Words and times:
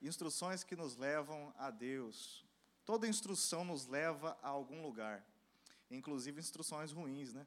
instruções 0.00 0.64
que 0.64 0.74
nos 0.74 0.96
levam 0.96 1.52
a 1.58 1.70
Deus. 1.70 2.44
Toda 2.84 3.06
instrução 3.06 3.64
nos 3.64 3.86
leva 3.86 4.38
a 4.42 4.48
algum 4.48 4.82
lugar, 4.82 5.24
inclusive 5.90 6.40
instruções 6.40 6.92
ruins, 6.92 7.32
né? 7.32 7.46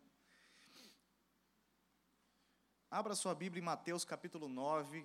Abra 2.89 3.15
sua 3.15 3.33
Bíblia 3.33 3.59
em 3.59 3.65
Mateus 3.65 4.05
capítulo 4.05 4.47
9, 4.47 5.03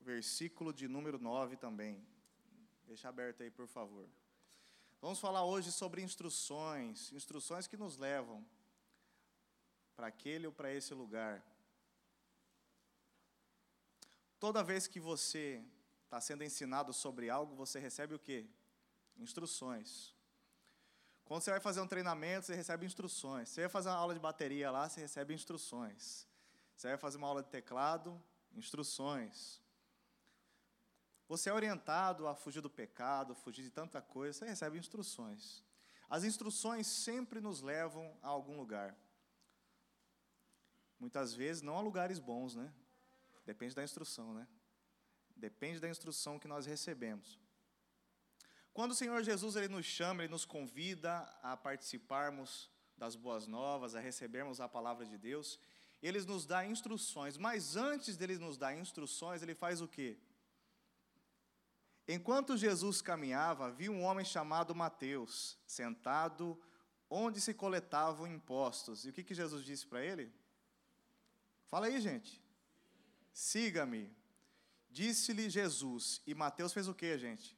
versículo 0.00 0.72
de 0.72 0.88
número 0.88 1.18
9 1.18 1.56
também. 1.56 2.02
Deixa 2.84 3.08
aberto 3.08 3.42
aí, 3.42 3.50
por 3.50 3.68
favor. 3.68 4.08
Vamos 5.00 5.20
falar 5.20 5.44
hoje 5.44 5.70
sobre 5.70 6.02
instruções, 6.02 7.12
instruções 7.12 7.66
que 7.66 7.76
nos 7.76 7.96
levam 7.96 8.44
para 9.94 10.06
aquele 10.06 10.46
ou 10.46 10.52
para 10.52 10.72
esse 10.72 10.94
lugar. 10.94 11.44
Toda 14.38 14.64
vez 14.64 14.86
que 14.86 14.98
você 14.98 15.62
está 16.10 16.20
sendo 16.20 16.42
ensinado 16.42 16.92
sobre 16.92 17.30
algo, 17.30 17.54
você 17.54 17.78
recebe 17.78 18.16
o 18.16 18.18
quê? 18.18 18.44
Instruções. 19.16 20.12
Quando 21.24 21.42
você 21.42 21.52
vai 21.52 21.60
fazer 21.60 21.80
um 21.80 21.86
treinamento, 21.86 22.46
você 22.46 22.54
recebe 22.56 22.84
instruções. 22.84 23.48
Você 23.48 23.60
vai 23.60 23.70
fazer 23.70 23.90
uma 23.90 23.94
aula 23.94 24.12
de 24.12 24.18
bateria 24.18 24.72
lá, 24.72 24.88
você 24.88 25.00
recebe 25.00 25.32
instruções. 25.32 26.26
Você 26.74 26.88
vai 26.88 26.96
fazer 26.96 27.16
uma 27.16 27.28
aula 27.28 27.44
de 27.44 27.48
teclado, 27.48 28.20
instruções. 28.52 29.62
Você 31.28 31.48
é 31.48 31.52
orientado 31.54 32.26
a 32.26 32.34
fugir 32.34 32.60
do 32.60 32.68
pecado, 32.68 33.32
fugir 33.36 33.62
de 33.62 33.70
tanta 33.70 34.02
coisa, 34.02 34.40
você 34.40 34.46
recebe 34.46 34.76
instruções. 34.76 35.62
As 36.08 36.24
instruções 36.24 36.88
sempre 36.88 37.40
nos 37.40 37.60
levam 37.60 38.18
a 38.20 38.26
algum 38.26 38.56
lugar. 38.56 38.96
Muitas 40.98 41.32
vezes 41.32 41.62
não 41.62 41.78
a 41.78 41.80
lugares 41.80 42.18
bons, 42.18 42.56
né? 42.56 42.74
Depende 43.46 43.76
da 43.76 43.84
instrução, 43.84 44.34
né? 44.34 44.48
Depende 45.40 45.80
da 45.80 45.88
instrução 45.88 46.38
que 46.38 46.46
nós 46.46 46.66
recebemos. 46.66 47.38
Quando 48.72 48.92
o 48.92 48.94
Senhor 48.94 49.22
Jesus 49.22 49.56
ele 49.56 49.68
nos 49.68 49.86
chama, 49.86 50.22
ele 50.22 50.30
nos 50.30 50.44
convida 50.44 51.20
a 51.42 51.56
participarmos 51.56 52.70
das 52.96 53.16
boas 53.16 53.46
novas, 53.46 53.94
a 53.94 54.00
recebermos 54.00 54.60
a 54.60 54.68
palavra 54.68 55.06
de 55.06 55.16
Deus, 55.16 55.58
ele 56.02 56.20
nos 56.20 56.46
dá 56.46 56.64
instruções, 56.64 57.36
mas 57.36 57.76
antes 57.76 58.16
dele 58.16 58.38
nos 58.38 58.56
dar 58.56 58.76
instruções, 58.76 59.42
ele 59.42 59.54
faz 59.54 59.80
o 59.80 59.88
quê? 59.88 60.18
Enquanto 62.06 62.56
Jesus 62.56 63.00
caminhava, 63.00 63.70
viu 63.70 63.92
um 63.92 64.02
homem 64.02 64.24
chamado 64.24 64.74
Mateus, 64.74 65.58
sentado 65.66 66.60
onde 67.08 67.40
se 67.40 67.54
coletavam 67.54 68.26
impostos. 68.26 69.04
E 69.04 69.10
o 69.10 69.12
que, 69.12 69.24
que 69.24 69.34
Jesus 69.34 69.64
disse 69.64 69.86
para 69.86 70.04
ele? 70.04 70.32
Fala 71.68 71.86
aí, 71.86 72.00
gente. 72.00 72.42
Siga-me. 73.32 74.19
Disse-lhe 74.90 75.48
Jesus. 75.48 76.20
E 76.26 76.34
Mateus 76.34 76.72
fez 76.72 76.88
o 76.88 76.94
que, 76.94 77.16
gente? 77.16 77.56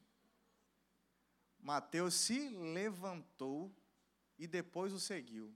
Mateus 1.58 2.14
se 2.14 2.48
levantou 2.50 3.74
e 4.38 4.46
depois 4.46 4.92
o 4.92 5.00
seguiu. 5.00 5.54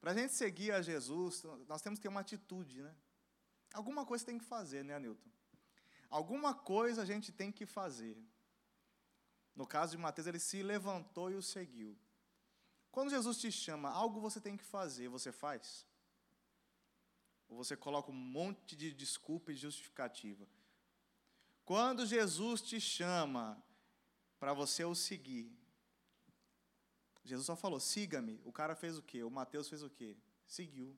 Para 0.00 0.12
a 0.12 0.14
gente 0.14 0.32
seguir 0.32 0.72
a 0.72 0.80
Jesus, 0.80 1.42
nós 1.66 1.82
temos 1.82 1.98
que 1.98 2.02
ter 2.04 2.08
uma 2.08 2.20
atitude, 2.20 2.82
né? 2.82 2.94
Alguma 3.74 4.06
coisa 4.06 4.24
tem 4.24 4.38
que 4.38 4.44
fazer, 4.44 4.84
né, 4.84 4.98
Newton? 4.98 5.28
Alguma 6.08 6.54
coisa 6.54 7.02
a 7.02 7.04
gente 7.04 7.30
tem 7.32 7.52
que 7.52 7.66
fazer. 7.66 8.16
No 9.54 9.66
caso 9.66 9.92
de 9.92 9.98
Mateus, 9.98 10.26
ele 10.26 10.38
se 10.38 10.62
levantou 10.62 11.30
e 11.30 11.34
o 11.34 11.42
seguiu. 11.42 11.98
Quando 12.90 13.10
Jesus 13.10 13.38
te 13.38 13.50
chama, 13.52 13.90
algo 13.90 14.20
você 14.20 14.40
tem 14.40 14.56
que 14.56 14.64
fazer, 14.64 15.08
você 15.08 15.30
faz? 15.32 15.84
Ou 17.48 17.56
você 17.56 17.76
coloca 17.76 18.10
um 18.10 18.14
monte 18.14 18.76
de 18.76 18.92
desculpa 18.92 19.52
e 19.52 19.56
justificativa? 19.56 20.46
Quando 21.68 22.06
Jesus 22.06 22.62
te 22.62 22.80
chama 22.80 23.62
para 24.40 24.54
você 24.54 24.86
o 24.86 24.94
seguir, 24.94 25.54
Jesus 27.22 27.44
só 27.44 27.54
falou: 27.54 27.78
siga-me. 27.78 28.40
O 28.42 28.50
cara 28.50 28.74
fez 28.74 28.96
o 28.96 29.02
quê? 29.02 29.22
O 29.22 29.30
Mateus 29.30 29.68
fez 29.68 29.82
o 29.82 29.90
quê? 29.90 30.16
Seguiu. 30.46 30.96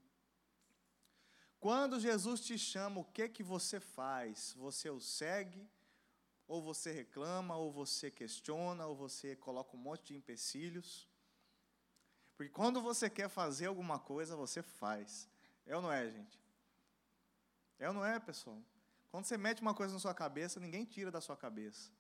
Quando 1.59 1.98
Jesus 1.98 2.41
te 2.41 2.56
chama, 2.56 3.00
o 3.00 3.04
que 3.04 3.28
que 3.28 3.42
você 3.42 3.80
faz? 3.80 4.54
Você 4.59 4.88
o 4.88 5.00
segue, 5.00 5.69
ou 6.47 6.62
você 6.62 6.92
reclama, 6.92 7.56
ou 7.56 7.72
você 7.72 8.09
questiona, 8.09 8.86
ou 8.86 8.94
você 8.94 9.34
coloca 9.34 9.76
um 9.76 9.80
monte 9.80 10.04
de 10.04 10.14
empecilhos? 10.14 11.09
Porque 12.36 12.53
quando 12.53 12.80
você 12.80 13.10
quer 13.10 13.28
fazer 13.28 13.66
alguma 13.66 13.98
coisa, 13.98 14.36
você 14.36 14.62
faz. 14.62 15.28
É 15.66 15.75
ou 15.75 15.82
não 15.82 15.91
é, 15.91 16.09
gente? 16.09 16.41
É 17.76 17.88
ou 17.88 17.94
não 17.94 18.04
é, 18.04 18.20
pessoal? 18.20 18.62
Quando 19.10 19.25
você 19.25 19.37
mete 19.37 19.60
uma 19.60 19.75
coisa 19.75 19.93
na 19.93 19.98
sua 19.98 20.15
cabeça, 20.15 20.60
ninguém 20.60 20.84
tira 20.84 21.10
da 21.10 21.21
sua 21.21 21.37
cabeça. 21.37 21.91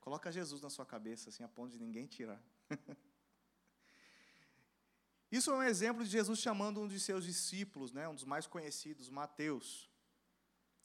Coloca 0.00 0.32
Jesus 0.32 0.62
na 0.62 0.70
sua 0.70 0.86
cabeça, 0.86 1.28
assim, 1.28 1.44
a 1.44 1.48
ponto 1.48 1.70
de 1.72 1.78
ninguém 1.78 2.06
tirar. 2.06 2.42
Isso 5.30 5.50
é 5.50 5.54
um 5.54 5.62
exemplo 5.62 6.02
de 6.02 6.10
Jesus 6.10 6.40
chamando 6.40 6.80
um 6.80 6.88
de 6.88 6.98
seus 6.98 7.24
discípulos, 7.24 7.92
né, 7.92 8.08
um 8.08 8.14
dos 8.14 8.24
mais 8.24 8.46
conhecidos, 8.46 9.10
Mateus. 9.10 9.88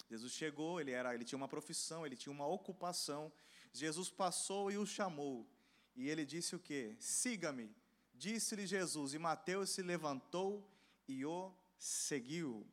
Jesus 0.09 0.33
chegou, 0.33 0.79
ele, 0.79 0.91
era, 0.91 1.15
ele 1.15 1.23
tinha 1.23 1.37
uma 1.37 1.47
profissão, 1.47 2.05
ele 2.05 2.15
tinha 2.15 2.31
uma 2.31 2.45
ocupação. 2.45 3.31
Jesus 3.73 4.09
passou 4.09 4.69
e 4.69 4.77
o 4.77 4.85
chamou. 4.85 5.47
E 5.95 6.09
ele 6.09 6.25
disse 6.25 6.55
o 6.55 6.59
quê? 6.59 6.95
Siga-me. 6.99 7.73
Disse-lhe 8.13 8.67
Jesus. 8.67 9.13
E 9.13 9.19
Mateus 9.19 9.71
se 9.71 9.81
levantou 9.81 10.69
e 11.07 11.25
o 11.25 11.51
seguiu. 11.77 12.67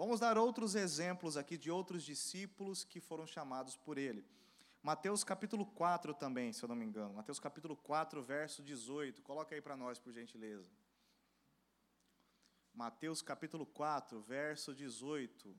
Vamos 0.00 0.18
dar 0.18 0.38
outros 0.38 0.74
exemplos 0.74 1.36
aqui 1.36 1.58
de 1.58 1.70
outros 1.70 2.02
discípulos 2.02 2.84
que 2.84 3.00
foram 3.00 3.26
chamados 3.26 3.76
por 3.76 3.98
ele. 3.98 4.24
Mateus 4.82 5.22
capítulo 5.22 5.66
4 5.66 6.14
também, 6.14 6.54
se 6.54 6.62
eu 6.62 6.68
não 6.70 6.74
me 6.74 6.86
engano. 6.86 7.12
Mateus 7.12 7.38
capítulo 7.38 7.76
4, 7.76 8.22
verso 8.22 8.62
18. 8.62 9.20
Coloca 9.20 9.54
aí 9.54 9.60
para 9.60 9.76
nós, 9.76 9.98
por 9.98 10.10
gentileza. 10.10 10.70
Mateus 12.72 13.20
capítulo 13.20 13.66
4, 13.66 14.22
verso 14.22 14.74
18. 14.74 15.54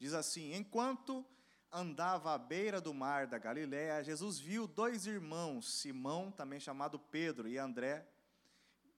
Diz 0.00 0.14
assim: 0.14 0.52
Enquanto 0.54 1.24
andava 1.70 2.34
à 2.34 2.38
beira 2.38 2.80
do 2.80 2.92
mar 2.92 3.28
da 3.28 3.38
Galiléia, 3.38 4.02
Jesus 4.02 4.40
viu 4.40 4.66
dois 4.66 5.06
irmãos, 5.06 5.72
Simão, 5.74 6.32
também 6.32 6.58
chamado 6.58 6.98
Pedro, 6.98 7.46
e 7.46 7.56
André, 7.56 8.04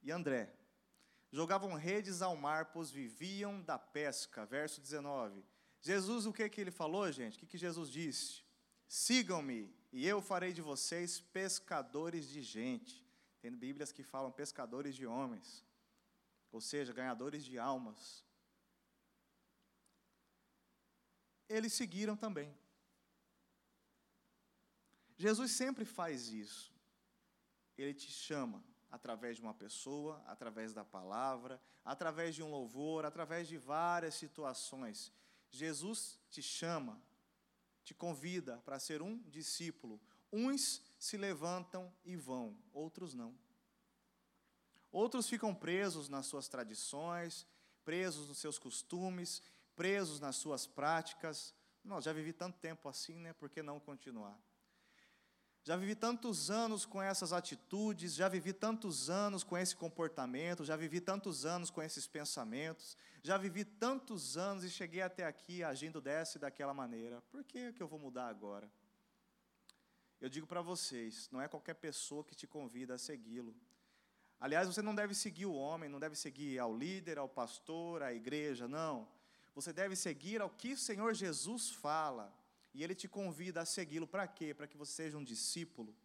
e 0.03 0.11
André. 0.11 0.64
Jogavam 1.35 1.75
redes 1.75 2.23
ao 2.23 2.37
mar, 2.37 2.67
pois 2.67 2.93
viviam 2.93 3.61
da 3.61 3.77
pesca. 3.77 4.47
Verso 4.47 4.81
19. 4.81 5.45
Jesus, 5.81 6.27
o 6.27 6.33
que 6.33 6.49
que 6.49 6.61
ele 6.61 6.71
falou, 6.71 7.11
gente? 7.11 7.37
O 7.37 7.41
que 7.41 7.47
que 7.49 7.59
Jesus 7.59 7.91
disse? 7.91 8.45
Sigam-me, 8.87 9.75
e 9.93 10.07
eu 10.07 10.23
farei 10.23 10.53
de 10.53 10.63
vocês 10.63 11.19
pescadores 11.19 12.29
de 12.29 12.41
gente. 12.41 13.05
Tem 13.41 13.51
Bíblias 13.51 13.91
que 13.91 14.05
falam 14.05 14.31
pescadores 14.31 14.95
de 14.95 15.09
homens, 15.09 15.67
ou 16.53 16.61
seja, 16.61 16.93
ganhadores 16.93 17.45
de 17.45 17.59
almas. 17.59 18.25
Eles 21.49 21.73
seguiram 21.73 22.17
também. 22.17 22.57
Jesus 25.17 25.51
sempre 25.51 25.85
faz 25.85 26.29
isso. 26.29 26.73
Ele 27.77 27.93
te 27.93 28.09
chama 28.09 28.63
através 28.95 29.37
de 29.37 29.43
uma 29.43 29.55
pessoa, 29.55 30.23
através 30.27 30.73
da 30.73 30.85
palavra, 30.85 31.61
através 31.85 32.35
de 32.35 32.43
um 32.43 32.51
louvor, 32.51 33.05
através 33.05 33.49
de 33.49 33.57
várias 33.57 34.15
situações. 34.15 35.13
Jesus 35.51 36.19
te 36.31 36.43
chama 36.43 37.01
te 37.85 37.95
convida 37.95 38.57
para 38.65 38.79
ser 38.79 39.03
um 39.03 39.19
discípulo. 39.29 40.01
Uns 40.33 40.83
se 40.99 41.17
levantam 41.17 41.93
e 42.05 42.17
vão, 42.17 42.57
outros 42.73 43.15
não. 43.15 43.39
Outros 44.91 45.29
ficam 45.29 45.55
presos 45.55 46.09
nas 46.09 46.27
suas 46.27 46.49
tradições, 46.49 47.47
presos 47.85 48.29
nos 48.29 48.39
seus 48.39 48.59
costumes, 48.59 49.43
presos 49.77 50.19
nas 50.19 50.37
suas 50.37 50.67
práticas. 50.67 51.55
Não, 51.85 52.01
já 52.01 52.13
vivi 52.13 52.33
tanto 52.33 52.59
tempo 52.59 52.89
assim, 52.89 53.19
né? 53.19 53.33
Por 53.35 53.51
que 53.51 53.63
não 53.63 53.79
continuar? 53.79 54.41
Já 55.65 55.77
vivi 55.77 55.95
tantos 55.95 56.51
anos 56.51 56.85
com 56.85 57.01
essas 57.01 57.33
atitudes, 57.33 58.15
já 58.15 58.29
vivi 58.29 58.53
tantos 58.53 59.09
anos 59.09 59.43
com 59.43 59.57
esse 59.57 59.75
comportamento, 59.75 60.63
já 60.63 60.77
vivi 60.77 61.01
tantos 61.01 61.47
anos 61.47 61.71
com 61.71 61.83
esses 61.83 62.07
pensamentos, 62.07 62.99
já 63.23 63.39
vivi 63.39 63.65
tantos 63.65 64.37
anos 64.37 64.63
e 64.63 64.69
cheguei 64.69 65.01
até 65.01 65.25
aqui 65.25 65.65
agindo 65.65 66.03
dessa 66.03 66.37
e 66.37 66.41
daquela 66.41 66.75
maneira. 66.75 67.23
Por 67.31 67.43
que, 67.43 67.73
que 67.73 67.83
eu 67.83 67.89
vou 67.89 67.99
mudar 67.99 68.29
agora? 68.29 68.71
Eu 70.21 70.29
digo 70.29 70.47
para 70.47 70.61
vocês, 70.61 71.31
não 71.33 71.41
é 71.41 71.49
qualquer 71.49 71.75
pessoa 71.75 72.23
que 72.23 72.35
te 72.35 72.47
convida 72.47 72.97
a 72.97 72.99
segui-lo. 72.99 73.57
Aliás, 74.39 74.69
você 74.69 74.83
não 74.83 74.95
deve 74.95 75.15
seguir 75.15 75.47
o 75.47 75.55
homem, 75.55 75.89
não 75.89 75.99
deve 75.99 76.15
seguir 76.15 76.59
ao 76.59 76.77
líder, 76.77 77.17
ao 77.17 77.29
pastor, 77.29 78.03
à 78.03 78.13
igreja, 78.13 78.69
não. 78.69 79.09
Você 79.55 79.73
deve 79.73 79.97
seguir 79.97 80.43
ao 80.43 80.51
que 80.51 80.75
o 80.75 80.79
Senhor 80.79 81.15
Jesus 81.15 81.71
fala. 81.71 82.31
E 82.75 82.83
ele 82.83 82.95
te 82.95 83.09
convida 83.09 83.61
a 83.63 83.65
segui-lo 83.65 84.07
para 84.07 84.27
quê? 84.27 84.53
Para 84.53 84.67
que 84.67 84.77
você 84.77 84.93
seja 84.93 85.17
um 85.17 85.23
discípulo. 85.23 85.97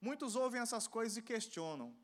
Muitos 0.00 0.34
ouvem 0.34 0.60
essas 0.60 0.88
coisas 0.88 1.16
e 1.16 1.22
questionam, 1.22 1.94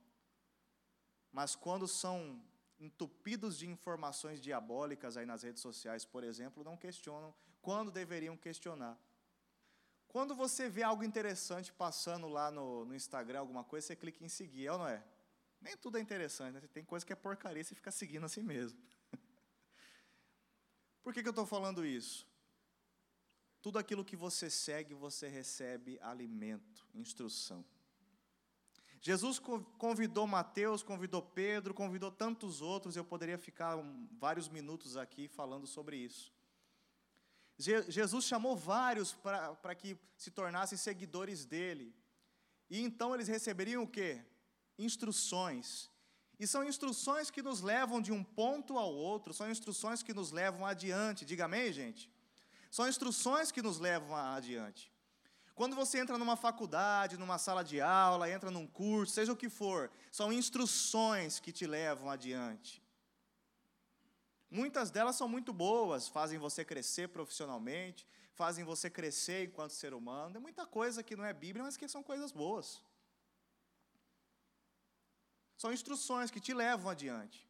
mas 1.32 1.56
quando 1.56 1.88
são 1.88 2.40
entupidos 2.78 3.58
de 3.58 3.68
informações 3.68 4.40
diabólicas 4.40 5.16
aí 5.16 5.26
nas 5.26 5.42
redes 5.42 5.60
sociais, 5.60 6.04
por 6.04 6.22
exemplo, 6.22 6.62
não 6.62 6.76
questionam 6.76 7.34
quando 7.60 7.90
deveriam 7.90 8.36
questionar. 8.36 8.96
Quando 10.06 10.32
você 10.34 10.70
vê 10.70 10.84
algo 10.84 11.02
interessante 11.02 11.72
passando 11.72 12.28
lá 12.28 12.52
no, 12.52 12.84
no 12.84 12.94
Instagram, 12.94 13.40
alguma 13.40 13.64
coisa, 13.64 13.88
você 13.88 13.96
clica 13.96 14.24
em 14.24 14.28
seguir, 14.28 14.66
é 14.66 14.72
ou 14.72 14.78
não 14.78 14.88
é? 14.88 15.04
Nem 15.60 15.76
tudo 15.76 15.98
é 15.98 16.00
interessante, 16.00 16.54
né? 16.54 16.60
tem 16.72 16.84
coisa 16.84 17.04
que 17.04 17.12
é 17.12 17.16
porcaria, 17.16 17.64
você 17.64 17.74
fica 17.74 17.90
seguindo 17.90 18.24
assim 18.24 18.42
mesmo. 18.42 18.80
Por 21.02 21.12
que, 21.12 21.20
que 21.20 21.28
eu 21.28 21.30
estou 21.30 21.44
falando 21.44 21.84
isso? 21.84 22.26
Tudo 23.60 23.78
aquilo 23.78 24.04
que 24.04 24.16
você 24.16 24.48
segue, 24.48 24.94
você 24.94 25.28
recebe 25.28 25.98
alimento, 26.00 26.86
instrução. 26.94 27.64
Jesus 29.00 29.38
convidou 29.78 30.26
Mateus, 30.26 30.82
convidou 30.82 31.22
Pedro, 31.22 31.72
convidou 31.72 32.10
tantos 32.10 32.60
outros, 32.60 32.96
eu 32.96 33.04
poderia 33.04 33.38
ficar 33.38 33.76
vários 34.18 34.48
minutos 34.48 34.96
aqui 34.96 35.28
falando 35.28 35.66
sobre 35.66 35.96
isso. 35.96 36.32
Jesus 37.88 38.24
chamou 38.24 38.56
vários 38.56 39.14
para 39.14 39.74
que 39.74 39.96
se 40.16 40.30
tornassem 40.30 40.78
seguidores 40.78 41.44
dele. 41.44 41.94
E 42.70 42.80
então 42.80 43.14
eles 43.14 43.28
receberiam 43.28 43.82
o 43.82 43.88
quê? 43.88 44.24
Instruções. 44.78 45.90
E 46.38 46.46
são 46.46 46.62
instruções 46.62 47.30
que 47.30 47.42
nos 47.42 47.60
levam 47.60 48.00
de 48.00 48.12
um 48.12 48.22
ponto 48.22 48.78
ao 48.78 48.94
outro, 48.94 49.34
são 49.34 49.50
instruções 49.50 50.04
que 50.04 50.14
nos 50.14 50.30
levam 50.30 50.64
adiante. 50.64 51.24
Diga 51.24 51.46
amém, 51.46 51.72
gente? 51.72 52.08
São 52.70 52.88
instruções 52.88 53.50
que 53.50 53.62
nos 53.62 53.78
levam 53.78 54.14
adiante. 54.14 54.92
Quando 55.54 55.74
você 55.74 55.98
entra 55.98 56.16
numa 56.16 56.36
faculdade, 56.36 57.16
numa 57.16 57.36
sala 57.36 57.64
de 57.64 57.80
aula, 57.80 58.30
entra 58.30 58.50
num 58.50 58.66
curso, 58.66 59.14
seja 59.14 59.32
o 59.32 59.36
que 59.36 59.48
for, 59.48 59.90
são 60.10 60.32
instruções 60.32 61.40
que 61.40 61.50
te 61.50 61.66
levam 61.66 62.08
adiante. 62.08 62.80
Muitas 64.50 64.90
delas 64.90 65.16
são 65.16 65.28
muito 65.28 65.52
boas, 65.52 66.06
fazem 66.08 66.38
você 66.38 66.64
crescer 66.64 67.08
profissionalmente, 67.08 68.06
fazem 68.34 68.64
você 68.64 68.88
crescer 68.88 69.46
enquanto 69.46 69.72
ser 69.72 69.92
humano. 69.92 70.34
Tem 70.34 70.40
muita 70.40 70.64
coisa 70.64 71.02
que 71.02 71.16
não 71.16 71.24
é 71.24 71.32
Bíblia, 71.32 71.64
mas 71.64 71.76
que 71.76 71.88
são 71.88 72.04
coisas 72.04 72.30
boas. 72.30 72.80
São 75.56 75.72
instruções 75.72 76.30
que 76.30 76.38
te 76.38 76.54
levam 76.54 76.88
adiante. 76.88 77.47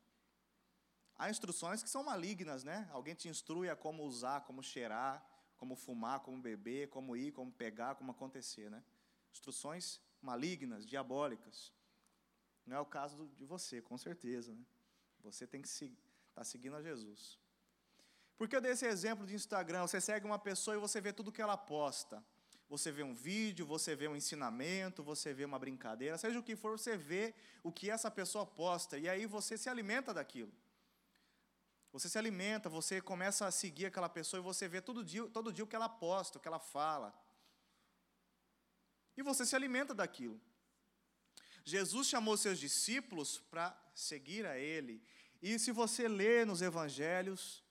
Há 1.19 1.29
instruções 1.29 1.83
que 1.83 1.91
são 1.91 2.05
malignas, 2.05 2.63
né? 2.63 2.89
Alguém 2.93 3.15
te 3.15 3.29
instrui 3.29 3.69
a 3.69 3.77
como 3.77 4.05
usar, 4.05 4.43
como 4.43 4.63
cheirar, 4.63 5.25
como 5.57 5.75
fumar, 5.75 6.21
como 6.21 6.41
beber, 6.41 6.89
como 6.89 7.17
ir, 7.17 7.33
como 7.33 7.51
pegar, 7.51 7.97
como 7.97 8.13
acontecer, 8.13 8.71
né? 8.71 8.83
Instruções 9.33 10.01
malignas, 10.23 10.87
diabólicas. 10.87 11.73
Não 12.65 12.77
é 12.77 12.81
o 12.81 12.87
caso 12.87 13.29
de 13.37 13.45
você, 13.45 13.83
com 13.83 13.99
certeza, 13.99 14.55
né? 14.55 14.65
Você 15.21 15.47
tem 15.47 15.61
que 15.61 15.69
seguir 15.69 16.09
Está 16.39 16.45
seguindo 16.45 16.77
a 16.77 16.83
Jesus. 16.83 17.37
Porque 18.37 18.55
eu 18.55 18.61
dei 18.61 18.71
esse 18.71 18.87
exemplo 18.87 19.27
de 19.27 19.35
Instagram. 19.35 19.85
Você 19.89 20.01
segue 20.01 20.25
uma 20.25 20.39
pessoa 20.39 20.77
e 20.77 20.79
você 20.79 21.01
vê 21.01 21.13
tudo 21.13 21.33
que 21.33 21.43
ela 21.43 21.57
posta. 21.57 22.25
Você 22.69 22.93
vê 22.93 23.03
um 23.03 23.13
vídeo, 23.13 23.67
você 23.67 23.97
vê 23.97 24.07
um 24.07 24.15
ensinamento, 24.15 25.03
você 25.03 25.35
vê 25.35 25.45
uma 25.45 25.59
brincadeira, 25.59 26.17
seja 26.17 26.39
o 26.39 26.43
que 26.43 26.55
for, 26.55 26.79
você 26.79 26.97
vê 26.97 27.35
o 27.65 27.73
que 27.73 27.91
essa 27.91 28.09
pessoa 28.09 28.47
posta. 28.47 28.97
E 28.97 29.09
aí 29.09 29.27
você 29.27 29.59
se 29.59 29.69
alimenta 29.69 30.15
daquilo. 30.15 30.53
Você 31.93 32.09
se 32.09 32.19
alimenta, 32.19 32.69
você 32.69 33.01
começa 33.01 33.47
a 33.47 33.51
seguir 33.51 33.87
aquela 33.87 34.09
pessoa 34.09 34.41
e 34.41 34.43
você 34.43 34.69
vê 34.69 34.81
todo 34.81 35.05
dia, 35.05 35.27
todo 35.29 35.53
dia 35.53 35.65
o 35.65 35.67
que 35.67 35.77
ela 35.77 35.89
posta, 35.89 36.39
o 36.39 36.41
que 36.41 36.49
ela 36.49 36.59
fala. 36.59 37.15
E 39.17 39.23
você 39.23 39.45
se 39.47 39.57
alimenta 39.57 39.95
daquilo. 39.95 40.41
Jesus 41.65 42.07
chamou 42.07 42.37
seus 42.37 42.59
discípulos 42.59 43.41
para 43.51 43.77
seguir 43.95 44.47
a 44.47 44.59
Ele. 44.59 45.03
E 45.43 45.59
se 45.59 45.73
você 45.73 46.09
lê 46.09 46.45
nos 46.45 46.63
evangelhos, 46.63 47.65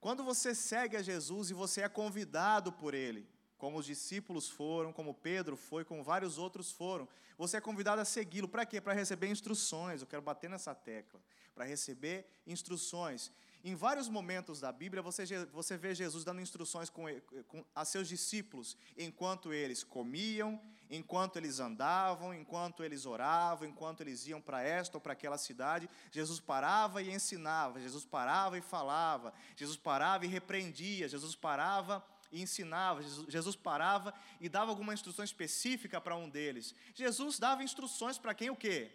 quando 0.00 0.22
você 0.22 0.54
segue 0.54 0.96
a 0.96 1.02
Jesus 1.02 1.50
e 1.50 1.54
você 1.54 1.82
é 1.82 1.88
convidado 1.88 2.72
por 2.72 2.94
Ele, 2.94 3.28
como 3.58 3.76
os 3.76 3.84
discípulos 3.84 4.48
foram, 4.48 4.92
como 4.92 5.12
Pedro 5.12 5.56
foi, 5.56 5.84
como 5.84 6.02
vários 6.02 6.38
outros 6.38 6.70
foram, 6.70 7.08
você 7.36 7.56
é 7.56 7.60
convidado 7.60 8.00
a 8.00 8.04
segui-lo. 8.04 8.48
Para 8.48 8.64
quê? 8.64 8.80
Para 8.80 8.92
receber 8.92 9.28
instruções. 9.28 10.00
Eu 10.00 10.06
quero 10.06 10.22
bater 10.22 10.48
nessa 10.48 10.74
tecla. 10.74 11.20
Para 11.54 11.64
receber 11.64 12.26
instruções. 12.46 13.30
Em 13.64 13.74
vários 13.74 14.08
momentos 14.08 14.60
da 14.60 14.70
Bíblia, 14.70 15.02
você, 15.02 15.24
você 15.46 15.76
vê 15.76 15.94
Jesus 15.94 16.24
dando 16.24 16.40
instruções 16.40 16.88
com, 16.88 17.04
com, 17.48 17.64
a 17.74 17.84
seus 17.84 18.08
discípulos, 18.08 18.76
enquanto 18.96 19.52
eles 19.52 19.82
comiam, 19.82 20.60
enquanto 20.88 21.36
eles 21.36 21.58
andavam, 21.58 22.32
enquanto 22.32 22.84
eles 22.84 23.04
oravam, 23.04 23.68
enquanto 23.68 24.00
eles 24.00 24.26
iam 24.26 24.40
para 24.40 24.62
esta 24.62 24.96
ou 24.96 25.00
para 25.00 25.12
aquela 25.12 25.36
cidade. 25.36 25.90
Jesus 26.12 26.38
parava 26.38 27.02
e 27.02 27.10
ensinava, 27.10 27.80
Jesus 27.80 28.04
parava 28.04 28.56
e 28.56 28.60
falava, 28.60 29.32
Jesus 29.56 29.76
parava 29.76 30.24
e 30.24 30.28
repreendia, 30.28 31.08
Jesus 31.08 31.34
parava 31.34 32.04
e 32.16 32.17
ensinava, 32.30 33.02
Jesus, 33.28 33.56
parava 33.56 34.14
e 34.40 34.48
dava 34.48 34.70
alguma 34.70 34.94
instrução 34.94 35.24
específica 35.24 36.00
para 36.00 36.16
um 36.16 36.28
deles. 36.28 36.74
Jesus 36.94 37.38
dava 37.38 37.62
instruções 37.62 38.18
para 38.18 38.34
quem 38.34 38.50
o 38.50 38.56
quê? 38.56 38.90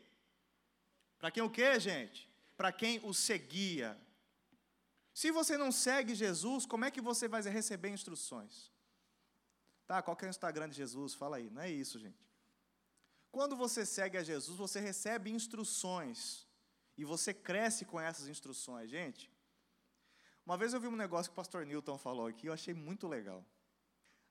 Para 1.18 1.32
quem 1.32 1.44
o 1.44 1.50
quê, 1.50 1.80
gente? 1.80 2.30
Para 2.56 2.72
quem 2.72 3.00
o 3.04 3.14
seguia. 3.14 4.00
Se 5.14 5.32
você 5.32 5.58
não 5.58 5.72
segue 5.72 6.16
Jesus, 6.16 6.66
como 6.66 6.86
é 6.86 6.92
que 6.92 7.02
você 7.02 7.28
vai 7.28 7.42
receber 7.42 7.90
instruções? 7.90 8.72
Tá, 9.86 10.02
qual 10.02 10.18
é 10.22 10.26
o 10.26 10.30
Instagram 10.30 10.70
de 10.70 10.76
Jesus? 10.76 11.14
Fala 11.14 11.38
aí. 11.38 11.50
Não 11.50 11.62
é 11.62 11.70
isso, 11.70 12.00
gente. 12.00 12.24
Quando 13.32 13.56
você 13.56 13.86
segue 13.86 14.18
a 14.18 14.24
Jesus, 14.24 14.58
você 14.58 14.80
recebe 14.80 15.32
instruções. 15.32 16.48
E 16.96 17.04
você 17.04 17.34
cresce 17.34 17.86
com 17.86 18.00
essas 18.00 18.28
instruções. 18.28 18.90
Gente, 18.90 19.32
uma 20.46 20.58
vez 20.58 20.74
eu 20.74 20.80
vi 20.80 20.88
um 20.88 20.96
negócio 20.96 21.32
que 21.32 21.34
o 21.34 21.36
pastor 21.36 21.66
Newton 21.66 21.98
falou 21.98 22.28
aqui, 22.28 22.48
eu 22.48 22.54
achei 22.54 22.74
muito 22.74 23.08
legal. 23.08 23.46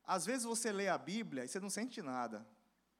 Às 0.04 0.26
vezes 0.26 0.44
você 0.44 0.70
lê 0.72 0.88
a 0.88 0.98
Bíblia 0.98 1.44
e 1.44 1.48
você 1.48 1.60
não 1.60 1.70
sente 1.70 2.02
nada. 2.02 2.46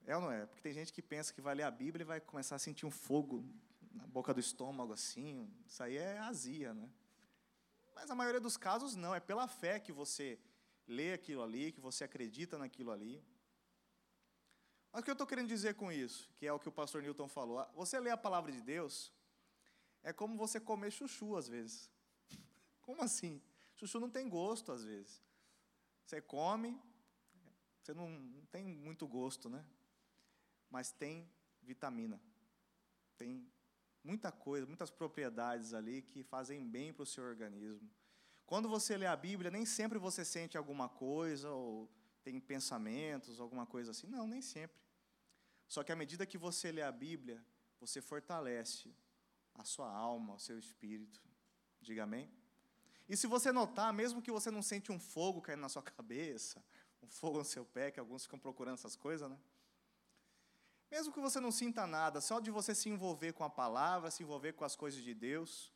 É 0.05 0.15
ou 0.15 0.21
não 0.21 0.31
é? 0.31 0.45
Porque 0.45 0.61
tem 0.61 0.73
gente 0.73 0.91
que 0.91 1.01
pensa 1.01 1.33
que 1.33 1.41
vai 1.41 1.55
ler 1.55 1.63
a 1.63 1.71
Bíblia 1.71 2.03
e 2.03 2.05
vai 2.05 2.19
começar 2.19 2.55
a 2.55 2.59
sentir 2.59 2.85
um 2.85 2.91
fogo 2.91 3.45
na 3.93 4.05
boca 4.07 4.33
do 4.33 4.39
estômago 4.39 4.93
assim. 4.93 5.49
Isso 5.65 5.81
aí 5.83 5.97
é 5.97 6.17
azia, 6.19 6.73
né? 6.73 6.89
Mas 7.93 8.09
a 8.09 8.15
maioria 8.15 8.41
dos 8.41 8.57
casos 8.57 8.95
não, 8.95 9.13
é 9.13 9.19
pela 9.19 9.47
fé 9.47 9.79
que 9.79 9.91
você 9.91 10.39
lê 10.87 11.13
aquilo 11.13 11.43
ali, 11.43 11.71
que 11.71 11.79
você 11.79 12.03
acredita 12.03 12.57
naquilo 12.57 12.91
ali. 12.91 13.23
Mas 14.91 15.01
o 15.01 15.03
que 15.03 15.09
eu 15.09 15.13
estou 15.13 15.27
querendo 15.27 15.47
dizer 15.47 15.75
com 15.75 15.91
isso, 15.91 16.29
que 16.35 16.45
é 16.45 16.51
o 16.53 16.59
que 16.59 16.69
o 16.69 16.71
pastor 16.71 17.01
Newton 17.01 17.27
falou, 17.27 17.65
você 17.73 17.99
lê 17.99 18.09
a 18.09 18.17
palavra 18.17 18.51
de 18.51 18.61
Deus, 18.61 19.11
é 20.03 20.11
como 20.11 20.37
você 20.37 20.59
comer 20.59 20.91
chuchu 20.91 21.35
às 21.35 21.47
vezes. 21.47 21.89
Como 22.83 23.01
assim? 23.01 23.41
Chuchu 23.75 23.99
não 23.99 24.09
tem 24.09 24.29
gosto 24.29 24.71
às 24.71 24.83
vezes. 24.83 25.23
Você 26.05 26.21
come, 26.21 26.79
você 27.81 27.93
não, 27.93 28.09
não 28.09 28.45
tem 28.45 28.63
muito 28.63 29.07
gosto, 29.07 29.49
né? 29.49 29.65
Mas 30.69 30.91
tem 30.91 31.29
vitamina, 31.61 32.21
tem 33.17 33.51
muita 34.03 34.31
coisa, 34.31 34.67
muitas 34.67 34.91
propriedades 34.91 35.73
ali 35.73 36.01
que 36.01 36.23
fazem 36.23 36.67
bem 36.67 36.93
para 36.93 37.03
o 37.03 37.05
seu 37.05 37.23
organismo. 37.23 37.89
Quando 38.45 38.67
você 38.67 38.97
lê 38.97 39.05
a 39.05 39.15
Bíblia, 39.15 39.49
nem 39.49 39.65
sempre 39.65 39.97
você 39.97 40.25
sente 40.25 40.57
alguma 40.57 40.89
coisa, 40.89 41.49
ou 41.49 41.89
tem 42.23 42.39
pensamentos, 42.39 43.39
alguma 43.39 43.65
coisa 43.65 43.91
assim. 43.91 44.07
Não, 44.07 44.27
nem 44.27 44.41
sempre. 44.41 44.81
Só 45.67 45.83
que 45.83 45.91
à 45.91 45.95
medida 45.95 46.25
que 46.25 46.37
você 46.37 46.71
lê 46.71 46.81
a 46.81 46.91
Bíblia, 46.91 47.43
você 47.79 48.01
fortalece 48.01 48.93
a 49.53 49.63
sua 49.63 49.91
alma, 49.91 50.35
o 50.35 50.39
seu 50.39 50.59
espírito. 50.59 51.21
Diga 51.81 52.03
amém? 52.03 52.31
E 53.07 53.17
se 53.17 53.27
você 53.27 53.51
notar, 53.51 53.91
mesmo 53.93 54.21
que 54.21 54.31
você 54.31 54.49
não 54.49 54.61
sente 54.61 54.91
um 54.91 54.99
fogo 54.99 55.41
caindo 55.41 55.61
na 55.61 55.69
sua 55.69 55.83
cabeça, 55.83 56.63
um 57.01 57.07
fogo 57.07 57.39
no 57.39 57.45
seu 57.45 57.65
pé, 57.65 57.91
que 57.91 57.99
alguns 57.99 58.23
ficam 58.23 58.39
procurando 58.39 58.75
essas 58.75 58.95
coisas, 58.95 59.29
né? 59.29 59.37
Mesmo 60.89 61.11
que 61.11 61.19
você 61.19 61.39
não 61.39 61.51
sinta 61.51 61.87
nada, 61.87 62.21
só 62.21 62.39
de 62.39 62.51
você 62.51 62.75
se 62.75 62.87
envolver 62.87 63.33
com 63.33 63.43
a 63.43 63.49
palavra, 63.49 64.11
se 64.11 64.21
envolver 64.21 64.53
com 64.53 64.63
as 64.63 64.75
coisas 64.75 65.01
de 65.01 65.13
Deus. 65.13 65.73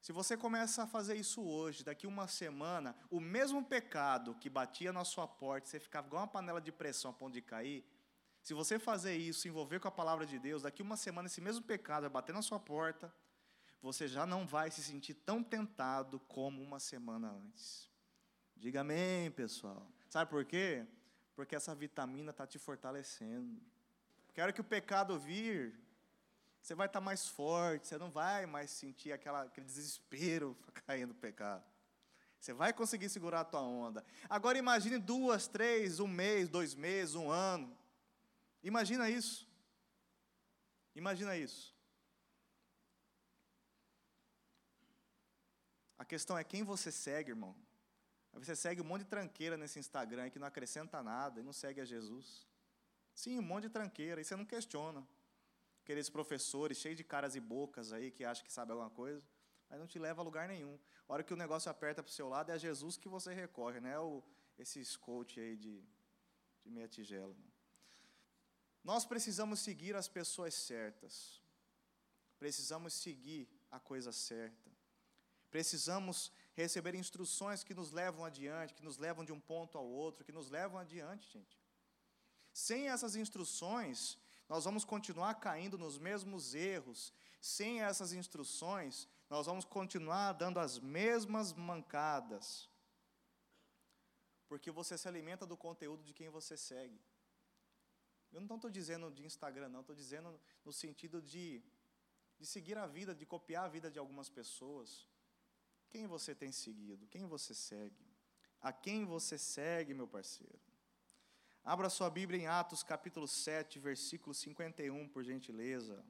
Se 0.00 0.12
você 0.12 0.36
começa 0.36 0.84
a 0.84 0.86
fazer 0.86 1.16
isso 1.16 1.42
hoje, 1.42 1.82
daqui 1.82 2.06
uma 2.06 2.28
semana, 2.28 2.96
o 3.10 3.18
mesmo 3.18 3.64
pecado 3.64 4.34
que 4.36 4.48
batia 4.48 4.92
na 4.92 5.04
sua 5.04 5.26
porta, 5.26 5.66
você 5.66 5.80
ficava 5.80 6.06
igual 6.06 6.22
uma 6.22 6.28
panela 6.28 6.60
de 6.60 6.70
pressão 6.70 7.10
a 7.10 7.14
ponto 7.14 7.32
de 7.32 7.42
cair. 7.42 7.84
Se 8.42 8.54
você 8.54 8.78
fazer 8.78 9.16
isso, 9.16 9.40
se 9.40 9.48
envolver 9.48 9.80
com 9.80 9.88
a 9.88 9.90
palavra 9.90 10.24
de 10.24 10.38
Deus, 10.38 10.62
daqui 10.62 10.82
uma 10.82 10.96
semana 10.96 11.26
esse 11.26 11.40
mesmo 11.40 11.64
pecado 11.64 12.02
vai 12.02 12.10
bater 12.10 12.32
na 12.32 12.42
sua 12.42 12.60
porta, 12.60 13.12
você 13.80 14.08
já 14.08 14.26
não 14.26 14.46
vai 14.46 14.70
se 14.70 14.82
sentir 14.82 15.14
tão 15.14 15.42
tentado 15.42 16.18
como 16.20 16.62
uma 16.62 16.80
semana 16.80 17.30
antes. 17.30 17.88
Diga 18.56 18.80
amém, 18.80 19.30
pessoal. 19.30 19.86
Sabe 20.08 20.30
por 20.30 20.44
quê? 20.44 20.86
porque 21.38 21.54
essa 21.54 21.72
vitamina 21.72 22.32
está 22.32 22.44
te 22.44 22.58
fortalecendo. 22.58 23.62
Quero 24.34 24.52
que 24.52 24.60
o 24.60 24.64
pecado 24.64 25.16
vir, 25.20 25.72
você 26.60 26.74
vai 26.74 26.88
estar 26.88 26.98
tá 26.98 27.04
mais 27.04 27.28
forte, 27.28 27.86
você 27.86 27.96
não 27.96 28.10
vai 28.10 28.44
mais 28.44 28.72
sentir 28.72 29.12
aquela, 29.12 29.42
aquele 29.42 29.64
desespero 29.64 30.58
cair 30.84 31.06
no 31.06 31.14
pecado. 31.14 31.62
Você 32.40 32.52
vai 32.52 32.72
conseguir 32.72 33.08
segurar 33.08 33.42
a 33.42 33.44
tua 33.44 33.62
onda. 33.62 34.04
Agora 34.28 34.58
imagine 34.58 34.98
duas, 34.98 35.46
três, 35.46 36.00
um 36.00 36.08
mês, 36.08 36.48
dois 36.48 36.74
meses, 36.74 37.14
um 37.14 37.30
ano. 37.30 37.72
Imagina 38.60 39.08
isso. 39.08 39.48
Imagina 40.92 41.36
isso. 41.36 41.72
Questão 46.08 46.36
é 46.36 46.42
quem 46.42 46.64
você 46.64 46.90
segue, 46.90 47.30
irmão. 47.30 47.54
Você 48.32 48.56
segue 48.56 48.80
um 48.80 48.84
monte 48.84 49.02
de 49.02 49.08
tranqueira 49.08 49.56
nesse 49.56 49.78
Instagram 49.78 50.30
que 50.30 50.38
não 50.38 50.46
acrescenta 50.46 51.02
nada 51.02 51.40
e 51.40 51.42
não 51.42 51.52
segue 51.52 51.80
a 51.80 51.84
Jesus. 51.84 52.46
Sim, 53.14 53.38
um 53.38 53.42
monte 53.42 53.64
de 53.64 53.70
tranqueira, 53.70 54.20
e 54.20 54.24
você 54.24 54.36
não 54.36 54.44
questiona. 54.44 55.06
Aqueles 55.82 56.08
professores 56.08 56.78
cheios 56.78 56.96
de 56.96 57.04
caras 57.04 57.34
e 57.34 57.40
bocas 57.40 57.92
aí 57.92 58.10
que 58.10 58.24
acham 58.24 58.44
que 58.44 58.52
sabe 58.52 58.72
alguma 58.72 58.90
coisa, 58.90 59.22
mas 59.68 59.78
não 59.78 59.86
te 59.86 59.98
leva 59.98 60.20
a 60.22 60.24
lugar 60.24 60.46
nenhum. 60.48 60.78
A 61.08 61.12
hora 61.12 61.22
que 61.22 61.34
o 61.34 61.36
negócio 61.36 61.70
aperta 61.70 62.02
para 62.02 62.10
o 62.10 62.12
seu 62.12 62.28
lado, 62.28 62.50
é 62.50 62.54
a 62.54 62.58
Jesus 62.58 62.96
que 62.96 63.08
você 63.08 63.34
recorre, 63.34 63.80
não 63.80 63.88
é 63.88 63.98
o, 63.98 64.22
esses 64.58 64.96
coach 64.96 65.40
aí 65.40 65.56
de, 65.56 65.82
de 66.62 66.70
meia 66.70 66.86
tigela. 66.86 67.34
Não. 67.34 67.48
Nós 68.84 69.04
precisamos 69.04 69.60
seguir 69.60 69.96
as 69.96 70.08
pessoas 70.08 70.54
certas. 70.54 71.42
Precisamos 72.38 72.94
seguir 72.94 73.48
a 73.70 73.80
coisa 73.80 74.12
certa. 74.12 74.70
Precisamos 75.50 76.30
receber 76.54 76.94
instruções 76.94 77.64
que 77.64 77.74
nos 77.74 77.90
levam 77.90 78.24
adiante, 78.24 78.74
que 78.74 78.84
nos 78.84 78.98
levam 78.98 79.24
de 79.24 79.32
um 79.32 79.40
ponto 79.40 79.78
ao 79.78 79.86
outro, 79.86 80.24
que 80.24 80.32
nos 80.32 80.50
levam 80.50 80.78
adiante, 80.78 81.30
gente. 81.30 81.58
Sem 82.52 82.88
essas 82.88 83.14
instruções, 83.14 84.18
nós 84.48 84.64
vamos 84.64 84.84
continuar 84.84 85.34
caindo 85.34 85.78
nos 85.78 85.98
mesmos 85.98 86.54
erros. 86.54 87.12
Sem 87.40 87.82
essas 87.82 88.12
instruções, 88.12 89.08
nós 89.30 89.46
vamos 89.46 89.64
continuar 89.64 90.32
dando 90.32 90.58
as 90.58 90.78
mesmas 90.78 91.52
mancadas. 91.52 92.68
Porque 94.48 94.70
você 94.70 94.98
se 94.98 95.06
alimenta 95.06 95.46
do 95.46 95.56
conteúdo 95.56 96.02
de 96.02 96.12
quem 96.12 96.28
você 96.30 96.56
segue. 96.56 97.00
Eu 98.32 98.40
não 98.40 98.56
estou 98.56 98.70
dizendo 98.70 99.10
de 99.10 99.24
Instagram, 99.24 99.68
não, 99.68 99.80
estou 99.80 99.94
dizendo 99.94 100.38
no 100.64 100.72
sentido 100.72 101.22
de, 101.22 101.62
de 102.38 102.46
seguir 102.46 102.76
a 102.76 102.86
vida, 102.86 103.14
de 103.14 103.24
copiar 103.24 103.64
a 103.66 103.68
vida 103.68 103.90
de 103.90 103.98
algumas 103.98 104.28
pessoas. 104.28 105.06
Quem 105.90 106.06
você 106.06 106.34
tem 106.34 106.52
seguido? 106.52 107.06
Quem 107.06 107.26
você 107.26 107.54
segue? 107.54 108.06
A 108.60 108.72
quem 108.72 109.04
você 109.04 109.38
segue, 109.38 109.94
meu 109.94 110.06
parceiro? 110.06 110.60
Abra 111.64 111.90
sua 111.90 112.10
Bíblia 112.10 112.40
em 112.40 112.46
Atos 112.46 112.82
capítulo 112.82 113.28
7, 113.28 113.78
versículo 113.78 114.34
51, 114.34 115.08
por 115.08 115.22
gentileza. 115.22 116.04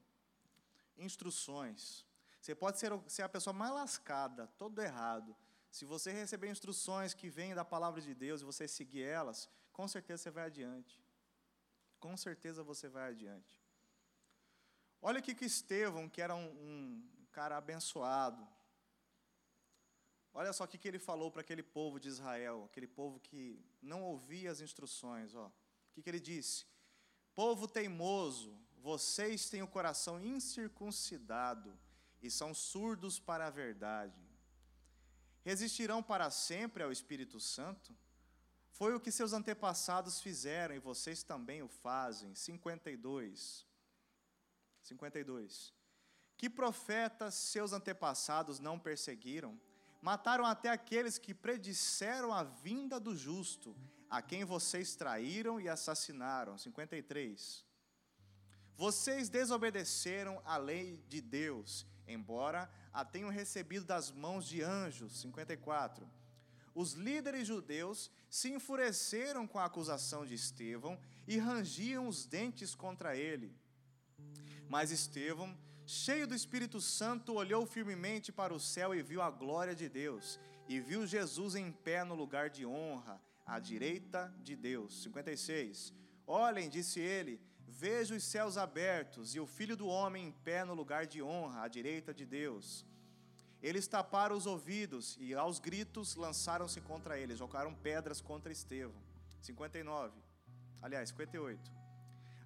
Instruções. 0.96 2.06
Você 2.40 2.54
pode 2.54 2.78
ser, 2.78 2.92
ser 3.08 3.22
a 3.22 3.28
pessoa 3.28 3.52
mais 3.52 3.72
lascada, 3.72 4.46
todo 4.58 4.80
errado. 4.80 5.36
Se 5.70 5.84
você 5.84 6.12
receber 6.12 6.48
instruções 6.48 7.12
que 7.12 7.28
vêm 7.28 7.54
da 7.54 7.64
palavra 7.64 8.00
de 8.00 8.14
Deus 8.14 8.40
e 8.40 8.44
você 8.44 8.66
seguir 8.66 9.02
elas, 9.02 9.48
com 9.72 9.86
certeza 9.86 10.22
você 10.22 10.30
vai 10.30 10.44
adiante. 10.44 11.02
Com 12.00 12.16
certeza 12.16 12.62
você 12.62 12.88
vai 12.88 13.10
adiante. 13.10 13.60
Olha 15.00 15.18
aqui 15.18 15.34
que 15.34 15.44
Estevão, 15.44 16.08
que 16.08 16.22
era 16.22 16.34
um, 16.34 16.46
um 16.46 17.26
cara 17.30 17.56
abençoado, 17.56 18.46
Olha 20.40 20.52
só 20.52 20.62
o 20.62 20.68
que, 20.68 20.86
ele 20.86 21.00
falou 21.00 21.32
para 21.32 21.40
aquele 21.40 21.64
povo 21.64 21.98
de 21.98 22.06
Israel, 22.06 22.62
aquele 22.66 22.86
povo 22.86 23.18
que 23.18 23.60
não 23.82 24.04
ouvia 24.04 24.52
as 24.52 24.60
instruções. 24.60 25.34
Ó. 25.34 25.50
O 25.96 26.00
que 26.00 26.08
ele 26.08 26.20
disse? 26.20 26.64
Povo 27.34 27.66
teimoso, 27.66 28.56
vocês 28.76 29.50
têm 29.50 29.62
o 29.64 29.66
coração 29.66 30.20
incircuncidado 30.20 31.76
e 32.22 32.30
são 32.30 32.54
surdos 32.54 33.18
para 33.18 33.48
a 33.48 33.50
verdade. 33.50 34.22
Resistirão 35.44 36.04
para 36.04 36.30
sempre 36.30 36.84
ao 36.84 36.92
Espírito 36.92 37.40
Santo? 37.40 37.92
Foi 38.70 38.94
o 38.94 39.00
que 39.00 39.10
seus 39.10 39.32
antepassados 39.32 40.20
fizeram 40.20 40.72
e 40.72 40.78
vocês 40.78 41.24
também 41.24 41.64
o 41.64 41.68
fazem. 41.68 42.32
52. 42.36 43.66
52. 44.84 45.74
Que 46.36 46.48
profetas 46.48 47.34
seus 47.34 47.72
antepassados 47.72 48.60
não 48.60 48.78
perseguiram? 48.78 49.60
Mataram 50.00 50.44
até 50.46 50.68
aqueles 50.68 51.18
que 51.18 51.34
predisseram 51.34 52.32
a 52.32 52.44
vinda 52.44 53.00
do 53.00 53.16
justo, 53.16 53.76
a 54.08 54.22
quem 54.22 54.44
vocês 54.44 54.94
traíram 54.94 55.60
e 55.60 55.68
assassinaram. 55.68 56.56
53. 56.56 57.66
Vocês 58.76 59.28
desobedeceram 59.28 60.40
a 60.44 60.56
lei 60.56 61.02
de 61.08 61.20
Deus, 61.20 61.84
embora 62.06 62.70
a 62.92 63.04
tenham 63.04 63.28
recebido 63.28 63.84
das 63.84 64.10
mãos 64.12 64.46
de 64.46 64.62
anjos. 64.62 65.20
54. 65.20 66.08
Os 66.74 66.92
líderes 66.92 67.48
judeus 67.48 68.08
se 68.30 68.52
enfureceram 68.52 69.48
com 69.48 69.58
a 69.58 69.64
acusação 69.64 70.24
de 70.24 70.34
Estevão 70.34 70.96
e 71.26 71.36
rangiam 71.36 72.06
os 72.06 72.24
dentes 72.24 72.72
contra 72.72 73.16
ele. 73.16 73.52
Mas 74.68 74.92
Estevão 74.92 75.58
cheio 75.88 76.26
do 76.26 76.34
Espírito 76.34 76.82
Santo, 76.82 77.32
olhou 77.32 77.64
firmemente 77.64 78.30
para 78.30 78.52
o 78.52 78.60
céu 78.60 78.94
e 78.94 79.02
viu 79.02 79.22
a 79.22 79.30
glória 79.30 79.74
de 79.74 79.88
Deus, 79.88 80.38
e 80.68 80.78
viu 80.78 81.06
Jesus 81.06 81.54
em 81.54 81.72
pé 81.72 82.04
no 82.04 82.14
lugar 82.14 82.50
de 82.50 82.66
honra, 82.66 83.18
à 83.46 83.58
direita 83.58 84.32
de 84.42 84.54
Deus. 84.54 85.02
56. 85.02 85.94
Olhem, 86.26 86.68
disse 86.68 87.00
ele, 87.00 87.40
vejo 87.66 88.14
os 88.14 88.22
céus 88.22 88.58
abertos 88.58 89.34
e 89.34 89.40
o 89.40 89.46
filho 89.46 89.78
do 89.78 89.86
homem 89.86 90.26
em 90.26 90.30
pé 90.30 90.62
no 90.62 90.74
lugar 90.74 91.06
de 91.06 91.22
honra, 91.22 91.62
à 91.62 91.68
direita 91.68 92.12
de 92.12 92.26
Deus. 92.26 92.84
Eles 93.62 93.88
taparam 93.88 94.36
os 94.36 94.46
ouvidos 94.46 95.16
e 95.18 95.34
aos 95.34 95.58
gritos 95.58 96.16
lançaram-se 96.16 96.82
contra 96.82 97.18
ele, 97.18 97.34
jogaram 97.34 97.74
pedras 97.74 98.20
contra 98.20 98.52
Estevão. 98.52 99.02
59. 99.40 100.20
Aliás, 100.82 101.08
58. 101.08 101.77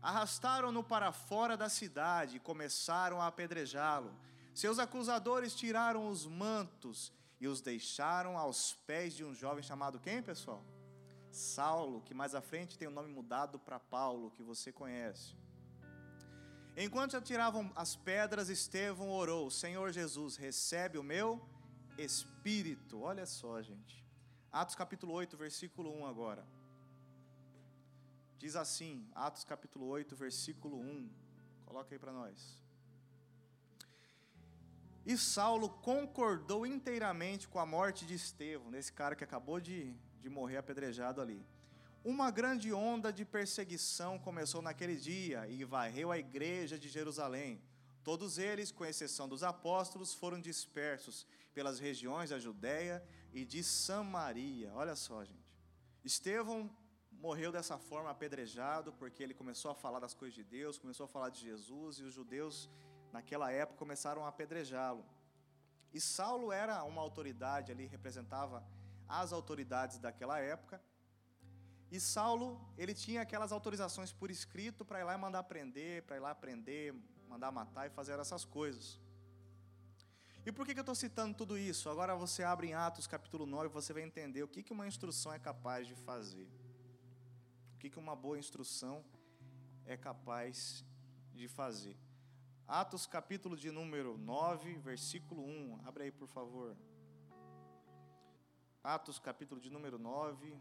Arrastaram-no 0.03 0.83
para 0.83 1.13
fora 1.13 1.57
da 1.57 1.69
cidade 1.69 2.37
e 2.37 2.41
começaram 2.41 3.21
a 3.21 3.29
apedrejá-lo. 3.29 4.13
Seus 4.53 4.79
acusadores 4.79 5.55
tiraram 5.55 6.09
os 6.09 6.27
mantos 6.27 7.13
e 7.41 7.47
os 7.47 7.61
deixaram 7.61 8.37
aos 8.37 8.75
pés 8.87 9.15
de 9.15 9.25
um 9.25 9.33
jovem 9.35 9.63
chamado 9.63 10.01
quem, 10.01 10.21
pessoal? 10.21 10.65
Saulo, 11.31 12.03
que 12.03 12.13
mais 12.13 12.35
à 12.35 12.43
frente 12.43 12.77
tem 12.77 12.89
o 12.89 12.91
nome 12.91 13.09
mudado 13.09 13.59
para 13.59 13.79
Paulo, 13.79 14.31
que 14.33 14.43
você 14.43 14.71
conhece. 14.71 15.35
Enquanto 16.77 17.17
atiravam 17.17 17.71
as 17.75 17.97
pedras, 17.97 18.49
Estevão 18.49 19.11
orou: 19.11 19.51
Senhor 19.51 19.93
Jesus, 19.93 20.37
recebe 20.37 20.99
o 20.99 21.03
meu 21.03 21.41
espírito. 21.97 23.01
Olha 23.01 23.25
só, 23.27 23.63
gente. 23.63 24.05
Atos 24.51 24.75
capítulo 24.75 25.13
8, 25.15 25.37
versículo 25.37 25.91
1 26.01 26.07
agora. 26.07 26.45
Diz 28.43 28.57
assim, 28.57 29.09
Atos 29.15 29.45
capítulo 29.45 29.87
8, 29.87 30.17
versículo 30.17 30.77
1. 30.77 31.09
Coloca 31.65 31.95
aí 31.95 31.99
para 32.05 32.13
nós. 32.13 32.61
E 35.07 35.17
Saulo 35.17 35.69
concordou 35.69 36.67
inteiramente 36.67 37.47
com 37.47 37.61
a 37.61 37.65
morte 37.65 38.05
de 38.05 38.15
Estevão, 38.15 38.69
nesse 38.69 38.93
cara 38.93 39.15
que 39.15 39.23
acabou 39.23 39.61
de, 39.61 39.95
de 40.19 40.29
morrer 40.29 40.57
apedrejado 40.57 41.21
ali. 41.21 41.47
Uma 42.05 42.33
grande 42.33 42.73
onda 42.73 43.13
de 43.13 43.25
perseguição 43.25 44.19
começou 44.19 44.61
naquele 44.61 44.97
dia 44.97 45.47
e 45.47 45.65
varreu 45.65 46.11
a 46.11 46.19
igreja 46.19 46.77
de 46.77 46.89
Jerusalém. 46.89 47.63
Todos 48.03 48.39
eles, 48.39 48.73
com 48.73 48.85
exceção 48.85 49.29
dos 49.29 49.45
apóstolos, 49.45 50.13
foram 50.13 50.41
dispersos 50.41 51.29
pelas 51.55 51.79
regiões 51.79 52.31
da 52.31 52.41
Judéia 52.41 53.05
e 53.33 53.45
de 53.45 53.63
Samaria. 53.63 54.73
Olha 54.75 54.97
só, 54.97 55.25
gente. 55.25 55.53
Estevão 56.05 56.69
morreu 57.23 57.53
dessa 57.53 57.79
forma 57.79 58.11
apedrejado, 58.11 58.93
porque 58.95 59.23
ele 59.23 59.33
começou 59.33 59.71
a 59.71 59.77
falar 59.77 60.01
das 60.01 60.13
coisas 60.13 60.35
de 60.35 60.43
Deus, 60.43 60.77
começou 60.77 61.05
a 61.05 61.09
falar 61.09 61.29
de 61.29 61.41
Jesus, 61.41 62.01
e 62.01 62.03
os 62.03 62.13
judeus, 62.13 62.69
naquela 63.13 63.49
época, 63.53 63.79
começaram 63.79 64.25
a 64.25 64.29
apedrejá-lo. 64.29 65.05
E 65.95 66.01
Saulo 66.01 66.51
era 66.51 66.83
uma 66.83 67.01
autoridade 67.01 67.71
ali, 67.71 67.87
representava 67.87 68.67
as 69.09 69.33
autoridades 69.33 69.99
daquela 70.01 70.41
época. 70.41 70.83
E 71.93 72.01
Saulo, 72.01 72.61
ele 72.77 72.93
tinha 72.93 73.23
aquelas 73.23 73.53
autorizações 73.53 74.13
por 74.13 74.29
escrito 74.29 74.85
para 74.85 74.99
ir 74.99 75.05
lá 75.05 75.15
e 75.15 75.19
mandar 75.19 75.45
prender, 75.45 76.03
para 76.03 76.17
ir 76.17 76.21
lá 76.21 76.35
prender, 76.35 76.93
mandar 77.29 77.53
matar 77.53 77.87
e 77.87 77.91
fazer 77.91 78.19
essas 78.19 78.45
coisas. 78.45 78.99
E 80.45 80.51
por 80.51 80.67
que, 80.67 80.75
que 80.75 80.81
eu 80.81 80.83
estou 80.83 80.97
citando 80.97 81.37
tudo 81.37 81.57
isso? 81.57 81.89
Agora 81.89 82.17
você 82.17 82.43
abre 82.43 82.67
em 82.67 82.75
Atos 82.75 83.07
capítulo 83.07 83.47
9 83.47 83.67
e 83.67 83.69
você 83.69 83.93
vai 83.93 84.03
entender 84.03 84.43
o 84.43 84.49
que, 84.49 84.61
que 84.61 84.73
uma 84.73 84.89
instrução 84.89 85.33
é 85.33 85.39
capaz 85.39 85.87
de 85.87 85.95
fazer 85.95 86.49
que, 87.83 87.91
que 87.91 87.99
uma 87.99 88.15
boa 88.15 88.39
instrução 88.39 89.05
é 89.85 89.97
capaz 89.97 90.85
de 91.35 91.49
fazer. 91.49 91.97
Atos 92.65 93.07
capítulo 93.07 93.57
de 93.57 93.73
número 93.73 94.17
9, 94.17 94.75
versículo 94.79 95.43
1. 95.45 95.81
Abre 95.85 96.05
aí, 96.05 96.13
por 96.13 96.29
favor. 96.29 96.77
Atos 98.85 99.19
capítulo 99.19 99.61
de 99.61 99.69
número 99.69 99.99
9. 99.99 100.57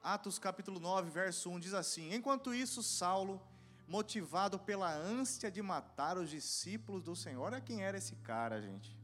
Atos 0.00 0.38
capítulo 0.38 0.78
9, 0.78 1.10
verso 1.10 1.50
1 1.50 1.58
diz 1.58 1.74
assim: 1.74 2.14
Enquanto 2.14 2.54
isso, 2.54 2.80
Saulo, 2.80 3.42
motivado 3.88 4.56
pela 4.56 4.94
ânsia 4.94 5.50
de 5.50 5.60
matar 5.60 6.16
os 6.16 6.30
discípulos 6.30 7.02
do 7.02 7.16
Senhor, 7.16 7.42
olha 7.42 7.60
quem 7.60 7.82
era 7.82 7.98
esse 7.98 8.14
cara, 8.14 8.62
gente. 8.62 8.96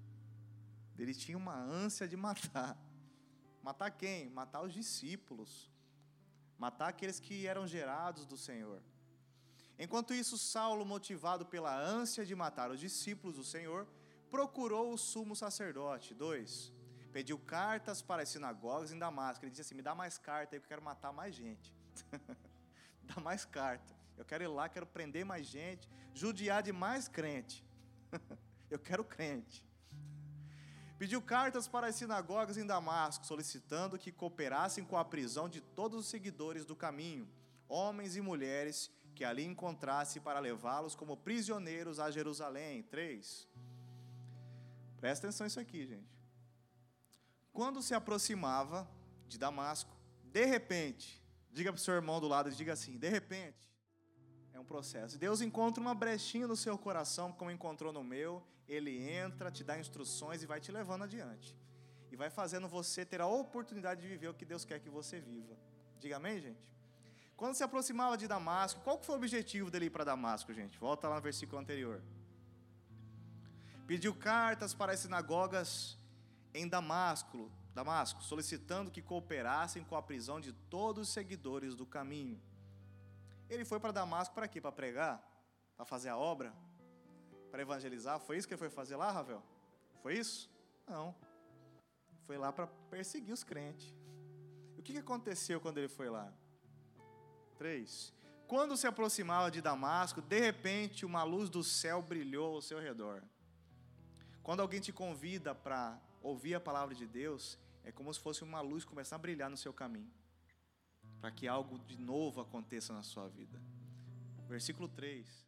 Ele 0.97 1.12
tinha 1.12 1.37
uma 1.37 1.57
ânsia 1.57 2.07
de 2.07 2.17
matar. 2.17 2.79
Matar 3.65 3.91
quem? 3.91 4.31
Matar 4.31 4.62
os 4.62 4.73
discípulos 4.73 5.75
matar 6.59 6.89
aqueles 6.89 7.21
que 7.21 7.47
eram 7.47 7.67
gerados 7.67 8.27
do 8.27 8.37
Senhor. 8.37 8.83
Enquanto 9.79 10.15
isso, 10.15 10.39
Saulo, 10.39 10.85
motivado 10.87 11.45
pela 11.45 11.79
ânsia 11.79 12.25
de 12.25 12.35
matar 12.35 12.71
os 12.71 12.81
discípulos 12.81 13.37
do 13.37 13.45
Senhor, 13.45 13.87
procurou 14.31 14.93
o 14.93 14.99
sumo 14.99 15.37
sacerdote. 15.37 16.15
Dois, 16.15 16.73
pediu 17.13 17.39
cartas 17.39 18.01
para 18.01 18.23
as 18.23 18.29
sinagogas 18.31 18.91
em 18.93 18.99
Damasco. 18.99 19.45
Ele 19.45 19.51
disse 19.51 19.63
assim: 19.63 19.75
me 19.75 19.83
dá 19.83 19.95
mais 19.95 20.17
carta 20.17 20.57
aí 20.57 20.61
que 20.61 20.65
eu 20.65 20.69
quero 20.69 20.83
matar 20.83 21.13
mais 21.13 21.35
gente. 21.35 21.75
dá 23.05 23.21
mais 23.21 23.45
carta. 23.45 23.95
Eu 24.17 24.25
quero 24.25 24.45
ir 24.45 24.49
lá, 24.49 24.69
quero 24.69 24.87
prender 24.87 25.25
mais 25.25 25.47
gente, 25.47 25.91
judiar 26.15 26.63
de 26.63 26.73
mais 26.73 27.07
crente. 27.07 27.63
eu 28.71 28.79
quero 28.79 29.05
crente. 29.05 29.63
Pediu 30.99 31.21
cartas 31.21 31.69
para 31.69 31.88
as 31.88 31.95
sinagogas 31.97 32.57
em 32.57 32.67
Damasco, 32.67 33.26
solicitando 33.26 33.99
que 33.99 34.11
cooperassem 34.11 34.85
com 34.85 34.97
a 34.97 35.05
prisão 35.05 35.49
de 35.49 35.61
todos 35.61 36.00
os 36.00 36.07
seguidores 36.07 36.65
do 36.65 36.75
caminho, 36.75 37.29
homens 37.69 38.17
e 38.17 38.21
mulheres 38.21 38.91
que 39.15 39.25
ali 39.25 39.45
encontrasse 39.45 40.21
para 40.21 40.41
levá-los 40.41 40.95
como 40.95 41.17
prisioneiros 41.17 42.00
a 42.00 42.11
Jerusalém. 42.11 42.83
3. 42.85 43.49
Presta 44.99 45.26
atenção 45.26 45.45
nisso 45.45 45.61
aqui, 45.61 45.87
gente. 45.87 46.17
Quando 47.53 47.83
se 47.83 47.95
aproximava 47.95 48.88
de 49.26 49.38
Damasco, 49.38 49.95
de 50.25 50.45
repente, 50.45 51.23
diga 51.50 51.73
para 51.73 51.79
o 51.79 51.83
seu 51.83 51.95
irmão 51.95 52.21
do 52.21 52.29
lado, 52.29 52.50
diga 52.50 52.73
assim: 52.73 52.99
de 52.99 53.09
repente, 53.09 53.57
é 54.53 54.61
um 54.61 54.65
processo. 54.65 55.19
Deus 55.19 55.41
encontra 55.41 55.81
uma 55.81 55.95
brechinha 55.95 56.47
no 56.47 56.57
seu 56.57 56.76
coração, 56.79 57.33
como 57.33 57.50
encontrou 57.50 57.93
no 57.93 58.05
meu. 58.05 58.43
Ele 58.69 59.11
entra, 59.11 59.51
te 59.51 59.63
dá 59.63 59.79
instruções 59.79 60.43
e 60.43 60.47
vai 60.47 60.61
te 60.61 60.73
levando 60.73 61.05
adiante. 61.05 61.57
E 62.11 62.17
vai 62.17 62.31
fazendo 62.31 62.69
você 62.69 63.05
ter 63.05 63.21
a 63.21 63.27
oportunidade 63.27 64.01
de 64.01 64.09
viver 64.09 64.29
o 64.29 64.35
que 64.35 64.45
Deus 64.45 64.65
quer 64.65 64.81
que 64.81 64.89
você 64.89 65.21
viva. 65.21 65.57
Diga 65.99 66.17
amém, 66.17 66.41
gente? 66.41 66.67
Quando 67.37 67.55
se 67.55 67.63
aproximava 67.63 68.17
de 68.17 68.27
Damasco, 68.27 68.81
qual 68.81 69.03
foi 69.03 69.15
o 69.15 69.19
objetivo 69.19 69.71
dele 69.71 69.87
ir 69.87 69.91
para 69.91 70.05
Damasco, 70.05 70.53
gente? 70.53 70.79
Volta 70.79 71.09
lá 71.09 71.17
no 71.17 71.23
versículo 71.23 71.61
anterior. 71.61 72.03
Pediu 73.87 74.15
cartas 74.15 74.75
para 74.75 74.93
as 74.93 75.01
sinagogas 75.01 75.99
em 76.55 76.67
Damasco, 76.67 77.51
Damasco, 77.75 78.23
solicitando 78.23 78.91
que 78.91 79.03
cooperassem 79.03 79.85
com 79.85 79.95
a 79.95 80.03
prisão 80.03 80.41
de 80.41 80.53
todos 80.53 81.09
os 81.09 81.15
seguidores 81.15 81.75
do 81.77 81.85
caminho. 81.85 82.41
Ele 83.51 83.65
foi 83.65 83.79
para 83.79 83.93
Damasco 83.93 84.35
para 84.35 84.49
quê? 84.49 84.61
Para 84.61 84.73
pregar? 84.73 85.23
Para 85.77 85.85
fazer 85.85 86.09
a 86.09 86.17
obra? 86.17 86.55
Para 87.50 87.62
evangelizar? 87.62 88.19
Foi 88.21 88.37
isso 88.37 88.47
que 88.47 88.55
ele 88.55 88.59
foi 88.59 88.71
fazer 88.71 88.97
lá, 88.97 89.11
Ravel? 89.11 89.43
Foi 90.03 90.15
isso? 90.15 90.50
Não. 90.87 91.15
Foi 92.26 92.37
lá 92.37 92.53
para 92.53 92.67
perseguir 92.67 93.33
os 93.33 93.45
crentes. 93.45 93.95
E 94.76 94.81
o 94.81 94.83
que 94.83 94.99
aconteceu 94.99 95.61
quando 95.61 95.79
ele 95.79 95.88
foi 95.88 96.09
lá? 96.09 96.33
Três. 97.57 98.12
Quando 98.47 98.76
se 98.76 98.87
aproximava 98.87 99.50
de 99.50 99.61
Damasco, 99.61 100.21
de 100.21 100.38
repente 100.38 101.07
uma 101.07 101.25
luz 101.25 101.49
do 101.49 101.65
céu 101.65 102.03
brilhou 102.03 102.55
ao 102.57 102.62
seu 102.62 102.79
redor. 102.79 103.23
Quando 104.43 104.61
alguém 104.61 104.81
te 104.81 104.93
convida 104.93 105.55
para 105.55 105.99
ouvir 106.23 106.55
a 106.55 106.61
palavra 106.61 106.95
de 106.95 107.07
Deus, 107.07 107.59
é 107.83 107.91
como 107.91 108.12
se 108.12 108.21
fosse 108.21 108.45
uma 108.45 108.61
luz 108.61 108.85
começar 108.85 109.17
a 109.17 109.19
brilhar 109.19 109.50
no 109.50 109.57
seu 109.57 109.73
caminho 109.73 110.12
para 111.21 111.31
que 111.31 111.49
algo 111.49 111.79
de 111.79 111.99
novo 111.99 112.41
aconteça 112.41 112.93
na 112.93 113.03
sua 113.03 113.29
vida. 113.29 113.61
Versículo 114.49 114.88
3. 114.88 115.46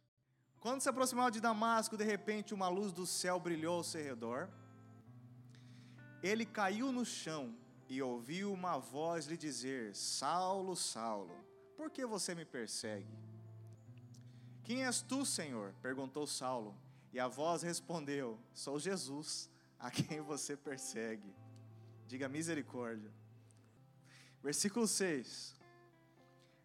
Quando 0.59 0.81
se 0.81 0.89
aproximava 0.89 1.31
de 1.31 1.39
Damasco, 1.39 1.95
de 1.95 2.03
repente 2.03 2.53
uma 2.53 2.67
luz 2.67 2.91
do 2.91 3.05
céu 3.05 3.39
brilhou 3.39 3.77
ao 3.77 3.83
seu 3.83 4.03
redor. 4.03 4.49
Ele 6.21 6.45
caiu 6.45 6.91
no 6.91 7.05
chão 7.05 7.55
e 7.87 8.01
ouviu 8.01 8.51
uma 8.51 8.77
voz 8.77 9.25
lhe 9.25 9.37
dizer: 9.37 9.95
Saulo, 9.95 10.75
Saulo, 10.75 11.33
por 11.77 11.89
que 11.89 12.05
você 12.05 12.35
me 12.35 12.43
persegue? 12.43 13.17
Quem 14.63 14.85
és 14.85 15.01
tu, 15.01 15.25
Senhor? 15.25 15.73
perguntou 15.81 16.27
Saulo. 16.27 16.75
E 17.13 17.19
a 17.19 17.27
voz 17.27 17.63
respondeu: 17.63 18.37
Sou 18.53 18.77
Jesus, 18.77 19.49
a 19.79 19.89
quem 19.89 20.19
você 20.21 20.57
persegue. 20.57 21.33
Diga 22.05 22.27
misericórdia. 22.27 23.11
Versículo 24.43 24.87
6. 24.87 25.58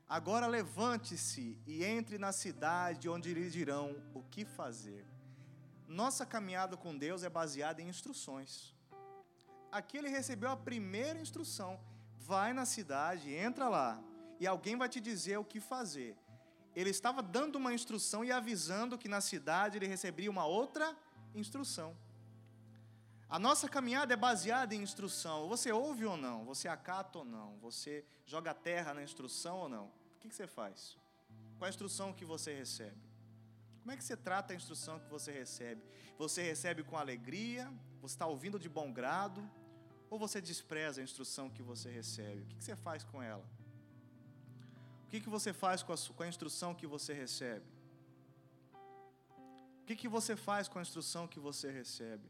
Agora 0.09 0.47
levante-se 0.47 1.59
e 1.67 1.83
entre 1.83 2.19
na 2.19 2.31
cidade 2.31 3.09
onde 3.09 3.33
lhe 3.33 3.49
dirão 3.49 3.97
o 4.15 4.23
que 4.23 4.45
fazer. 4.45 5.07
Nossa 5.89 6.27
caminhada 6.27 6.77
com 6.77 6.97
Deus 6.97 7.23
é 7.23 7.31
baseada 7.31 7.81
em 7.81 7.89
instruções. 7.89 8.75
Aqui 9.73 9.97
ele 9.97 10.09
recebeu 10.09 10.51
a 10.51 10.57
primeira 10.57 11.19
instrução: 11.19 11.81
vai 12.19 12.53
na 12.53 12.65
cidade, 12.65 13.35
entra 13.35 13.69
lá, 13.69 14.03
e 14.39 14.47
alguém 14.47 14.77
vai 14.77 14.89
te 14.89 15.01
dizer 15.01 15.39
o 15.39 15.45
que 15.45 15.61
fazer. 15.61 16.17
Ele 16.77 16.91
estava 16.91 17.23
dando 17.23 17.57
uma 17.57 17.73
instrução 17.73 18.25
e 18.25 18.33
avisando 18.33 18.99
que 18.99 19.09
na 19.09 19.21
cidade 19.21 19.79
ele 19.79 19.87
receberia 19.87 20.31
uma 20.31 20.45
outra 20.45 20.97
instrução. 21.35 21.97
A 23.29 23.39
nossa 23.39 23.69
caminhada 23.69 24.13
é 24.13 24.17
baseada 24.17 24.75
em 24.75 24.83
instrução. 24.83 25.49
Você 25.49 25.73
ouve 25.73 26.05
ou 26.05 26.17
não? 26.17 26.45
Você 26.45 26.69
acata 26.69 27.19
ou 27.19 27.25
não? 27.25 27.57
Você 27.59 28.05
joga 28.27 28.53
terra 28.55 28.95
na 28.95 29.03
instrução 29.03 29.59
ou 29.59 29.69
não? 29.69 29.87
O 29.87 30.19
que, 30.21 30.35
você 30.35 30.47
faz? 30.47 30.97
Qual 31.59 31.67
a 31.67 31.71
instrução 31.71 32.13
que 32.13 32.25
você 32.25 32.55
recebe? 32.55 32.97
Como 33.81 33.93
é 33.93 33.97
que 33.97 34.05
você 34.05 34.17
trata 34.17 34.53
a 34.53 34.57
instrução 34.57 34.99
que 34.99 35.09
você 35.11 35.31
recebe? 35.31 35.83
Você 36.19 36.43
recebe 36.43 36.83
com 36.83 36.97
alegria? 36.97 37.73
Você 38.01 38.15
está 38.15 38.27
ouvindo 38.27 38.59
de 38.59 38.69
bom 38.69 38.93
grado? 38.93 39.43
Ou 40.09 40.19
você 40.19 40.41
despreza 40.41 41.01
a 41.01 41.05
instrução 41.05 41.51
que 41.51 41.63
você 41.63 41.91
recebe? 41.91 42.43
O 42.43 42.47
que, 42.47 42.63
você 42.63 42.77
faz 42.77 43.05
com 43.05 43.23
ela? 43.23 43.45
O 45.05 45.09
que, 45.09 45.29
você 45.29 45.53
faz 45.53 45.83
com 45.83 45.93
a, 45.93 45.97
com 46.17 46.23
a 46.23 46.29
instrução 46.29 46.75
que 46.75 46.87
você 46.87 47.13
recebe? 47.13 47.67
O 49.83 49.87
que 49.87 50.09
você 50.09 50.35
faz 50.35 50.67
com 50.67 50.79
a 50.79 50.83
instrução 50.83 51.29
que 51.29 51.39
você 51.39 51.71
recebe? 51.71 52.27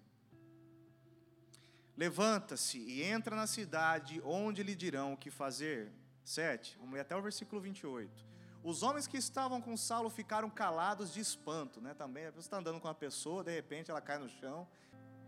Levanta-se 1.96 2.78
e 2.78 3.02
entra 3.02 3.36
na 3.36 3.46
cidade, 3.46 4.20
onde 4.24 4.62
lhe 4.62 4.74
dirão 4.74 5.12
o 5.12 5.16
que 5.16 5.30
fazer. 5.30 5.92
7. 6.24 6.76
Vamos 6.78 6.94
ler 6.94 7.00
até 7.00 7.16
o 7.16 7.22
versículo 7.22 7.60
28. 7.60 8.24
Os 8.64 8.82
homens 8.82 9.06
que 9.06 9.18
estavam 9.18 9.60
com 9.60 9.76
Saulo 9.76 10.08
ficaram 10.08 10.48
calados 10.48 11.12
de 11.12 11.20
espanto, 11.20 11.80
né? 11.80 11.92
Também, 11.94 12.24
você 12.30 12.40
está 12.40 12.56
andando 12.56 12.80
com 12.80 12.88
uma 12.88 12.94
pessoa, 12.94 13.44
de 13.44 13.54
repente 13.54 13.90
ela 13.90 14.00
cai 14.00 14.18
no 14.18 14.28
chão. 14.28 14.66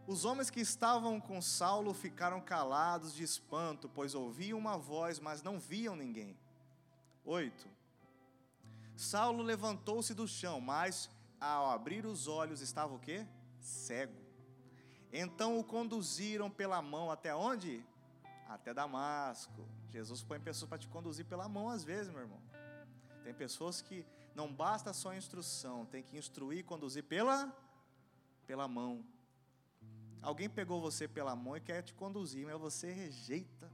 Os 0.07 0.25
homens 0.25 0.49
que 0.49 0.61
estavam 0.61 1.21
com 1.21 1.43
Saulo 1.43 1.93
ficaram 1.93 2.41
calados 2.41 3.15
de 3.15 3.23
espanto, 3.23 3.89
pois 3.89 4.15
ouviam 4.15 4.59
uma 4.59 4.79
voz, 4.79 5.21
mas 5.21 5.43
não 5.43 5.59
viam 5.59 5.95
ninguém. 5.95 6.37
8. 7.25 7.69
Saulo 8.97 9.43
levantou-se 9.43 10.15
do 10.15 10.27
chão, 10.27 10.61
mas 10.61 11.11
ao 11.39 11.71
abrir 11.71 12.07
os 12.07 12.27
olhos 12.27 12.61
estava 12.61 12.95
o 12.95 12.99
quê? 12.99 13.27
Cego. 13.61 14.26
Então 15.19 15.59
o 15.59 15.65
conduziram 15.65 16.51
pela 16.51 16.83
mão 16.83 17.11
até 17.11 17.35
onde? 17.35 17.83
Até 18.47 18.75
Damasco. 18.75 19.67
Jesus 19.91 20.23
põe 20.23 20.39
pessoas 20.39 20.69
para 20.69 20.77
te 20.77 20.89
conduzir 20.89 21.25
pela 21.25 21.49
mão 21.49 21.71
às 21.71 21.83
vezes, 21.83 22.13
meu 22.13 22.21
irmão. 22.21 22.43
Tem 23.25 23.33
pessoas 23.33 23.81
que 23.81 24.05
não 24.35 24.53
basta 24.53 24.93
só 24.93 25.15
instrução, 25.15 25.87
tem 25.87 26.03
que 26.03 26.19
instruir 26.19 26.59
e 26.59 26.63
conduzir 26.63 27.03
pela 27.03 27.51
pela 28.47 28.69
mão. 28.69 29.03
Alguém 30.21 30.51
pegou 30.51 30.83
você 30.83 31.09
pela 31.09 31.35
mão 31.35 31.57
e 31.57 31.61
quer 31.61 31.81
te 31.83 31.95
conduzir, 31.95 32.45
mas 32.45 32.61
você 32.61 32.93
rejeita. 32.93 33.73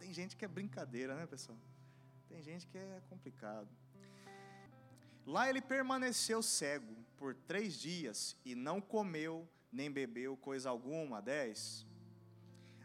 Tem 0.00 0.12
gente 0.12 0.36
que 0.36 0.44
é 0.44 0.48
brincadeira, 0.48 1.14
né, 1.14 1.24
pessoal? 1.24 1.56
Tem 2.28 2.42
gente 2.42 2.66
que 2.66 2.76
é 2.76 3.00
complicado. 3.08 3.68
Lá 5.24 5.48
ele 5.48 5.62
permaneceu 5.62 6.42
cego 6.42 6.96
por 7.16 7.32
três 7.32 7.74
dias 7.74 8.36
e 8.44 8.56
não 8.56 8.80
comeu 8.80 9.48
nem 9.74 9.90
bebeu 9.90 10.36
coisa 10.36 10.70
alguma. 10.70 11.20
10. 11.20 11.86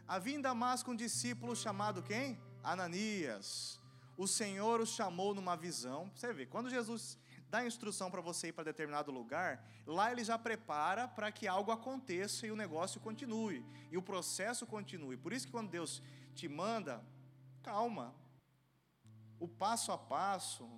Havia 0.06 0.36
em 0.36 0.40
Damasco 0.40 0.90
um 0.90 0.96
discípulo 0.96 1.54
chamado 1.54 2.02
quem? 2.02 2.38
Ananias. 2.62 3.80
O 4.16 4.26
Senhor 4.26 4.80
o 4.80 4.86
chamou 4.86 5.32
numa 5.32 5.56
visão. 5.56 6.10
Você 6.14 6.32
vê, 6.32 6.44
quando 6.44 6.68
Jesus 6.68 7.16
dá 7.48 7.64
instrução 7.64 8.10
para 8.10 8.20
você 8.20 8.48
ir 8.48 8.52
para 8.52 8.64
determinado 8.64 9.10
lugar, 9.10 9.64
lá 9.86 10.10
ele 10.10 10.24
já 10.24 10.36
prepara 10.38 11.08
para 11.08 11.30
que 11.32 11.46
algo 11.46 11.70
aconteça 11.70 12.46
e 12.46 12.50
o 12.50 12.56
negócio 12.56 13.00
continue, 13.00 13.64
e 13.90 13.96
o 13.96 14.02
processo 14.02 14.66
continue. 14.66 15.16
Por 15.16 15.32
isso 15.32 15.46
que 15.46 15.52
quando 15.52 15.70
Deus 15.70 16.02
te 16.34 16.48
manda, 16.48 17.02
calma. 17.62 18.14
O 19.38 19.48
passo 19.48 19.90
a 19.90 19.98
passo, 19.98 20.68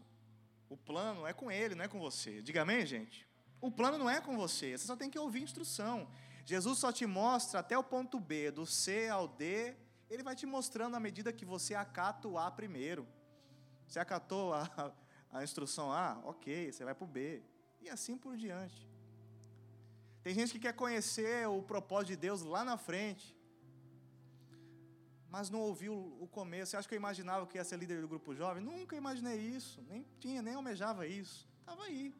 o 0.69 0.77
plano 0.77 1.27
é 1.27 1.33
com 1.33 1.51
ele, 1.51 1.75
não 1.75 1.85
é 1.85 1.89
com 1.89 1.99
você. 1.99 2.41
Diga 2.41 2.63
amém, 2.63 2.87
gente? 2.87 3.27
O 3.63 3.71
plano 3.71 3.97
não 3.97 4.11
é 4.11 4.21
com 4.21 4.37
você, 4.37 4.77
você 4.77 4.85
só 4.85 4.97
tem 4.97 5.09
que 5.09 5.19
ouvir 5.19 5.41
instrução. 5.41 6.09
Jesus 6.45 6.81
só 6.81 6.91
te 6.91 7.07
mostra 7.07 7.61
até 7.61 7.79
o 7.79 7.85
ponto 7.85 8.19
B, 8.19 8.51
do 8.51 8.67
C 8.67 9.09
ao 9.09 9.29
D, 9.29 9.77
ele 10.11 10.25
vai 10.25 10.35
te 10.35 10.45
mostrando 10.45 10.97
à 10.97 11.01
medida 11.01 11.33
que 11.33 11.45
você 11.45 11.73
acata 11.73 12.27
o 12.27 12.37
A 12.37 12.51
primeiro. 12.51 13.07
Você 13.87 14.01
acatou 14.01 14.53
a, 14.53 14.93
a 15.31 15.45
instrução 15.45 15.93
A, 15.93 16.21
ok, 16.25 16.73
você 16.73 16.85
vai 16.85 16.93
para 16.93 17.05
o 17.05 17.07
B. 17.07 17.41
E 17.81 17.89
assim 17.89 18.19
por 18.19 18.37
diante. 18.37 18.91
Tem 20.25 20.35
gente 20.35 20.53
que 20.53 20.59
quer 20.59 20.73
conhecer 20.73 21.49
o 21.49 21.63
propósito 21.63 22.09
de 22.09 22.17
Deus 22.17 22.43
lá 22.43 22.65
na 22.65 22.77
frente, 22.77 23.37
mas 25.29 25.51
não 25.51 25.61
ouviu 25.61 25.95
o 26.21 26.27
começo. 26.27 26.73
Você 26.73 26.77
acha 26.77 26.89
que 26.89 26.95
eu 26.95 27.05
imaginava 27.05 27.47
que 27.47 27.59
ia 27.59 27.65
ser 27.65 27.79
líder 27.79 28.01
do 28.01 28.09
grupo 28.09 28.35
jovem? 28.35 28.63
Nunca 28.63 28.97
imaginei 28.97 29.39
isso, 29.39 29.81
nem 29.89 30.05
tinha, 30.19 30.43
nem 30.43 30.55
almejava 30.55 31.07
isso. 31.07 31.49
Estava 31.61 31.85
aí. 31.85 32.13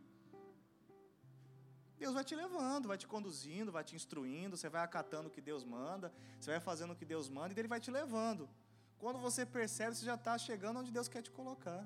Deus 2.05 2.15
vai 2.19 2.25
te 2.31 2.35
levando, 2.43 2.89
vai 2.93 2.99
te 3.03 3.09
conduzindo, 3.15 3.75
vai 3.77 3.85
te 3.89 3.95
instruindo, 3.99 4.57
você 4.57 4.69
vai 4.75 4.83
acatando 4.83 5.29
o 5.29 5.35
que 5.35 5.43
Deus 5.51 5.63
manda, 5.77 6.09
você 6.39 6.51
vai 6.55 6.61
fazendo 6.69 6.93
o 6.93 6.99
que 7.01 7.07
Deus 7.15 7.27
manda 7.37 7.51
e 7.53 7.59
Ele 7.61 7.73
vai 7.75 7.81
te 7.87 7.91
levando. 7.99 8.45
Quando 9.03 9.19
você 9.27 9.43
percebe, 9.59 9.95
você 9.95 10.07
já 10.13 10.17
está 10.21 10.35
chegando 10.47 10.81
onde 10.81 10.91
Deus 10.97 11.09
quer 11.13 11.23
te 11.27 11.33
colocar. 11.39 11.83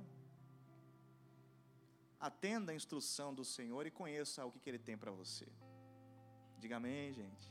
Atenda 2.29 2.73
a 2.73 2.75
instrução 2.81 3.29
do 3.39 3.45
Senhor 3.45 3.83
e 3.87 3.91
conheça 4.01 4.47
o 4.47 4.51
que, 4.53 4.61
que 4.63 4.71
Ele 4.71 4.83
tem 4.89 4.97
para 5.03 5.13
você. 5.21 5.47
Diga 6.63 6.77
amém, 6.81 7.13
gente. 7.21 7.47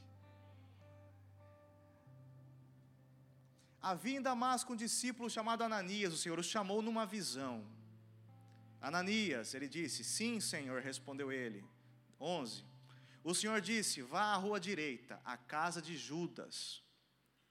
Havia 3.92 4.18
em 4.18 4.28
Damasco 4.32 4.74
um 4.74 4.82
discípulo 4.88 5.30
chamado 5.30 5.64
Ananias, 5.64 6.12
o 6.14 6.18
Senhor 6.18 6.40
o 6.40 6.50
chamou 6.56 6.82
numa 6.82 7.06
visão. 7.06 7.56
Ananias, 8.90 9.54
ele 9.56 9.68
disse: 9.78 10.04
Sim, 10.04 10.40
Senhor, 10.40 10.82
respondeu 10.92 11.32
ele. 11.32 11.64
11. 12.20 12.64
O 13.24 13.34
Senhor 13.34 13.60
disse: 13.62 14.02
Vá 14.02 14.34
à 14.34 14.36
rua 14.36 14.60
direita, 14.60 15.20
à 15.26 15.36
casa 15.36 15.82
de 15.82 15.98
Judas. 15.98 16.84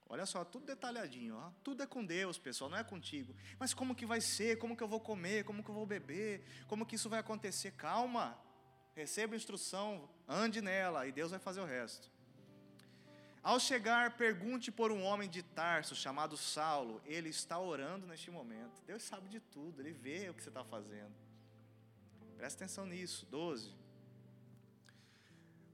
Olha 0.07 0.27
só, 0.27 0.45
tudo 0.45 0.67
detalhadinho, 0.67 1.35
ó. 1.37 1.51
tudo 1.65 1.83
é 1.83 1.87
com 1.87 2.05
Deus, 2.05 2.39
pessoal, 2.39 2.71
não 2.71 2.79
é 2.79 2.85
contigo. 2.85 3.35
Mas 3.59 3.73
como 3.73 3.95
que 3.95 4.05
vai 4.05 4.21
ser? 4.21 4.59
Como 4.59 4.77
que 4.77 4.83
eu 4.83 4.89
vou 4.89 5.01
comer? 5.01 5.45
Como 5.45 5.65
que 5.65 5.71
eu 5.71 5.75
vou 5.75 5.87
beber? 5.87 6.45
Como 6.69 6.85
que 6.85 6.95
isso 6.95 7.09
vai 7.09 7.21
acontecer? 7.21 7.73
Calma, 7.73 8.39
receba 8.95 9.35
instrução, 9.35 10.09
ande 10.29 10.61
nela 10.61 11.07
e 11.07 11.13
Deus 11.13 11.31
vai 11.31 11.41
fazer 11.41 11.61
o 11.61 11.65
resto. 11.65 12.13
Ao 13.43 13.59
chegar, 13.59 14.17
pergunte 14.17 14.71
por 14.71 14.93
um 14.93 15.03
homem 15.03 15.29
de 15.29 15.43
Tarso 15.43 15.95
chamado 15.95 16.37
Saulo. 16.37 17.03
Ele 17.05 17.29
está 17.29 17.59
orando 17.59 18.07
neste 18.07 18.31
momento. 18.31 18.83
Deus 18.87 19.03
sabe 19.03 19.29
de 19.29 19.41
tudo, 19.41 19.81
ele 19.81 19.93
vê 19.93 20.31
o 20.31 20.35
que 20.35 20.43
você 20.43 20.49
está 20.49 20.65
fazendo. 20.65 21.13
Presta 22.37 22.65
atenção 22.65 22.87
nisso. 22.87 23.27
12. 23.27 23.84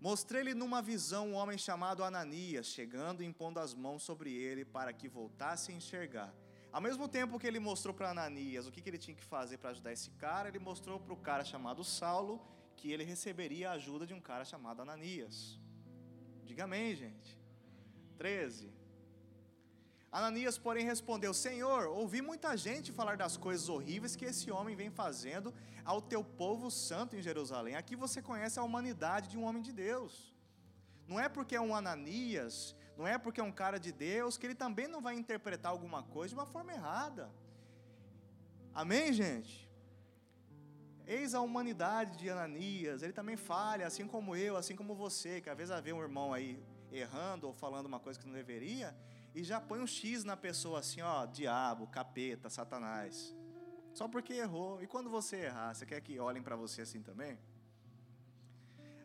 Mostrei-lhe 0.01 0.55
numa 0.55 0.81
visão 0.81 1.29
um 1.29 1.35
homem 1.35 1.59
chamado 1.59 2.03
Ananias, 2.03 2.67
chegando 2.67 3.23
e 3.23 3.27
impondo 3.27 3.61
as 3.61 3.75
mãos 3.75 4.03
sobre 4.03 4.33
ele 4.33 4.65
para 4.65 4.95
que 4.95 5.07
voltasse 5.07 5.71
a 5.71 5.75
enxergar. 5.75 6.35
Ao 6.73 6.81
mesmo 6.81 7.07
tempo 7.07 7.39
que 7.39 7.47
ele 7.47 7.59
mostrou 7.59 7.93
para 7.93 8.11
Ananias 8.11 8.67
o 8.67 8.73
que, 8.73 8.89
ele 8.89 8.97
tinha 8.97 9.15
que 9.15 9.23
fazer 9.23 9.59
para 9.59 9.71
ajudar 9.71 9.93
esse 9.93 10.11
cara, 10.13 10.49
ele 10.49 10.59
mostrou 10.59 10.99
para 10.99 11.13
o 11.13 11.17
cara 11.17 11.45
chamado 11.45 11.85
Saulo 11.85 12.41
que 12.77 12.91
ele 12.91 13.05
receberia 13.05 13.71
a 13.71 13.73
ajuda 13.73 14.07
de 14.07 14.15
um 14.15 14.21
cara 14.21 14.43
chamado 14.43 14.81
Ananias. 14.81 15.61
Diga 16.45 16.65
amém, 16.65 16.95
gente. 16.95 17.39
13. 18.17 18.73
Ananias, 20.11 20.59
porém, 20.59 20.85
respondeu: 20.85 21.33
Senhor, 21.33 21.87
ouvi 21.87 22.21
muita 22.21 22.57
gente 22.57 22.93
falar 22.93 23.17
das 23.17 23.37
coisas 23.37 23.69
horríveis 23.69 24.17
que 24.17 24.25
esse 24.25 24.51
homem 24.51 24.75
vem 24.75 24.91
fazendo 24.91 25.55
ao 25.85 26.01
teu 26.03 26.23
povo 26.25 26.71
santo 26.71 27.15
em 27.17 27.23
Jerusalém. 27.23 27.77
Aqui 27.77 27.95
você 27.95 28.21
conhece 28.21 28.59
a 28.59 28.63
humanidade 28.63 29.29
de 29.29 29.39
um 29.39 29.45
homem 29.45 29.63
de 29.63 29.73
Deus. 29.73 30.35
Não 31.07 31.19
é 31.19 31.29
porque 31.29 31.55
é 31.55 31.61
um 31.61 31.75
Ananias, 31.75 32.75
não 32.97 33.07
é 33.07 33.17
porque 33.19 33.41
é 33.41 33.45
um 33.45 33.53
cara 33.53 33.79
de 33.79 33.93
Deus, 33.93 34.37
que 34.37 34.47
ele 34.47 34.55
também 34.55 34.89
não 34.89 35.01
vai 35.01 35.15
interpretar 35.15 35.71
alguma 35.73 36.03
coisa 36.03 36.35
de 36.35 36.41
uma 36.41 36.47
forma 36.47 36.73
errada. 36.73 37.31
Amém, 38.75 39.13
gente? 39.13 39.69
Eis 41.07 41.35
a 41.35 41.41
humanidade 41.41 42.17
de 42.17 42.29
Ananias, 42.31 43.03
ele 43.03 43.13
também 43.13 43.37
falha, 43.37 43.87
assim 43.87 44.07
como 44.07 44.37
eu, 44.37 44.57
assim 44.57 44.77
como 44.77 44.95
você, 44.95 45.41
que 45.41 45.51
às 45.51 45.57
vezes 45.57 45.81
vê 45.81 45.93
um 45.93 46.01
irmão 46.01 46.33
aí 46.33 46.63
errando 46.93 47.49
ou 47.49 47.53
falando 47.53 47.87
uma 47.87 47.99
coisa 47.99 48.19
que 48.19 48.27
não 48.27 48.35
deveria, 48.35 48.97
e 49.41 49.45
já 49.45 49.59
põe 49.59 49.81
um 49.81 49.87
X 49.87 50.23
na 50.23 50.37
pessoa 50.37 50.81
assim, 50.81 51.01
ó, 51.01 51.25
diabo, 51.25 51.87
capeta, 51.87 52.51
satanás. 52.51 53.35
Só 53.95 54.07
porque 54.07 54.35
errou. 54.35 54.83
E 54.83 54.87
quando 54.87 55.09
você 55.09 55.37
errar, 55.47 55.73
você 55.73 55.87
quer 55.87 56.01
que 56.03 56.19
olhem 56.19 56.43
para 56.43 56.57
você 56.57 56.83
assim 56.83 57.01
também? 57.01 57.39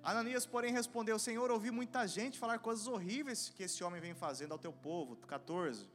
Ananias, 0.03 0.45
porém, 0.45 0.73
respondeu: 0.73 1.17
Senhor, 1.17 1.49
ouvi 1.49 1.71
muita 1.71 2.05
gente 2.05 2.37
falar 2.37 2.59
coisas 2.59 2.85
horríveis 2.85 3.49
que 3.55 3.63
esse 3.63 3.81
homem 3.81 4.01
vem 4.01 4.13
fazendo 4.13 4.51
ao 4.51 4.59
teu 4.59 4.73
povo. 4.73 5.15
14. 5.15 5.89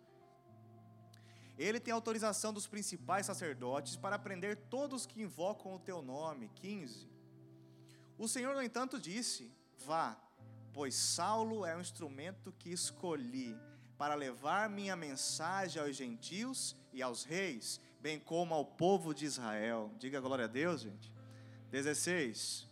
Ele 1.59 1.79
tem 1.79 1.92
autorização 1.92 2.50
dos 2.50 2.66
principais 2.66 3.26
sacerdotes 3.26 3.94
para 3.94 4.18
prender 4.18 4.57
todos 4.70 5.05
que 5.05 5.20
invocam 5.20 5.74
o 5.74 5.79
teu 5.79 6.00
nome. 6.00 6.50
15. 6.55 7.07
O 8.16 8.26
Senhor, 8.26 8.55
no 8.55 8.62
entanto, 8.62 8.98
disse: 8.98 9.53
Vá, 9.85 10.18
pois 10.72 10.94
Saulo 10.94 11.66
é 11.66 11.76
o 11.76 11.81
instrumento 11.81 12.50
que 12.53 12.70
escolhi 12.70 13.55
para 14.00 14.14
levar 14.14 14.70
minha 14.70 14.96
mensagem 14.96 15.82
aos 15.82 15.94
gentios 15.94 16.74
e 16.90 17.02
aos 17.02 17.22
reis, 17.22 17.78
bem 18.00 18.18
como 18.18 18.54
ao 18.54 18.64
povo 18.64 19.12
de 19.12 19.26
Israel. 19.26 19.92
Diga 19.98 20.18
glória 20.22 20.46
a 20.46 20.48
Deus, 20.48 20.80
gente. 20.80 21.12
16. 21.70 22.66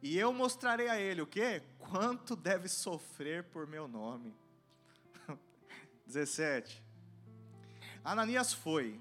E 0.00 0.16
eu 0.16 0.32
mostrarei 0.32 0.88
a 0.88 0.98
ele 0.98 1.20
o 1.20 1.26
que? 1.26 1.60
Quanto 1.78 2.34
deve 2.34 2.70
sofrer 2.70 3.44
por 3.44 3.66
meu 3.66 3.86
nome. 3.86 4.34
17. 6.08 6.82
Ananias 8.02 8.50
foi. 8.50 8.98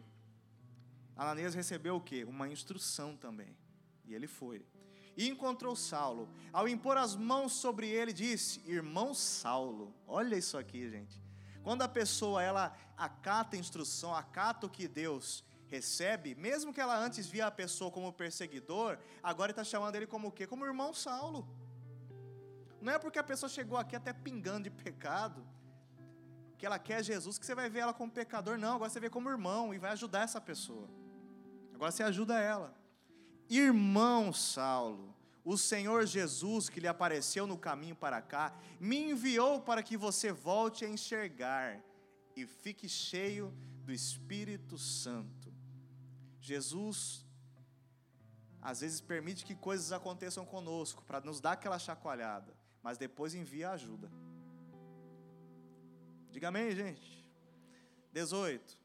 Ananias 1.15 1.56
recebeu 1.56 1.95
o 1.95 2.02
que? 2.02 2.25
Uma 2.25 2.49
instrução 2.49 3.15
também. 3.15 3.56
E 4.06 4.13
ele 4.13 4.28
foi 4.28 4.65
e 5.15 5.30
encontrou 5.30 5.73
Saulo. 5.73 6.30
Ao 6.52 6.67
impor 6.67 6.97
as 6.97 7.13
mãos 7.15 7.54
sobre 7.54 7.89
ele, 7.89 8.12
disse: 8.12 8.62
Irmão 8.65 9.13
Saulo, 9.13 9.93
olha 10.06 10.36
isso 10.36 10.58
aqui, 10.58 10.89
gente. 10.89 11.29
Quando 11.70 11.84
a 11.84 11.88
pessoa 11.88 12.42
ela 12.42 12.76
acata 12.98 13.56
a 13.56 13.60
instrução, 13.60 14.16
acata 14.16 14.66
o 14.66 14.70
que 14.72 14.88
Deus 14.88 15.44
recebe, 15.68 16.34
mesmo 16.34 16.74
que 16.74 16.82
ela 16.82 16.98
antes 16.98 17.28
via 17.28 17.46
a 17.46 17.52
pessoa 17.52 17.92
como 17.92 18.12
perseguidor, 18.12 18.98
agora 19.22 19.52
está 19.52 19.64
chamando 19.64 19.96
ele 19.96 20.08
como 20.08 20.30
o 20.30 20.32
quê? 20.32 20.48
Como 20.48 20.66
irmão 20.66 20.96
Saulo. 20.96 21.48
Não 22.82 22.92
é 22.92 22.98
porque 22.98 23.20
a 23.20 23.24
pessoa 23.24 23.48
chegou 23.48 23.78
aqui 23.78 23.96
até 23.96 24.12
pingando 24.12 24.64
de 24.64 24.72
pecado, 24.72 25.46
que 26.58 26.66
ela 26.66 26.80
quer 26.80 27.04
Jesus, 27.04 27.38
que 27.38 27.46
você 27.46 27.54
vai 27.54 27.70
ver 27.70 27.82
ela 27.82 27.94
como 27.94 28.12
pecador, 28.12 28.58
não, 28.58 28.78
agora 28.78 28.90
você 28.90 29.00
vê 29.00 29.08
como 29.08 29.30
irmão 29.30 29.72
e 29.72 29.78
vai 29.78 29.92
ajudar 29.92 30.24
essa 30.24 30.42
pessoa. 30.42 30.90
Agora 31.76 31.92
você 31.92 32.02
ajuda 32.02 32.40
ela. 32.40 32.74
Irmão 33.48 34.34
Saulo, 34.34 35.16
o 35.52 35.58
Senhor 35.58 36.06
Jesus 36.06 36.70
que 36.70 36.80
lhe 36.80 36.88
apareceu 36.88 37.48
no 37.48 37.58
caminho 37.58 37.96
para 37.96 38.22
cá, 38.22 38.54
me 38.80 39.00
enviou 39.10 39.60
para 39.60 39.82
que 39.82 39.98
você 39.98 40.32
volte 40.32 40.86
a 40.86 40.88
enxergar 40.88 41.84
e 42.36 42.46
fique 42.46 42.88
cheio 42.88 43.52
do 43.84 43.92
Espírito 43.92 44.78
Santo. 44.78 45.52
Jesus 46.40 47.26
às 48.62 48.82
vezes 48.82 49.02
permite 49.02 49.44
que 49.44 49.56
coisas 49.56 49.92
aconteçam 49.92 50.46
conosco 50.46 51.02
para 51.04 51.20
nos 51.22 51.42
dar 51.42 51.54
aquela 51.54 51.80
chacoalhada, 51.80 52.54
mas 52.84 53.00
depois 53.00 53.34
envia 53.34 53.72
ajuda. 53.72 54.12
Diga 56.30 56.50
amém, 56.50 56.76
gente. 56.76 57.26
18. 58.14 58.79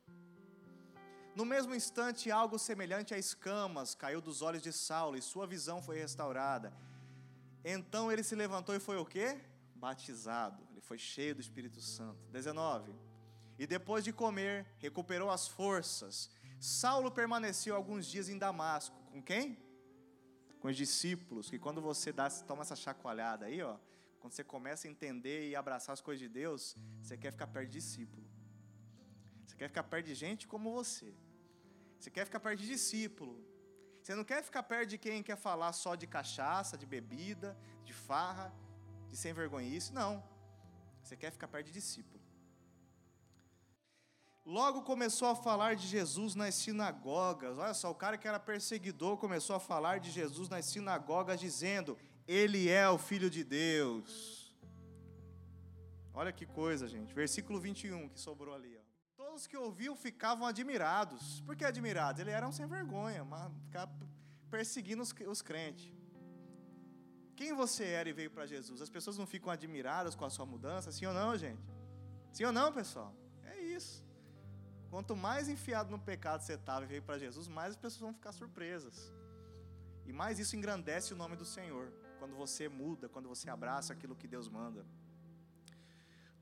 No 1.35 1.44
mesmo 1.44 1.75
instante, 1.75 2.31
algo 2.31 2.59
semelhante 2.59 3.12
a 3.12 3.18
escamas 3.18 3.94
caiu 3.94 4.20
dos 4.20 4.40
olhos 4.40 4.62
de 4.62 4.73
Saulo 4.73 5.16
e 5.16 5.23
sua 5.23 5.47
visão 5.47 5.83
foi 5.83 5.99
restaurada. 5.99 6.73
Então 7.64 8.12
ele 8.12 8.23
se 8.23 8.37
levantou 8.37 8.75
e 8.75 8.79
foi 8.79 8.99
o 8.99 9.05
quê? 9.05 9.40
Batizado. 9.75 10.62
Ele 10.70 10.81
foi 10.81 10.97
cheio 10.97 11.35
do 11.35 11.40
Espírito 11.40 11.81
Santo. 11.81 12.20
19. 12.31 12.94
E 13.59 13.66
depois 13.66 14.05
de 14.05 14.12
comer, 14.12 14.64
recuperou 14.79 15.29
as 15.31 15.49
forças. 15.49 16.31
Saulo 16.61 17.11
permaneceu 17.11 17.75
alguns 17.75 18.07
dias 18.07 18.29
em 18.29 18.38
Damasco. 18.38 18.97
Com 19.11 19.20
quem? 19.20 19.59
Com 20.61 20.68
os 20.68 20.77
discípulos. 20.77 21.51
Que 21.51 21.59
quando 21.59 21.81
você 21.81 22.12
dá, 22.12 22.31
toma 22.31 22.62
essa 22.62 22.77
chacoalhada 22.77 23.47
aí, 23.47 23.61
ó, 23.61 23.77
quando 24.20 24.33
você 24.33 24.44
começa 24.44 24.87
a 24.87 24.90
entender 24.90 25.51
e 25.51 25.57
abraçar 25.57 25.92
as 25.92 26.01
coisas 26.01 26.20
de 26.20 26.29
Deus, 26.29 26.77
você 27.03 27.16
quer 27.16 27.33
ficar 27.33 27.49
perto 27.49 27.66
de 27.66 27.73
discípulo. 27.81 28.25
Você 29.44 29.57
quer 29.57 29.68
ficar 29.68 29.83
perto 29.83 30.07
de 30.07 30.14
gente 30.14 30.47
como 30.47 30.73
você. 30.73 31.12
Você 32.04 32.10
quer 32.10 32.26
ficar 32.26 32.38
perto 32.38 32.58
de 32.60 32.66
discípulo. 32.66 33.34
Você 34.02 34.14
não 34.14 34.24
quer 34.24 34.42
ficar 34.44 34.62
perto 34.62 34.90
de 34.90 34.98
quem 34.98 35.22
quer 35.22 35.38
falar 35.38 35.72
só 35.72 35.94
de 35.94 36.06
cachaça, 36.06 36.76
de 36.76 36.84
bebida, 36.84 37.56
de 37.82 37.94
farra, 37.94 38.52
de 39.08 39.16
sem 39.16 39.32
vergonhice. 39.32 39.90
Não. 39.90 40.22
Você 41.02 41.16
quer 41.16 41.30
ficar 41.32 41.48
perto 41.48 41.68
de 41.68 41.72
discípulo. 41.72 42.22
Logo 44.44 44.82
começou 44.82 45.28
a 45.28 45.34
falar 45.34 45.76
de 45.76 45.86
Jesus 45.86 46.34
nas 46.34 46.54
sinagogas. 46.56 47.56
Olha 47.56 47.72
só, 47.72 47.90
o 47.90 47.94
cara 47.94 48.18
que 48.18 48.28
era 48.28 48.38
perseguidor 48.38 49.16
começou 49.16 49.56
a 49.56 49.60
falar 49.60 49.98
de 49.98 50.10
Jesus 50.10 50.50
nas 50.50 50.66
sinagogas, 50.66 51.40
dizendo: 51.40 51.96
Ele 52.28 52.68
é 52.68 52.86
o 52.86 52.98
Filho 52.98 53.30
de 53.30 53.42
Deus. 53.42 54.54
Olha 56.12 56.34
que 56.34 56.44
coisa, 56.44 56.86
gente. 56.86 57.14
Versículo 57.14 57.58
21 57.58 58.10
que 58.10 58.20
sobrou 58.20 58.54
ali. 58.54 58.76
Ó 58.76 58.93
todos 59.16 59.46
que 59.46 59.57
ouviam 59.57 59.96
ficavam 59.96 60.46
admirados. 60.46 61.40
Por 61.46 61.57
que 61.57 61.64
admirados? 61.64 62.20
Ele 62.20 62.31
era 62.31 62.46
um 62.46 62.53
sem 62.53 62.66
vergonha, 62.66 63.24
ficava 63.66 63.92
perseguindo 64.50 65.03
os, 65.03 65.12
os 65.27 65.42
crentes. 65.42 65.92
Quem 67.37 67.53
você 67.53 67.85
era 67.85 68.09
e 68.09 68.12
veio 68.12 68.31
para 68.31 68.46
Jesus? 68.46 68.81
As 68.81 68.88
pessoas 68.88 69.18
não 69.18 69.27
ficam 69.27 69.50
admiradas 69.50 70.14
com 70.14 70.24
a 70.24 70.31
sua 70.31 70.46
mudança? 70.46 70.92
Sim 70.92 71.07
ou 71.07 71.14
não, 71.14 71.37
gente? 71.37 71.61
Sim 72.33 72.44
ou 72.44 72.53
não, 72.53 72.72
pessoal? 72.72 73.12
É 73.44 73.59
isso. 73.61 74.05
Quanto 74.88 75.16
mais 75.16 75.48
enfiado 75.48 75.90
no 75.90 75.98
pecado 75.98 76.42
você 76.42 76.55
estava 76.55 76.85
e 76.85 76.88
veio 76.88 77.03
para 77.03 77.18
Jesus, 77.18 77.48
mais 77.48 77.70
as 77.70 77.77
pessoas 77.77 78.03
vão 78.03 78.14
ficar 78.14 78.33
surpresas. 78.33 79.12
E 80.07 80.12
mais 80.12 80.38
isso 80.38 80.55
engrandece 80.55 81.12
o 81.12 81.16
nome 81.16 81.37
do 81.37 81.44
Senhor. 81.44 81.92
quando 82.20 82.37
você 82.37 82.68
muda, 82.68 83.07
quando 83.09 83.29
você 83.29 83.50
abraça 83.50 83.92
aquilo 83.92 84.16
que 84.16 84.27
Deus 84.27 84.48
manda. 84.48 84.87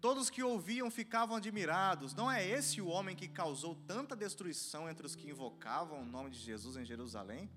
Todos 0.02 0.28
que 0.28 0.42
ouviam 0.42 0.90
ficavam 0.90 1.36
admirados. 1.36 2.12
Não 2.12 2.28
é 2.28 2.44
esse 2.44 2.80
o 2.80 2.88
homem 2.88 3.14
que 3.14 3.28
causou 3.28 3.76
tanta 3.86 4.16
destruição 4.16 4.90
entre 4.90 5.06
os 5.06 5.14
que 5.14 5.30
invocavam 5.30 6.02
o 6.02 6.04
nome 6.04 6.28
de 6.28 6.40
Jesus 6.40 6.76
em 6.76 6.84
Jerusalém? 6.84 7.48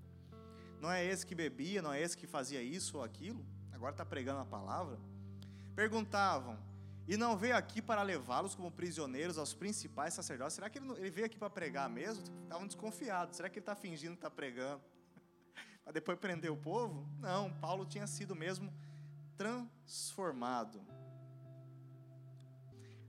Não 0.80 0.88
é 0.88 1.04
esse 1.04 1.26
que 1.26 1.34
bebia, 1.34 1.82
não 1.82 1.92
é 1.92 2.00
esse 2.00 2.16
que 2.16 2.24
fazia 2.24 2.62
isso 2.62 2.98
ou 2.98 3.02
aquilo? 3.02 3.44
Agora 3.72 3.90
está 3.90 4.06
pregando 4.06 4.38
a 4.38 4.44
palavra. 4.44 4.96
Perguntavam: 5.74 6.56
e 7.08 7.16
não 7.16 7.36
veio 7.36 7.56
aqui 7.56 7.82
para 7.82 8.00
levá-los 8.04 8.54
como 8.54 8.70
prisioneiros 8.70 9.38
aos 9.38 9.52
principais 9.52 10.14
sacerdotes. 10.14 10.54
Será 10.54 10.70
que 10.70 10.78
ele, 10.78 10.88
ele 10.98 11.10
veio 11.10 11.26
aqui 11.26 11.36
para 11.36 11.50
pregar 11.50 11.90
mesmo? 11.90 12.22
Estavam 12.44 12.68
desconfiados. 12.68 13.36
Será 13.36 13.48
que 13.48 13.58
ele 13.58 13.62
está 13.62 13.74
fingindo 13.74 14.12
que 14.12 14.18
está 14.18 14.30
pregando? 14.30 14.80
Para 15.82 15.92
depois 15.92 16.16
prender 16.16 16.52
o 16.52 16.56
povo? 16.56 17.08
Não, 17.18 17.52
Paulo 17.54 17.84
tinha 17.84 18.06
sido 18.06 18.36
mesmo 18.36 18.72
transformado. 19.36 20.80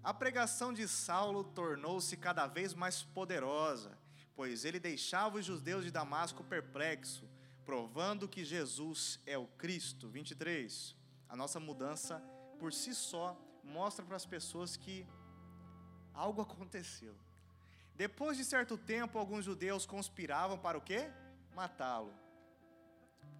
A 0.03 0.13
pregação 0.13 0.73
de 0.73 0.87
Saulo 0.87 1.43
tornou-se 1.43 2.15
cada 2.17 2.47
vez 2.47 2.73
mais 2.73 3.03
poderosa, 3.03 3.97
pois 4.35 4.63
ele 4.63 4.79
deixava 4.79 5.37
os 5.37 5.45
judeus 5.45 5.83
de 5.83 5.91
Damasco 5.91 6.43
perplexo, 6.43 7.27
provando 7.65 8.27
que 8.27 8.45
Jesus 8.45 9.19
é 9.25 9.37
o 9.37 9.47
Cristo. 9.47 10.07
23. 10.07 10.95
A 11.27 11.35
nossa 11.35 11.59
mudança 11.59 12.23
por 12.57 12.71
si 12.71 12.95
só 12.95 13.37
mostra 13.63 14.05
para 14.05 14.15
as 14.15 14.25
pessoas 14.25 14.77
que 14.77 15.05
algo 16.13 16.41
aconteceu. 16.41 17.15
Depois 17.95 18.37
de 18.37 18.45
certo 18.45 18.77
tempo, 18.77 19.17
alguns 19.17 19.43
judeus 19.43 19.85
conspiravam 19.85 20.57
para 20.57 20.77
o 20.77 20.81
quê? 20.81 21.11
Matá-lo. 21.53 22.13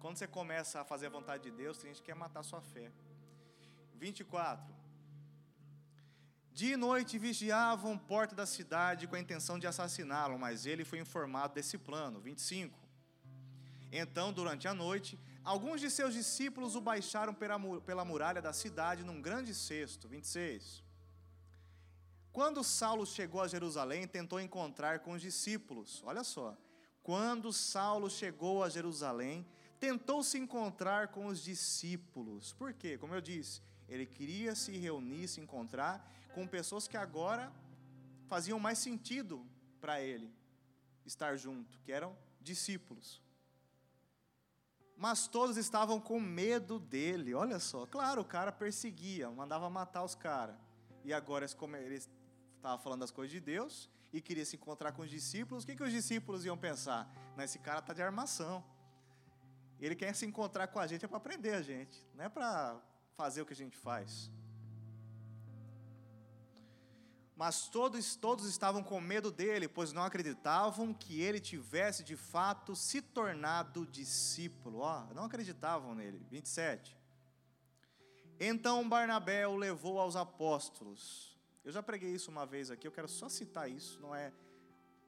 Quando 0.00 0.16
você 0.16 0.26
começa 0.26 0.80
a 0.80 0.84
fazer 0.84 1.06
a 1.06 1.10
vontade 1.10 1.44
de 1.44 1.50
Deus, 1.50 1.78
tem 1.78 1.90
gente 1.90 2.00
que 2.02 2.06
quer 2.06 2.14
matar 2.14 2.42
sua 2.42 2.60
fé. 2.60 2.90
24. 3.94 4.77
Dia 6.60 6.74
e 6.74 6.76
noite 6.76 7.18
vigiavam 7.26 7.96
porta 8.12 8.34
da 8.40 8.46
cidade 8.56 9.06
com 9.06 9.16
a 9.16 9.24
intenção 9.24 9.56
de 9.62 9.66
assassiná-lo, 9.66 10.36
mas 10.44 10.66
ele 10.66 10.84
foi 10.90 10.98
informado 10.98 11.54
desse 11.54 11.76
plano. 11.88 12.20
25. 12.20 12.78
Então, 14.02 14.32
durante 14.32 14.66
a 14.68 14.74
noite, 14.74 15.18
Alguns 15.52 15.80
de 15.80 15.90
seus 15.90 16.12
discípulos 16.12 16.74
o 16.76 16.80
baixaram 16.88 17.32
pela 17.32 18.04
muralha 18.04 18.42
da 18.42 18.52
cidade 18.52 19.02
num 19.02 19.22
grande 19.22 19.54
cesto. 19.54 20.06
26. 20.06 20.84
Quando 22.30 22.62
Saulo 22.62 23.06
chegou 23.06 23.40
a 23.40 23.48
Jerusalém, 23.48 24.06
tentou 24.06 24.38
encontrar 24.38 24.98
com 24.98 25.12
os 25.12 25.22
discípulos. 25.22 26.02
Olha 26.04 26.22
só. 26.22 26.54
Quando 27.02 27.50
Saulo 27.50 28.10
chegou 28.10 28.62
a 28.62 28.68
Jerusalém, 28.68 29.46
tentou 29.80 30.22
se 30.22 30.36
encontrar 30.36 31.08
com 31.08 31.24
os 31.24 31.42
discípulos. 31.42 32.52
Por 32.52 32.74
quê? 32.74 32.98
Como 32.98 33.14
eu 33.14 33.20
disse, 33.22 33.62
ele 33.88 34.04
queria 34.04 34.54
se 34.54 34.72
reunir, 34.76 35.28
se 35.28 35.40
encontrar 35.40 36.06
com 36.38 36.46
pessoas 36.46 36.86
que 36.86 36.96
agora 36.96 37.52
faziam 38.28 38.60
mais 38.60 38.78
sentido 38.78 39.44
para 39.80 40.00
ele 40.00 40.32
estar 41.04 41.36
junto, 41.36 41.80
que 41.80 41.90
eram 41.90 42.16
discípulos 42.40 43.20
mas 44.98 45.28
todos 45.28 45.56
estavam 45.56 46.00
com 46.00 46.18
medo 46.18 46.80
dele. 46.80 47.32
Olha 47.32 47.60
só, 47.60 47.86
claro, 47.86 48.22
o 48.22 48.24
cara 48.24 48.50
perseguia, 48.50 49.30
mandava 49.30 49.70
matar 49.70 50.02
os 50.02 50.16
caras. 50.16 50.56
E 51.04 51.12
agora 51.12 51.46
ele 51.78 51.94
estava 51.94 52.82
falando 52.82 53.00
das 53.00 53.12
coisas 53.12 53.30
de 53.30 53.38
Deus 53.38 53.88
e 54.12 54.20
queria 54.20 54.44
se 54.44 54.56
encontrar 54.56 54.90
com 54.90 55.02
os 55.02 55.08
discípulos. 55.08 55.62
O 55.62 55.66
que, 55.68 55.76
que 55.76 55.84
os 55.84 55.92
discípulos 55.92 56.44
iam 56.44 56.58
pensar? 56.58 57.08
Esse 57.38 57.60
cara 57.60 57.78
está 57.78 57.94
de 57.94 58.02
armação. 58.02 58.64
Ele 59.78 59.94
quer 59.94 60.12
se 60.16 60.26
encontrar 60.26 60.66
com 60.66 60.80
a 60.80 60.86
gente 60.88 61.04
é 61.04 61.08
para 61.08 61.18
aprender 61.18 61.54
a 61.54 61.62
gente, 61.62 62.04
não 62.12 62.24
é 62.24 62.28
para 62.28 62.82
fazer 63.16 63.40
o 63.40 63.46
que 63.46 63.52
a 63.52 63.56
gente 63.56 63.76
faz. 63.76 64.32
Mas 67.38 67.68
todos, 67.68 68.16
todos 68.16 68.46
estavam 68.46 68.82
com 68.82 69.00
medo 69.00 69.30
dele, 69.30 69.68
pois 69.68 69.92
não 69.92 70.02
acreditavam 70.02 70.92
que 70.92 71.20
ele 71.20 71.38
tivesse 71.38 72.02
de 72.02 72.16
fato 72.16 72.74
se 72.74 73.00
tornado 73.00 73.86
discípulo. 73.86 74.80
Ó, 74.80 75.04
não 75.14 75.22
acreditavam 75.22 75.94
nele. 75.94 76.26
27. 76.28 76.98
Então 78.40 78.88
Barnabé 78.88 79.46
o 79.46 79.54
levou 79.54 80.00
aos 80.00 80.16
apóstolos. 80.16 81.38
Eu 81.64 81.70
já 81.70 81.80
preguei 81.80 82.12
isso 82.12 82.28
uma 82.28 82.44
vez 82.44 82.72
aqui, 82.72 82.88
eu 82.88 82.92
quero 82.92 83.06
só 83.06 83.28
citar 83.28 83.70
isso, 83.70 84.00
não 84.00 84.12
é 84.12 84.32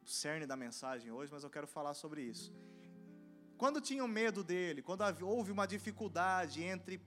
o 0.01 0.07
cerne 0.07 0.47
da 0.47 0.57
mensagem 0.57 1.11
hoje, 1.11 1.33
mas 1.33 1.43
eu 1.43 1.51
quero 1.51 1.66
falar 1.66 1.95
sobre 1.95 2.23
isso. 2.23 2.53
Quando 3.59 3.81
tinham 3.81 4.07
medo 4.07 4.45
dele, 4.45 4.83
quando 4.83 5.03
houve 5.25 5.51
uma 5.51 5.66
dificuldade 5.66 6.62
entre 6.62 7.01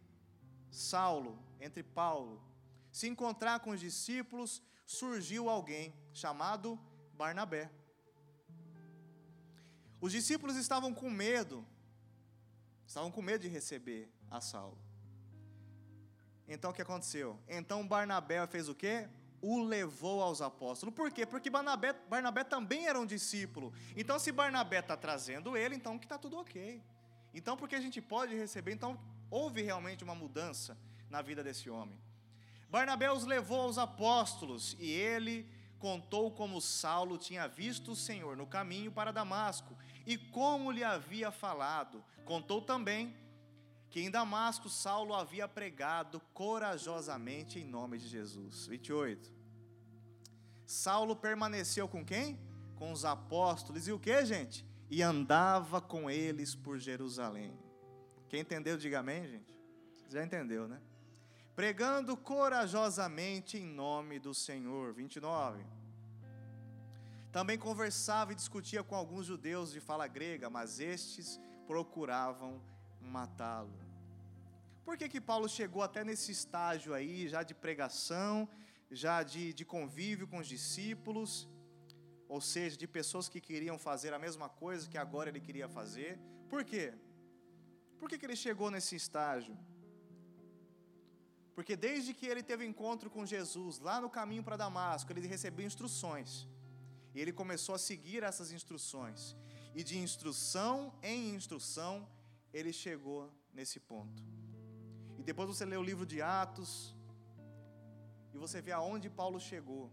Saulo, 0.70 1.42
entre 1.62 1.82
Paulo, 1.82 2.44
se 2.92 3.08
encontrar 3.08 3.62
com 3.62 3.70
os 3.70 3.80
discípulos, 3.80 4.62
surgiu 4.86 5.50
alguém 5.50 5.94
chamado 6.14 6.80
Barnabé. 7.14 7.72
Os 10.00 10.12
discípulos 10.12 10.56
estavam 10.58 10.94
com 10.94 11.10
medo, 11.10 11.66
estavam 12.86 13.10
com 13.12 13.22
medo 13.22 13.42
de 13.42 13.48
receber 13.48 14.12
a 14.30 14.42
Saulo. 14.42 14.78
Então 16.48 16.72
o 16.72 16.74
que 16.74 16.82
aconteceu? 16.82 17.40
Então 17.48 17.88
Barnabé 17.88 18.46
fez 18.48 18.68
o 18.68 18.76
quê? 18.76 19.08
O 19.42 19.62
levou 19.64 20.22
aos 20.22 20.42
apóstolos. 20.42 20.94
Por 20.96 21.12
quê? 21.12 21.26
Porque 21.26 21.50
Barnabé, 21.50 21.94
Barnabé 22.10 22.44
também 22.44 22.88
era 22.88 23.00
um 23.00 23.06
discípulo. 23.06 23.74
Então, 23.94 24.18
se 24.18 24.32
Barnabé 24.32 24.80
está 24.80 24.96
trazendo 24.96 25.58
ele, 25.58 25.76
então 25.76 26.00
que 26.00 26.06
está 26.06 26.18
tudo 26.18 26.38
ok. 26.38 26.82
Então, 27.34 27.58
porque 27.58 27.76
a 27.76 27.82
gente 27.82 28.02
pode 28.02 28.34
receber, 28.36 28.72
então 28.72 28.98
houve 29.30 29.62
realmente 29.62 30.02
uma 30.02 30.16
mudança 30.16 30.78
na 31.10 31.22
vida 31.22 31.44
desse 31.44 31.70
homem. 31.70 32.00
Barnabé 32.74 33.12
os 33.12 33.24
levou 33.24 33.62
aos 33.62 33.78
apóstolos 33.78 34.76
e 34.80 34.90
ele 34.90 35.48
contou 35.78 36.32
como 36.32 36.60
Saulo 36.60 37.20
tinha 37.20 37.48
visto 37.48 37.92
o 37.92 37.96
Senhor 37.96 38.36
no 38.36 38.48
caminho 38.48 38.92
para 38.92 39.14
Damasco 39.14 39.78
e 40.08 40.18
como 40.18 40.72
lhe 40.72 40.84
havia 40.84 41.30
falado. 41.30 42.04
Contou 42.26 42.64
também 42.64 43.16
que 43.92 44.02
em 44.02 44.10
Damasco 44.10 44.70
Saulo 44.70 45.14
havia 45.14 45.48
pregado 45.48 46.20
corajosamente 46.34 47.60
em 47.60 47.64
nome 47.64 48.00
de 48.00 48.08
Jesus. 48.08 48.66
28. 48.66 49.32
Saulo 50.66 51.16
permaneceu 51.16 51.88
com 51.88 52.04
quem? 52.04 52.40
Com 52.76 52.92
os 52.92 53.06
apóstolos. 53.06 53.88
E 53.88 53.92
o 53.92 54.00
que, 54.00 54.26
gente? 54.26 54.66
E 54.90 55.04
andava 55.04 55.80
com 55.80 56.10
eles 56.10 56.56
por 56.56 56.80
Jerusalém. 56.80 57.56
Quem 58.28 58.40
entendeu, 58.40 58.78
diga 58.78 59.02
amém, 59.02 59.28
gente. 59.28 59.56
Já 60.10 60.24
entendeu, 60.24 60.68
né? 60.68 60.82
Pregando 61.56 62.18
corajosamente 62.18 63.58
em 63.58 63.66
nome 63.66 64.20
do 64.20 64.34
Senhor. 64.34 64.94
29. 64.94 65.64
Também 67.32 67.58
conversava 67.58 68.32
e 68.32 68.36
discutia 68.36 68.84
com 68.84 68.96
alguns 68.96 69.26
judeus 69.26 69.72
de 69.72 69.80
fala 69.80 70.08
grega, 70.08 70.50
mas 70.50 70.80
estes 70.80 71.40
procuravam 71.66 72.62
matá-lo. 73.02 73.74
Por 74.84 74.98
que, 74.98 75.08
que 75.08 75.22
Paulo 75.22 75.48
chegou 75.48 75.82
até 75.82 76.04
nesse 76.04 76.32
estágio 76.32 76.94
aí, 76.94 77.28
já 77.28 77.42
de 77.42 77.54
pregação, 77.54 78.50
já 78.92 79.24
de, 79.24 79.54
de 79.54 79.66
convívio 79.66 80.28
com 80.28 80.40
os 80.40 80.48
discípulos, 80.48 81.48
ou 82.28 82.42
seja, 82.42 82.76
de 82.76 82.88
pessoas 82.88 83.30
que 83.30 83.40
queriam 83.40 83.78
fazer 83.78 84.14
a 84.14 84.20
mesma 84.20 84.50
coisa 84.50 84.90
que 84.90 84.98
agora 84.98 85.30
ele 85.30 85.40
queria 85.40 85.70
fazer? 85.70 86.20
Por 86.50 86.64
quê? 86.64 86.94
Por 87.98 88.10
que, 88.10 88.18
que 88.18 88.26
ele 88.26 88.36
chegou 88.36 88.70
nesse 88.70 88.96
estágio? 88.96 89.58
Porque 91.56 91.76
desde 91.76 92.14
que 92.14 92.26
ele 92.26 92.42
teve 92.42 92.66
encontro 92.66 93.10
com 93.10 93.26
Jesus, 93.26 93.80
lá 93.80 94.02
no 94.02 94.10
caminho 94.10 94.44
para 94.44 94.58
Damasco, 94.58 95.12
ele 95.12 95.28
recebeu 95.28 95.66
instruções. 95.66 96.48
E 97.14 97.20
ele 97.22 97.32
começou 97.32 97.76
a 97.76 97.78
seguir 97.78 98.24
essas 98.24 98.52
instruções. 98.52 99.36
E 99.76 99.84
de 99.84 99.98
instrução 99.98 100.94
em 101.02 101.36
instrução, 101.36 102.08
ele 102.52 102.74
chegou 102.74 103.32
nesse 103.54 103.80
ponto. 103.80 104.24
E 105.20 105.24
depois 105.24 105.48
você 105.48 105.64
lê 105.64 105.78
o 105.78 105.84
livro 105.84 106.06
de 106.06 106.22
Atos, 106.22 106.94
e 108.34 108.38
você 108.38 108.62
vê 108.62 108.72
aonde 108.72 109.10
Paulo 109.10 109.40
chegou. 109.40 109.92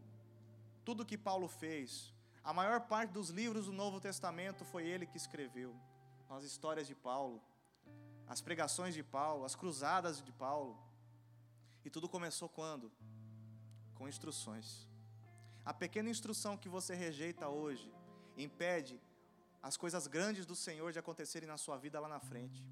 Tudo 0.85 1.05
que 1.05 1.19
Paulo 1.19 1.47
fez. 1.47 2.15
A 2.43 2.53
maior 2.55 2.81
parte 2.81 3.11
dos 3.11 3.29
livros 3.29 3.67
do 3.67 3.73
Novo 3.73 4.01
Testamento 4.01 4.65
foi 4.65 4.87
ele 4.87 5.07
que 5.07 5.19
escreveu. 5.19 5.77
As 6.29 6.43
histórias 6.43 6.87
de 6.87 6.95
Paulo, 6.95 7.43
as 8.27 8.41
pregações 8.41 8.95
de 8.95 9.03
Paulo, 9.03 9.45
as 9.45 9.55
cruzadas 9.55 10.23
de 10.23 10.33
Paulo. 10.33 10.79
E 11.85 11.91
tudo 11.91 12.09
começou 12.09 12.49
quando? 12.49 12.91
Com 13.95 14.09
instruções. 14.09 14.89
A 15.65 15.73
pequena 15.73 16.11
instrução 16.11 16.57
que 16.57 16.69
você 16.69 16.95
rejeita 16.95 17.49
hoje 17.49 17.93
impede 18.37 19.01
as 19.63 19.77
coisas 19.77 20.07
grandes 20.07 20.47
do 20.47 20.57
Senhor 20.57 20.93
de 20.93 20.99
acontecerem 20.99 21.49
na 21.49 21.59
sua 21.59 21.77
vida 21.77 22.01
lá 22.01 22.09
na 22.09 22.21
frente. 22.21 22.65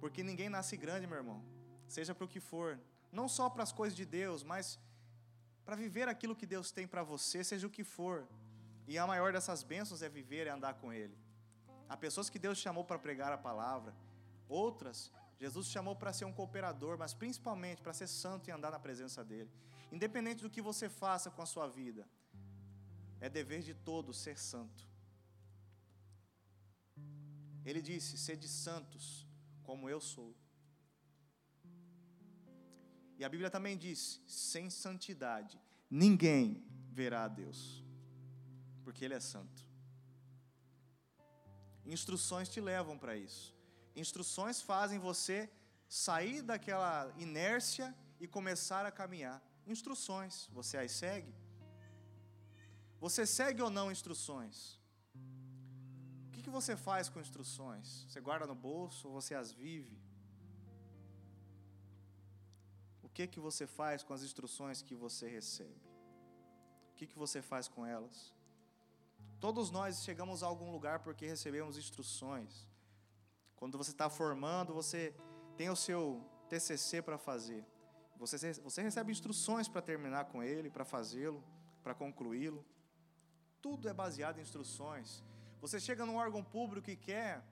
Porque 0.00 0.22
ninguém 0.22 0.48
nasce 0.48 0.76
grande, 0.76 1.06
meu 1.06 1.18
irmão. 1.18 1.44
Seja 1.88 2.14
para 2.14 2.24
o 2.24 2.28
que 2.28 2.40
for, 2.40 2.80
não 3.12 3.28
só 3.28 3.48
para 3.48 3.62
as 3.62 3.72
coisas 3.72 3.96
de 3.96 4.04
Deus, 4.04 4.42
mas 4.42 4.78
para 5.64 5.76
viver 5.76 6.08
aquilo 6.08 6.34
que 6.34 6.46
Deus 6.46 6.70
tem 6.70 6.86
para 6.86 7.02
você, 7.02 7.42
seja 7.42 7.66
o 7.66 7.70
que 7.70 7.84
for. 7.84 8.26
E 8.86 8.98
a 8.98 9.06
maior 9.06 9.32
dessas 9.32 9.62
bênçãos 9.62 10.02
é 10.02 10.08
viver 10.08 10.46
e 10.46 10.50
andar 10.50 10.74
com 10.74 10.92
Ele. 10.92 11.16
Há 11.88 11.96
pessoas 11.96 12.28
que 12.28 12.38
Deus 12.38 12.58
chamou 12.58 12.84
para 12.84 12.98
pregar 12.98 13.32
a 13.32 13.38
palavra, 13.38 13.94
outras 14.48 15.12
Jesus 15.38 15.66
chamou 15.66 15.94
para 15.94 16.12
ser 16.12 16.24
um 16.24 16.32
cooperador, 16.32 16.96
mas 16.98 17.12
principalmente 17.12 17.82
para 17.82 17.92
ser 17.92 18.06
santo 18.06 18.48
e 18.48 18.52
andar 18.52 18.70
na 18.70 18.78
presença 18.78 19.24
dEle. 19.24 19.50
Independente 19.92 20.42
do 20.42 20.50
que 20.50 20.62
você 20.62 20.88
faça 20.88 21.30
com 21.30 21.42
a 21.42 21.46
sua 21.46 21.66
vida, 21.68 22.08
é 23.20 23.28
dever 23.28 23.62
de 23.62 23.74
todos 23.74 24.18
ser 24.18 24.38
santo. 24.38 24.86
Ele 27.64 27.82
disse: 27.82 28.16
Sede 28.16 28.48
santos, 28.48 29.26
como 29.62 29.88
eu 29.88 30.00
sou. 30.00 30.34
E 33.18 33.24
a 33.24 33.28
Bíblia 33.28 33.50
também 33.50 33.76
diz: 33.76 34.22
sem 34.26 34.68
santidade, 34.70 35.60
ninguém 35.90 36.64
verá 36.90 37.24
a 37.24 37.28
Deus, 37.28 37.84
porque 38.84 39.04
Ele 39.04 39.14
é 39.14 39.20
santo. 39.20 39.66
Instruções 41.84 42.48
te 42.48 42.60
levam 42.60 42.98
para 42.98 43.16
isso. 43.16 43.55
Instruções 43.96 44.60
fazem 44.60 44.98
você 44.98 45.50
sair 45.88 46.42
daquela 46.42 47.12
inércia 47.16 47.94
e 48.20 48.28
começar 48.28 48.84
a 48.84 48.92
caminhar. 48.92 49.42
Instruções, 49.66 50.48
você 50.52 50.76
as 50.76 50.92
segue? 50.92 51.34
Você 53.00 53.26
segue 53.26 53.62
ou 53.62 53.70
não 53.70 53.90
instruções? 53.90 54.78
O 56.26 56.30
que, 56.32 56.42
que 56.42 56.50
você 56.50 56.76
faz 56.76 57.08
com 57.08 57.20
instruções? 57.20 58.04
Você 58.08 58.20
guarda 58.20 58.46
no 58.46 58.54
bolso 58.54 59.08
ou 59.08 59.14
você 59.14 59.34
as 59.34 59.50
vive? 59.50 59.98
O 63.02 63.08
que, 63.08 63.26
que 63.26 63.40
você 63.40 63.66
faz 63.66 64.02
com 64.02 64.12
as 64.12 64.22
instruções 64.22 64.82
que 64.82 64.94
você 64.94 65.26
recebe? 65.28 65.80
O 66.90 66.94
que, 66.96 67.06
que 67.06 67.18
você 67.18 67.40
faz 67.40 67.66
com 67.66 67.84
elas? 67.84 68.34
Todos 69.40 69.70
nós 69.70 70.02
chegamos 70.02 70.42
a 70.42 70.46
algum 70.46 70.70
lugar 70.70 71.00
porque 71.00 71.26
recebemos 71.26 71.78
instruções. 71.78 72.66
Quando 73.56 73.78
você 73.78 73.90
está 73.90 74.08
formando, 74.08 74.74
você 74.74 75.14
tem 75.56 75.70
o 75.70 75.76
seu 75.76 76.22
TCC 76.48 77.02
para 77.02 77.18
fazer. 77.18 77.64
Você, 78.18 78.52
você 78.54 78.82
recebe 78.82 79.10
instruções 79.12 79.68
para 79.68 79.82
terminar 79.82 80.26
com 80.26 80.42
ele, 80.42 80.70
para 80.70 80.84
fazê-lo, 80.84 81.42
para 81.82 81.94
concluí-lo. 81.94 82.64
Tudo 83.60 83.88
é 83.88 83.92
baseado 83.92 84.38
em 84.38 84.42
instruções. 84.42 85.22
Você 85.60 85.80
chega 85.80 86.06
num 86.06 86.16
órgão 86.16 86.42
público 86.44 86.90
e 86.90 86.96
quer 86.96 87.42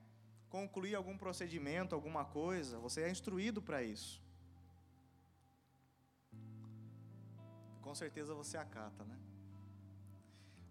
concluir 0.49 0.95
algum 0.95 1.19
procedimento, 1.19 1.95
alguma 1.95 2.25
coisa, 2.25 2.79
você 2.79 3.03
é 3.03 3.11
instruído 3.11 3.61
para 3.61 3.83
isso. 3.83 4.23
Com 7.83 7.95
certeza 7.95 8.35
você 8.35 8.57
acata, 8.57 9.05
né? 9.05 9.19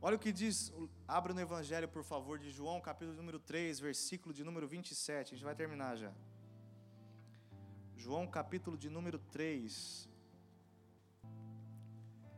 Olha 0.05 0.17
o 0.17 0.19
que 0.19 0.33
diz, 0.33 0.55
abra 1.07 1.33
no 1.33 1.39
Evangelho, 1.39 1.87
por 1.87 2.03
favor, 2.03 2.37
de 2.37 2.51
João, 2.51 2.81
capítulo 2.81 3.15
número 3.15 3.39
3, 3.39 3.79
versículo 3.79 4.33
de 4.37 4.43
número 4.43 4.67
27. 4.67 5.27
A 5.27 5.37
gente 5.37 5.45
vai 5.45 5.55
terminar 5.55 5.95
já. 5.95 6.11
João, 7.95 8.27
capítulo 8.27 8.77
de 8.77 8.89
número 8.89 9.17
3. 9.17 10.09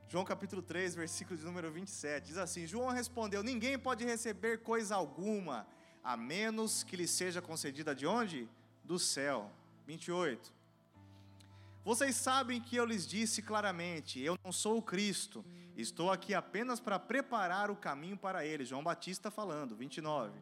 João 0.08 0.23
capítulo 0.23 0.62
3, 0.62 0.93
versículo 0.93 1.39
de 1.39 1.43
número 1.43 1.71
27. 1.71 2.28
Diz 2.28 2.38
assim: 2.38 2.67
João 2.67 2.91
respondeu: 2.91 3.41
Ninguém 3.41 3.80
pode 3.80 4.06
receber 4.06 4.62
coisa 4.62 4.93
alguma, 4.95 5.67
a 6.04 6.15
menos 6.15 6.84
que 6.84 6.95
lhe 6.95 7.08
seja 7.08 7.41
concedida 7.41 7.95
de 7.95 8.06
onde? 8.06 8.47
Do 8.84 8.99
céu. 8.99 9.51
28. 9.88 10.54
Vocês 11.86 12.17
sabem 12.17 12.60
que 12.60 12.76
eu 12.76 12.84
lhes 12.84 13.08
disse 13.08 13.41
claramente: 13.41 14.19
Eu 14.19 14.38
não 14.43 14.52
sou 14.52 14.78
o 14.78 14.82
Cristo 14.82 15.45
Estou 15.76 16.10
aqui 16.10 16.34
apenas 16.34 16.80
para 16.80 16.98
preparar 16.98 17.69
o 17.69 17.76
caminho 17.76 18.15
para 18.15 18.45
ele. 18.45 18.63
João 18.63 18.84
Batista 18.84 19.30
falando, 19.30 19.76
29. 19.76 20.39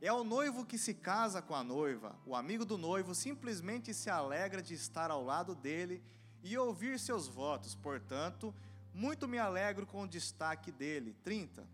É 0.00 0.12
o 0.12 0.24
noivo 0.24 0.66
que 0.66 0.76
se 0.76 0.92
casa 0.92 1.40
com 1.40 1.54
a 1.54 1.62
noiva. 1.62 2.18
O 2.26 2.34
amigo 2.34 2.64
do 2.64 2.76
noivo 2.76 3.14
simplesmente 3.14 3.94
se 3.94 4.10
alegra 4.10 4.60
de 4.60 4.74
estar 4.74 5.10
ao 5.10 5.22
lado 5.22 5.54
dele 5.54 6.02
e 6.42 6.58
ouvir 6.58 6.98
seus 6.98 7.28
votos. 7.28 7.76
Portanto, 7.76 8.52
muito 8.92 9.28
me 9.28 9.38
alegro 9.38 9.86
com 9.86 10.02
o 10.02 10.08
destaque 10.08 10.72
dele. 10.72 11.14
30. 11.22 11.64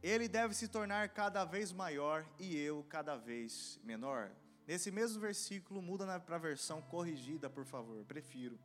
Ele 0.00 0.28
deve 0.28 0.54
se 0.54 0.68
tornar 0.68 1.08
cada 1.08 1.44
vez 1.44 1.72
maior 1.72 2.24
e 2.38 2.56
eu 2.56 2.84
cada 2.88 3.16
vez 3.16 3.80
menor. 3.82 4.30
Nesse 4.66 4.90
mesmo 4.90 5.20
versículo, 5.20 5.82
muda 5.82 6.18
para 6.20 6.36
a 6.36 6.38
versão 6.38 6.80
corrigida, 6.82 7.50
por 7.50 7.64
favor. 7.64 8.02
Prefiro 8.04 8.58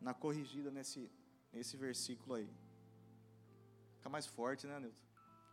na 0.00 0.14
corrigida 0.14 0.70
nesse, 0.70 1.10
nesse 1.52 1.76
versículo 1.76 2.34
aí. 2.34 2.50
Fica 3.96 4.08
mais 4.08 4.26
forte, 4.26 4.66
né, 4.66 4.78
Nilton? 4.78 4.96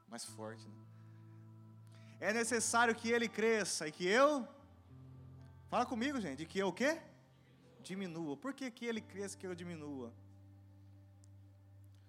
Mais 0.07 0.25
forte, 0.25 0.65
né? 0.67 0.85
É 2.19 2.31
necessário 2.31 2.95
que 2.95 3.09
ele 3.09 3.27
cresça 3.27 3.87
e 3.87 3.91
que 3.91 4.05
eu. 4.05 4.47
Fala 5.69 5.85
comigo, 5.85 6.21
gente. 6.21 6.45
Que 6.45 6.59
eu 6.59 6.69
o 6.69 6.73
quê? 6.73 7.01
Diminua. 7.81 8.37
Por 8.37 8.53
que, 8.53 8.71
que 8.71 8.85
ele 8.85 9.01
cresça 9.01 9.35
e 9.35 9.39
que 9.39 9.47
eu 9.47 9.55
diminua? 9.55 10.13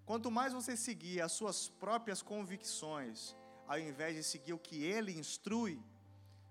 Quanto 0.07 0.31
mais 0.31 0.53
você 0.53 0.77
seguir 0.77 1.21
as 1.21 1.33
suas 1.33 1.69
próprias 1.69 2.23
convicções, 2.23 3.35
ao 3.67 3.79
invés 3.79 4.15
de 4.15 4.23
seguir 4.23 4.53
o 4.53 4.59
que 4.59 4.85
ele 4.85 5.13
instrui, 5.19 5.83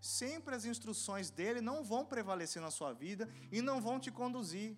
sempre 0.03 0.53
as 0.53 0.65
instruções 0.65 1.29
dele 1.29 1.61
não 1.61 1.83
vão 1.83 2.05
prevalecer 2.05 2.61
na 2.61 2.71
sua 2.71 2.91
vida 2.93 3.29
e 3.51 3.61
não 3.61 3.79
vão 3.79 3.99
te 3.99 4.11
conduzir 4.11 4.77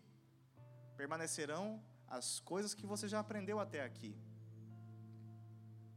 permanecerão 0.96 1.82
as 2.08 2.40
coisas 2.40 2.74
que 2.74 2.86
você 2.86 3.08
já 3.08 3.20
aprendeu 3.20 3.60
até 3.60 3.84
aqui. 3.84 4.16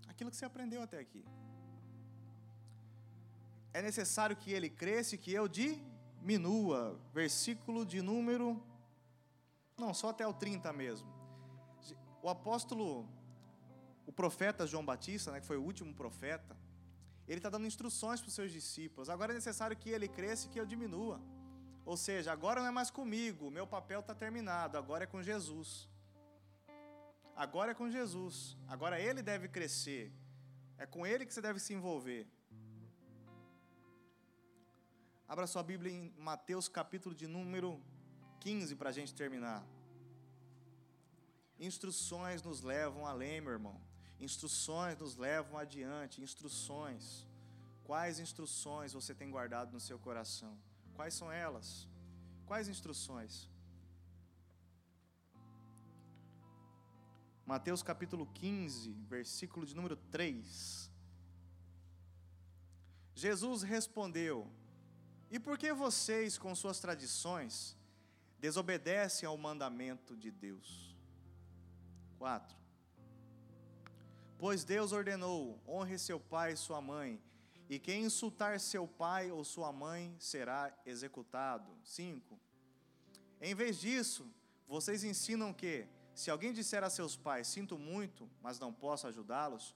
Aquilo 0.09 0.31
que 0.31 0.37
você 0.37 0.45
aprendeu 0.45 0.83
até 0.83 0.99
aqui. 0.99 1.25
É 3.73 3.81
necessário 3.81 4.37
que 4.37 4.53
ele 4.53 4.69
cresça 4.69 5.15
e 5.15 5.19
que 5.19 5.33
eu 5.33 5.47
diminua. 5.47 6.99
Versículo 7.13 7.85
de 7.87 8.03
número. 8.03 8.63
Não, 9.77 9.95
só 9.95 10.09
até 10.09 10.27
o 10.27 10.33
30 10.33 10.73
mesmo. 10.73 11.09
O 12.23 12.29
apóstolo, 12.29 13.09
o 14.07 14.13
profeta 14.13 14.67
João 14.67 14.85
Batista, 14.85 15.31
né, 15.31 15.41
que 15.41 15.47
foi 15.47 15.57
o 15.57 15.63
último 15.63 15.95
profeta, 15.95 16.57
ele 17.29 17.39
está 17.39 17.51
dando 17.51 17.67
instruções 17.67 18.21
para 18.21 18.29
os 18.29 18.35
seus 18.35 18.51
discípulos. 18.51 19.11
Agora 19.11 19.33
é 19.33 19.35
necessário 19.35 19.77
que 19.77 19.91
ele 19.91 20.09
cresça 20.09 20.47
e 20.47 20.51
que 20.51 20.59
eu 20.59 20.67
diminua. 20.67 21.21
Ou 21.85 21.97
seja, 21.97 22.33
agora 22.33 22.61
não 22.61 22.69
é 22.69 22.71
mais 22.71 22.91
comigo, 22.91 23.51
meu 23.51 23.67
papel 23.67 24.01
está 24.01 24.15
terminado, 24.15 24.77
agora 24.77 25.05
é 25.05 25.07
com 25.07 25.23
Jesus. 25.23 25.89
Agora 27.35 27.71
é 27.71 27.75
com 27.75 27.89
Jesus, 27.89 28.57
agora 28.67 29.01
ele 29.01 29.23
deve 29.23 29.47
crescer, 29.49 30.13
é 30.77 30.85
com 30.85 31.07
ele 31.07 31.25
que 31.25 31.33
você 31.33 31.41
deve 31.41 31.61
se 31.61 31.73
envolver. 31.73 32.27
Abra 35.27 35.47
sua 35.47 35.63
Bíblia 35.63 35.93
em 35.93 36.13
Mateus 36.19 36.69
capítulo 36.69 37.15
de 37.15 37.27
número 37.27 37.81
15 38.41 38.75
para 38.75 38.89
a 38.89 38.93
gente 38.93 39.15
terminar. 39.15 39.65
Instruções 41.61 42.43
nos 42.43 42.63
levam 42.63 43.07
além, 43.07 43.41
meu 43.41 43.53
irmão. 43.53 43.88
Instruções 44.21 44.99
nos 44.99 45.17
levam 45.17 45.59
adiante. 45.59 46.23
Instruções. 46.23 47.27
Quais 47.85 48.19
instruções 48.19 48.93
você 48.93 49.15
tem 49.15 49.31
guardado 49.31 49.73
no 49.73 49.81
seu 49.81 49.99
coração? 49.99 50.59
Quais 50.95 51.15
são 51.15 51.31
elas? 51.31 51.89
Quais 52.47 52.69
instruções? 52.69 53.49
Mateus 57.47 57.83
capítulo 57.83 58.27
15, 58.35 58.93
versículo 59.09 59.65
de 59.65 59.75
número 59.75 59.97
3. 59.97 60.91
Jesus 63.15 63.63
respondeu: 63.63 64.47
E 65.31 65.41
por 65.41 65.57
que 65.57 65.73
vocês, 65.73 66.37
com 66.37 66.55
suas 66.55 66.79
tradições, 66.79 67.77
desobedecem 68.39 69.27
ao 69.27 69.39
mandamento 69.39 70.15
de 70.15 70.31
Deus? 70.31 70.95
4. 72.19 72.68
Pois 74.39 74.63
Deus 74.63 74.93
ordenou: 74.93 75.61
honre 75.67 75.99
seu 75.99 76.21
pai 76.21 76.53
e 76.53 76.57
sua 76.57 76.81
mãe, 76.81 77.21
e 77.69 77.79
quem 77.79 78.05
insultar 78.05 78.61
seu 78.61 78.87
pai 78.87 79.33
ou 79.33 79.43
sua 79.45 79.73
mãe 79.73 80.15
será 80.21 80.73
executado. 80.87 81.69
5. 81.83 82.39
Em 83.41 83.55
vez 83.55 83.81
disso, 83.81 84.25
vocês 84.67 85.03
ensinam 85.03 85.53
que, 85.53 85.87
se 86.15 86.31
alguém 86.31 86.53
disser 86.53 86.85
a 86.85 86.91
seus 86.91 87.17
pais, 87.17 87.49
sinto 87.49 87.77
muito, 87.77 88.31
mas 88.41 88.61
não 88.61 88.73
posso 88.73 89.09
ajudá-los, 89.09 89.75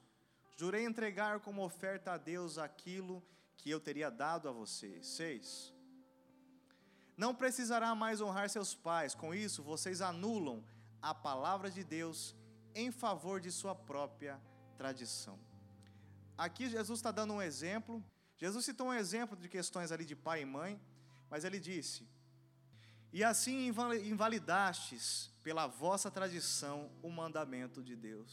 jurei 0.57 0.85
entregar 0.85 1.41
como 1.41 1.65
oferta 1.65 2.13
a 2.13 2.17
Deus 2.17 2.57
aquilo 2.57 3.23
que 3.57 3.69
eu 3.69 3.81
teria 3.81 4.11
dado 4.11 4.49
a 4.49 4.53
vocês. 4.53 5.07
6. 5.09 5.75
Não 7.17 7.35
precisará 7.35 7.95
mais 7.95 8.21
honrar 8.21 8.49
seus 8.49 8.75
pais, 8.75 9.15
com 9.15 9.35
isso 9.35 9.63
vocês 9.63 10.01
anulam 10.01 10.65
a 11.01 11.13
palavra 11.13 11.69
de 11.69 11.83
Deus 11.83 12.35
em 12.75 12.91
favor 12.91 13.41
de 13.41 13.51
sua 13.51 13.75
própria 13.75 14.41
tradição. 14.83 15.39
Aqui 16.37 16.65
Jesus 16.77 16.99
está 16.99 17.13
dando 17.19 17.35
um 17.35 17.43
exemplo. 17.51 17.95
Jesus 18.37 18.65
citou 18.69 18.89
um 18.89 18.99
exemplo 19.03 19.37
de 19.43 19.49
questões 19.57 19.93
ali 19.93 20.05
de 20.13 20.17
pai 20.27 20.39
e 20.43 20.49
mãe, 20.59 20.73
mas 21.31 21.45
ele 21.45 21.61
disse: 21.71 22.01
E 23.13 23.23
assim 23.33 23.57
invalidastes 24.13 25.07
pela 25.47 25.67
vossa 25.69 26.11
tradição 26.11 26.77
o 27.01 27.11
mandamento 27.21 27.81
de 27.89 27.95
Deus. 28.09 28.33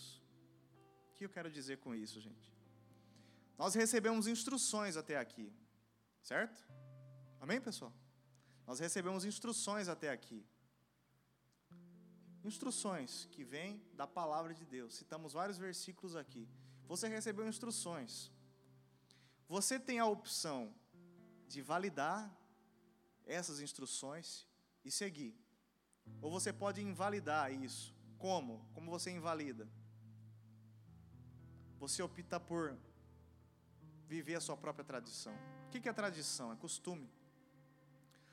O 1.12 1.16
que 1.18 1.26
eu 1.26 1.34
quero 1.38 1.52
dizer 1.52 1.78
com 1.84 1.93
isso, 1.93 2.20
gente? 2.28 2.47
Nós 3.62 3.76
recebemos 3.76 4.26
instruções 4.36 4.95
até 4.97 5.18
aqui, 5.20 5.47
certo? 6.32 6.60
Amém, 7.39 7.60
pessoal? 7.62 7.93
Nós 8.66 8.80
recebemos 8.80 9.24
instruções 9.32 9.88
até 9.88 10.10
aqui. 10.18 10.39
Instruções 12.44 13.28
que 13.32 13.44
vêm 13.44 13.82
da 13.94 14.08
palavra 14.08 14.54
de 14.54 14.66
Deus. 14.66 14.96
Citamos 14.96 15.34
vários 15.34 15.58
versículos 15.58 16.16
aqui. 16.16 16.48
Você 16.88 17.08
recebeu 17.08 17.48
instruções. 17.48 18.32
Você 19.48 19.80
tem 19.80 20.00
a 20.00 20.06
opção 20.06 20.74
de 21.48 21.62
validar 21.62 22.32
essas 23.26 23.60
instruções 23.60 24.48
e 24.84 24.92
seguir. 24.92 25.36
Ou 26.22 26.32
você 26.32 26.52
pode 26.54 26.82
invalidar 26.82 27.52
isso. 27.52 27.94
Como? 28.18 28.66
Como 28.74 28.90
você 28.90 29.12
invalida? 29.12 29.68
Você 31.80 32.02
opta 32.02 32.40
por 32.40 32.78
viver 34.08 34.36
a 34.36 34.42
sua 34.42 34.58
própria 34.58 34.84
tradição. 34.84 35.34
O 35.68 35.70
que 35.70 35.88
é 35.88 35.94
tradição? 35.94 36.52
É 36.52 36.56
costume. 36.56 37.10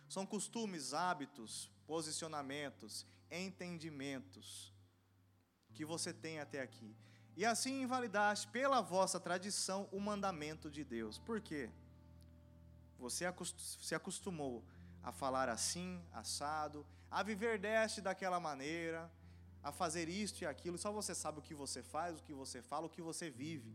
São 0.09 0.25
costumes, 0.25 0.95
hábitos, 0.95 1.71
posicionamentos, 1.87 3.07
entendimentos 3.31 4.73
que 5.75 5.85
você 5.85 6.13
tem 6.13 6.41
até 6.41 6.61
aqui. 6.61 6.97
E 7.37 7.45
assim 7.45 7.83
invalidaste 7.83 8.49
pela 8.49 8.81
vossa 8.81 9.21
tradição 9.21 9.89
o 9.93 10.01
mandamento 10.01 10.71
de 10.71 10.83
Deus. 10.83 11.19
Por 11.19 11.41
quê? 11.41 11.69
Você 12.99 13.25
se 13.81 13.95
acostumou 13.95 14.65
a 15.03 15.13
falar 15.13 15.49
assim, 15.49 16.03
assado, 16.13 16.87
a 17.11 17.23
viver 17.23 17.59
deste 17.59 18.01
daquela 18.01 18.41
maneira, 18.41 19.11
a 19.63 19.71
fazer 19.71 20.09
isto 20.09 20.43
e 20.43 20.47
aquilo, 20.47 20.79
só 20.79 20.91
você 20.91 21.15
sabe 21.15 21.39
o 21.39 21.43
que 21.43 21.55
você 21.55 21.83
faz, 21.83 22.19
o 22.19 22.23
que 22.23 22.33
você 22.33 22.63
fala, 22.63 22.87
o 22.87 22.91
que 22.91 23.03
você 23.03 23.29
vive. 23.29 23.75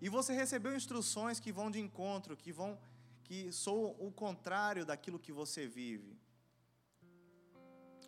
E 0.00 0.08
você 0.08 0.34
recebeu 0.34 0.76
instruções 0.76 1.40
que 1.40 1.50
vão 1.50 1.70
de 1.70 1.80
encontro, 1.80 2.36
que 2.36 2.52
vão 2.52 2.78
que 3.24 3.50
são 3.50 3.96
o 3.98 4.12
contrário 4.12 4.86
daquilo 4.86 5.18
que 5.18 5.32
você 5.32 5.66
vive. 5.66 6.16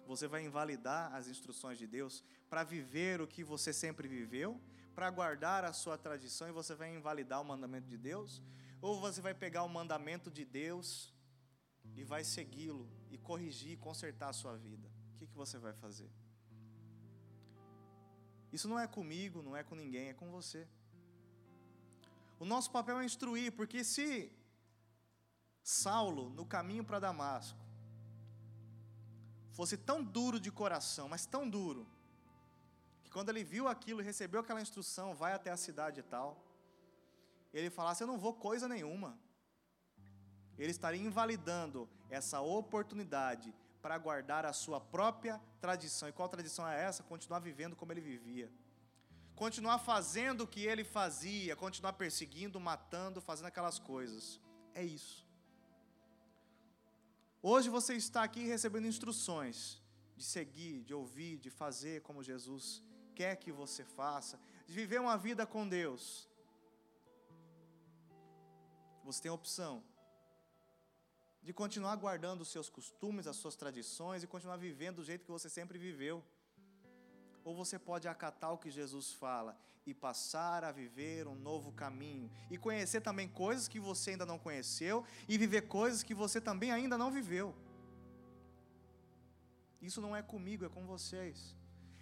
Você 0.08 0.26
vai 0.26 0.42
invalidar 0.42 1.14
as 1.14 1.28
instruções 1.28 1.76
de 1.76 1.86
Deus 1.86 2.24
para 2.48 2.64
viver 2.64 3.20
o 3.20 3.26
que 3.26 3.44
você 3.44 3.74
sempre 3.74 4.08
viveu, 4.08 4.58
para 4.94 5.10
guardar 5.10 5.64
a 5.64 5.72
sua 5.74 5.98
tradição 5.98 6.48
e 6.48 6.52
você 6.60 6.74
vai 6.74 6.88
invalidar 6.98 7.42
o 7.42 7.44
mandamento 7.44 7.86
de 7.86 7.98
Deus? 7.98 8.42
Ou 8.80 8.98
você 8.98 9.20
vai 9.20 9.34
pegar 9.34 9.64
o 9.64 9.68
mandamento 9.68 10.30
de 10.30 10.46
Deus 10.46 11.12
e 11.94 12.02
vai 12.04 12.24
segui-lo 12.24 12.88
e 13.10 13.18
corrigir, 13.18 13.78
consertar 13.78 14.30
a 14.30 14.32
sua 14.32 14.56
vida? 14.56 14.88
O 15.12 15.18
que, 15.18 15.26
que 15.26 15.36
você 15.36 15.58
vai 15.58 15.74
fazer? 15.74 16.10
Isso 18.50 18.66
não 18.66 18.80
é 18.80 18.86
comigo, 18.86 19.42
não 19.42 19.54
é 19.54 19.62
com 19.62 19.74
ninguém, 19.74 20.08
é 20.08 20.14
com 20.14 20.30
você. 20.30 20.66
O 22.38 22.46
nosso 22.46 22.70
papel 22.70 22.98
é 22.98 23.04
instruir, 23.04 23.52
porque 23.52 23.84
se 23.84 24.32
Saulo, 25.62 26.30
no 26.30 26.46
caminho 26.46 26.82
para 26.82 26.98
Damasco, 26.98 27.67
fosse 29.58 29.76
tão 29.76 30.00
duro 30.04 30.38
de 30.38 30.52
coração, 30.52 31.08
mas 31.08 31.26
tão 31.26 31.50
duro, 31.50 31.84
que 33.02 33.10
quando 33.10 33.30
ele 33.30 33.42
viu 33.42 33.66
aquilo 33.66 34.00
recebeu 34.00 34.40
aquela 34.40 34.60
instrução, 34.60 35.16
vai 35.16 35.32
até 35.32 35.50
a 35.50 35.56
cidade 35.56 35.98
e 35.98 36.02
tal, 36.04 36.28
ele 37.52 37.68
falasse: 37.68 38.00
Eu 38.00 38.06
não 38.06 38.18
vou 38.24 38.34
coisa 38.34 38.68
nenhuma. 38.68 39.18
Ele 40.56 40.70
estaria 40.70 41.02
invalidando 41.02 41.88
essa 42.08 42.40
oportunidade 42.40 43.52
para 43.82 43.98
guardar 43.98 44.46
a 44.46 44.52
sua 44.52 44.80
própria 44.80 45.40
tradição. 45.60 46.08
E 46.08 46.12
qual 46.12 46.28
tradição 46.28 46.64
é 46.68 46.80
essa? 46.84 47.02
Continuar 47.02 47.40
vivendo 47.40 47.74
como 47.74 47.92
ele 47.92 48.00
vivia. 48.00 48.48
Continuar 49.34 49.80
fazendo 49.80 50.42
o 50.42 50.46
que 50.46 50.64
ele 50.64 50.84
fazia, 50.84 51.56
continuar 51.56 51.94
perseguindo, 51.94 52.60
matando, 52.60 53.20
fazendo 53.20 53.46
aquelas 53.46 53.80
coisas. 53.80 54.40
É 54.72 54.84
isso. 54.84 55.27
Hoje 57.50 57.68
você 57.70 57.92
está 57.94 58.22
aqui 58.24 58.42
recebendo 58.54 58.86
instruções 58.86 59.58
de 60.14 60.22
seguir, 60.22 60.74
de 60.88 60.92
ouvir, 60.92 61.38
de 61.44 61.48
fazer 61.48 62.02
como 62.06 62.22
Jesus 62.30 62.82
quer 63.18 63.36
que 63.42 63.50
você 63.50 63.82
faça, 63.98 64.38
de 64.66 64.74
viver 64.80 65.00
uma 65.00 65.16
vida 65.16 65.46
com 65.46 65.66
Deus. 65.66 66.28
Você 69.02 69.22
tem 69.22 69.30
a 69.30 69.38
opção 69.40 69.82
de 71.42 71.54
continuar 71.54 71.96
guardando 71.96 72.42
os 72.42 72.50
seus 72.54 72.68
costumes, 72.68 73.26
as 73.26 73.36
suas 73.36 73.56
tradições 73.56 74.22
e 74.22 74.32
continuar 74.34 74.58
vivendo 74.58 74.96
do 74.96 75.08
jeito 75.10 75.24
que 75.24 75.36
você 75.38 75.48
sempre 75.48 75.78
viveu. 75.78 76.22
Ou 77.48 77.54
você 77.54 77.78
pode 77.78 78.06
acatar 78.06 78.52
o 78.52 78.58
que 78.58 78.70
Jesus 78.70 79.10
fala 79.10 79.58
e 79.86 79.94
passar 79.94 80.62
a 80.64 80.70
viver 80.70 81.26
um 81.26 81.34
novo 81.34 81.72
caminho 81.72 82.30
e 82.50 82.58
conhecer 82.58 83.00
também 83.00 83.26
coisas 83.26 83.66
que 83.66 83.80
você 83.80 84.10
ainda 84.10 84.26
não 84.26 84.38
conheceu 84.38 85.02
e 85.26 85.38
viver 85.38 85.62
coisas 85.62 86.02
que 86.02 86.12
você 86.12 86.42
também 86.42 86.70
ainda 86.70 86.98
não 86.98 87.10
viveu. 87.10 87.54
Isso 89.80 90.02
não 90.02 90.14
é 90.14 90.20
comigo, 90.20 90.66
é 90.66 90.68
com 90.68 90.84
vocês. 90.84 91.56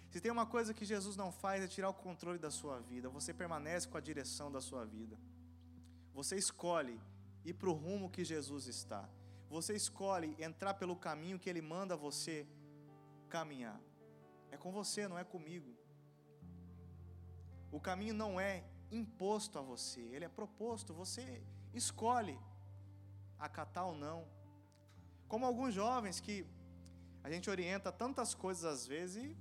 Se 0.09 0.19
tem 0.19 0.29
uma 0.29 0.45
coisa 0.45 0.73
que 0.73 0.83
Jesus 0.83 1.15
não 1.15 1.31
faz 1.31 1.63
é 1.63 1.67
tirar 1.67 1.87
o 1.87 1.93
controle 1.93 2.37
da 2.37 2.51
sua 2.51 2.81
vida, 2.81 3.07
você 3.07 3.33
permanece 3.33 3.87
com 3.87 3.97
a 3.97 4.01
direção 4.01 4.51
da 4.51 4.59
sua 4.59 4.83
vida. 4.83 5.17
Você 6.13 6.35
escolhe 6.35 6.99
ir 7.45 7.53
para 7.53 7.69
o 7.69 7.73
rumo 7.73 8.09
que 8.09 8.25
Jesus 8.25 8.67
está. 8.67 9.07
Você 9.49 9.73
escolhe 9.73 10.35
entrar 10.39 10.73
pelo 10.73 10.97
caminho 10.97 11.39
que 11.39 11.49
Ele 11.49 11.61
manda 11.61 11.95
você 11.95 12.45
caminhar. 13.29 13.79
É 14.51 14.57
com 14.57 14.71
você, 14.71 15.07
não 15.07 15.17
é 15.17 15.23
comigo. 15.23 15.75
O 17.71 17.79
caminho 17.79 18.13
não 18.13 18.39
é 18.39 18.63
imposto 18.91 19.59
a 19.59 19.61
você, 19.61 19.99
ele 19.99 20.25
é 20.25 20.29
proposto, 20.29 20.93
você 20.93 21.43
escolhe 21.73 22.39
acatar 23.37 23.85
ou 23.85 23.95
não. 23.95 24.27
Como 25.27 25.45
alguns 25.45 25.73
jovens 25.73 26.19
que 26.19 26.45
a 27.23 27.29
gente 27.29 27.49
orienta 27.49 27.91
tantas 27.91 28.33
coisas 28.33 28.63
às 28.63 28.87
vezes 28.87 29.23
e 29.23 29.37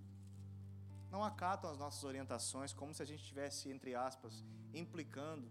não 1.10 1.22
acatam 1.22 1.70
as 1.70 1.78
nossas 1.78 2.02
orientações, 2.02 2.72
como 2.72 2.92
se 2.92 3.02
a 3.02 3.06
gente 3.06 3.20
estivesse, 3.20 3.70
entre 3.70 3.94
aspas, 3.94 4.44
implicando 4.74 5.50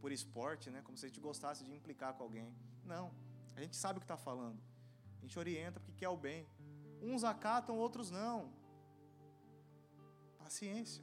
por 0.00 0.12
esporte, 0.12 0.70
né? 0.70 0.82
como 0.82 0.98
se 0.98 1.06
a 1.06 1.08
gente 1.08 1.20
gostasse 1.20 1.64
de 1.64 1.72
implicar 1.72 2.14
com 2.14 2.22
alguém. 2.24 2.54
Não, 2.84 3.10
a 3.56 3.60
gente 3.60 3.76
sabe 3.76 3.98
o 3.98 4.00
que 4.00 4.04
está 4.04 4.16
falando. 4.16 4.60
A 5.18 5.22
gente 5.22 5.38
orienta 5.38 5.80
porque 5.80 5.92
quer 5.92 6.08
o 6.08 6.16
bem. 6.16 6.46
Uns 7.00 7.24
acatam, 7.24 7.78
outros 7.78 8.10
não. 8.10 8.52
Paciência. 10.44 11.02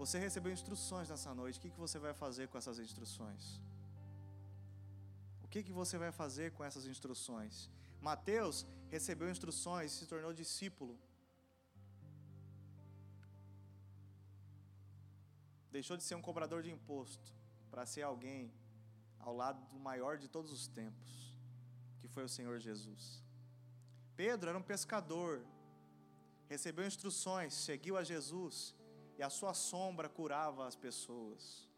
Você 0.00 0.18
recebeu 0.18 0.52
instruções 0.52 1.08
nessa 1.12 1.34
noite. 1.34 1.58
O 1.58 1.62
que, 1.62 1.70
que 1.74 1.84
você 1.86 1.98
vai 1.98 2.12
fazer 2.14 2.48
com 2.48 2.58
essas 2.58 2.78
instruções? 2.78 3.44
O 5.44 5.48
que, 5.48 5.62
que 5.62 5.72
você 5.72 5.96
vai 6.04 6.12
fazer 6.12 6.52
com 6.52 6.62
essas 6.68 6.86
instruções? 6.86 7.70
Mateus 8.00 8.66
recebeu 8.88 9.30
instruções 9.30 9.92
e 9.92 9.96
se 9.98 10.06
tornou 10.06 10.32
discípulo. 10.32 10.94
Deixou 15.70 15.96
de 15.96 16.04
ser 16.08 16.14
um 16.14 16.22
cobrador 16.22 16.62
de 16.62 16.70
imposto 16.70 17.34
para 17.70 17.84
ser 17.84 18.02
alguém 18.02 18.52
ao 19.18 19.34
lado 19.34 19.60
do 19.72 19.78
maior 19.78 20.16
de 20.18 20.28
todos 20.28 20.52
os 20.52 20.66
tempos, 20.68 21.36
que 22.00 22.08
foi 22.08 22.24
o 22.24 22.28
Senhor 22.28 22.58
Jesus. 22.58 23.25
Pedro 24.16 24.48
era 24.48 24.58
um 24.58 24.62
pescador, 24.62 25.44
recebeu 26.48 26.86
instruções, 26.86 27.52
seguiu 27.54 27.96
a 27.96 28.02
Jesus 28.02 28.74
e 29.18 29.22
a 29.22 29.30
sua 29.30 29.52
sombra 29.52 30.08
curava 30.08 30.66
as 30.66 30.76
pessoas. 30.76 31.68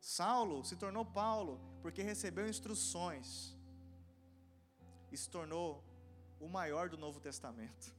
Saulo 0.00 0.64
se 0.64 0.76
tornou 0.76 1.04
Paulo 1.04 1.60
porque 1.82 2.02
recebeu 2.02 2.48
instruções 2.48 3.28
e 5.12 5.16
se 5.16 5.28
tornou 5.28 5.84
o 6.40 6.48
maior 6.48 6.88
do 6.88 6.96
Novo 6.96 7.20
Testamento. 7.20 7.94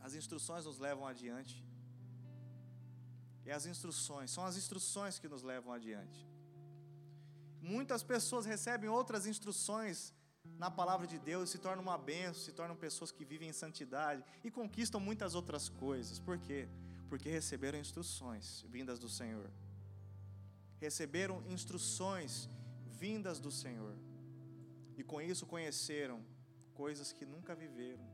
As 0.00 0.14
instruções 0.14 0.64
nos 0.64 0.78
levam 0.78 1.06
adiante. 1.06 1.64
E 3.44 3.50
as 3.50 3.66
instruções, 3.66 4.30
são 4.30 4.44
as 4.44 4.56
instruções 4.56 5.18
que 5.18 5.28
nos 5.28 5.42
levam 5.42 5.72
adiante. 5.72 6.26
Muitas 7.60 8.02
pessoas 8.02 8.46
recebem 8.46 8.88
outras 8.88 9.26
instruções 9.26 10.14
na 10.60 10.70
palavra 10.70 11.06
de 11.06 11.18
Deus, 11.18 11.48
se 11.48 11.58
tornam 11.58 11.82
uma 11.82 11.96
benção, 11.96 12.42
se 12.46 12.52
tornam 12.52 12.76
pessoas 12.76 13.10
que 13.10 13.24
vivem 13.24 13.48
em 13.48 13.52
santidade 13.60 14.22
e 14.44 14.50
conquistam 14.50 15.00
muitas 15.00 15.34
outras 15.34 15.70
coisas. 15.70 16.18
Por 16.18 16.36
quê? 16.46 16.68
Porque 17.08 17.30
receberam 17.30 17.78
instruções 17.78 18.62
vindas 18.68 18.98
do 18.98 19.08
Senhor. 19.08 19.48
Receberam 20.78 21.42
instruções 21.48 22.46
vindas 23.04 23.40
do 23.40 23.50
Senhor. 23.50 23.94
E 24.98 25.02
com 25.02 25.18
isso 25.18 25.46
conheceram 25.46 26.20
coisas 26.74 27.10
que 27.10 27.24
nunca 27.24 27.54
viveram. 27.54 28.04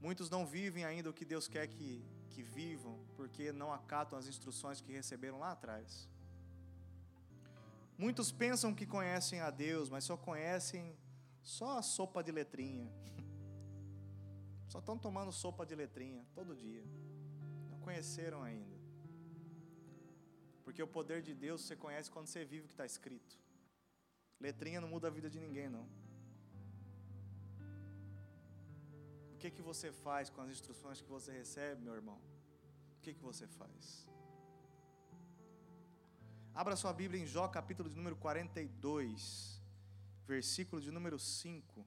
Muitos 0.00 0.30
não 0.30 0.46
vivem 0.46 0.84
ainda 0.84 1.10
o 1.10 1.12
que 1.12 1.24
Deus 1.24 1.48
quer 1.48 1.66
que, 1.66 2.04
que 2.30 2.44
vivam, 2.44 2.96
porque 3.16 3.50
não 3.50 3.72
acatam 3.72 4.16
as 4.16 4.28
instruções 4.28 4.80
que 4.80 4.92
receberam 4.92 5.40
lá 5.40 5.50
atrás. 5.50 6.08
Muitos 8.04 8.30
pensam 8.30 8.72
que 8.72 8.86
conhecem 8.86 9.40
a 9.40 9.50
Deus, 9.50 9.90
mas 9.90 10.04
só 10.04 10.16
conhecem 10.16 10.96
só 11.42 11.78
a 11.78 11.82
sopa 11.82 12.22
de 12.22 12.32
letrinha. 12.32 12.90
Só 14.68 14.80
estão 14.80 14.98
tomando 14.98 15.32
sopa 15.32 15.64
de 15.64 15.74
letrinha 15.74 16.22
todo 16.34 16.54
dia. 16.54 16.84
Não 17.70 17.80
conheceram 17.80 18.42
ainda. 18.42 18.76
Porque 20.62 20.82
o 20.82 20.86
poder 20.86 21.22
de 21.22 21.34
Deus 21.34 21.62
você 21.62 21.74
conhece 21.74 22.10
quando 22.10 22.26
você 22.26 22.44
vive 22.44 22.64
o 22.64 22.68
que 22.68 22.74
está 22.74 22.84
escrito. 22.84 23.38
Letrinha 24.38 24.80
não 24.80 24.88
muda 24.88 25.08
a 25.08 25.10
vida 25.10 25.30
de 25.30 25.40
ninguém, 25.40 25.70
não. 25.70 25.88
O 29.32 29.36
que, 29.38 29.50
que 29.50 29.62
você 29.62 29.90
faz 29.90 30.28
com 30.28 30.42
as 30.42 30.50
instruções 30.50 31.00
que 31.00 31.08
você 31.08 31.32
recebe, 31.32 31.80
meu 31.80 31.94
irmão? 31.94 32.20
O 32.96 33.00
que, 33.00 33.14
que 33.14 33.22
você 33.22 33.46
faz? 33.46 34.06
Abra 36.54 36.74
sua 36.76 36.92
Bíblia 36.92 37.22
em 37.22 37.26
Jó, 37.26 37.46
capítulo 37.46 37.88
de 37.88 37.96
número 37.96 38.16
42, 38.16 39.57
versículo 40.28 40.80
de 40.86 40.90
número 40.90 41.18
5. 41.18 41.86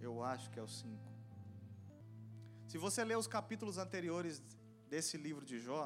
Eu 0.00 0.22
acho 0.32 0.50
que 0.50 0.58
é 0.58 0.62
o 0.62 0.66
5. 0.66 1.00
Se 2.66 2.76
você 2.76 3.04
ler 3.04 3.16
os 3.16 3.28
capítulos 3.28 3.78
anteriores 3.78 4.42
desse 4.88 5.16
livro 5.16 5.44
de 5.44 5.58
Jó, 5.60 5.84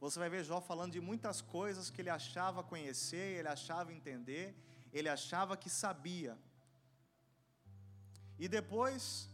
você 0.00 0.18
vai 0.18 0.30
ver 0.30 0.42
Jó 0.42 0.58
falando 0.60 0.92
de 0.92 1.00
muitas 1.00 1.42
coisas 1.42 1.90
que 1.90 2.00
ele 2.00 2.08
achava 2.08 2.62
conhecer, 2.62 3.38
ele 3.38 3.48
achava 3.48 3.92
entender, 3.92 4.56
ele 4.92 5.08
achava 5.08 5.56
que 5.56 5.68
sabia. 5.68 6.38
E 8.38 8.48
depois, 8.48 9.28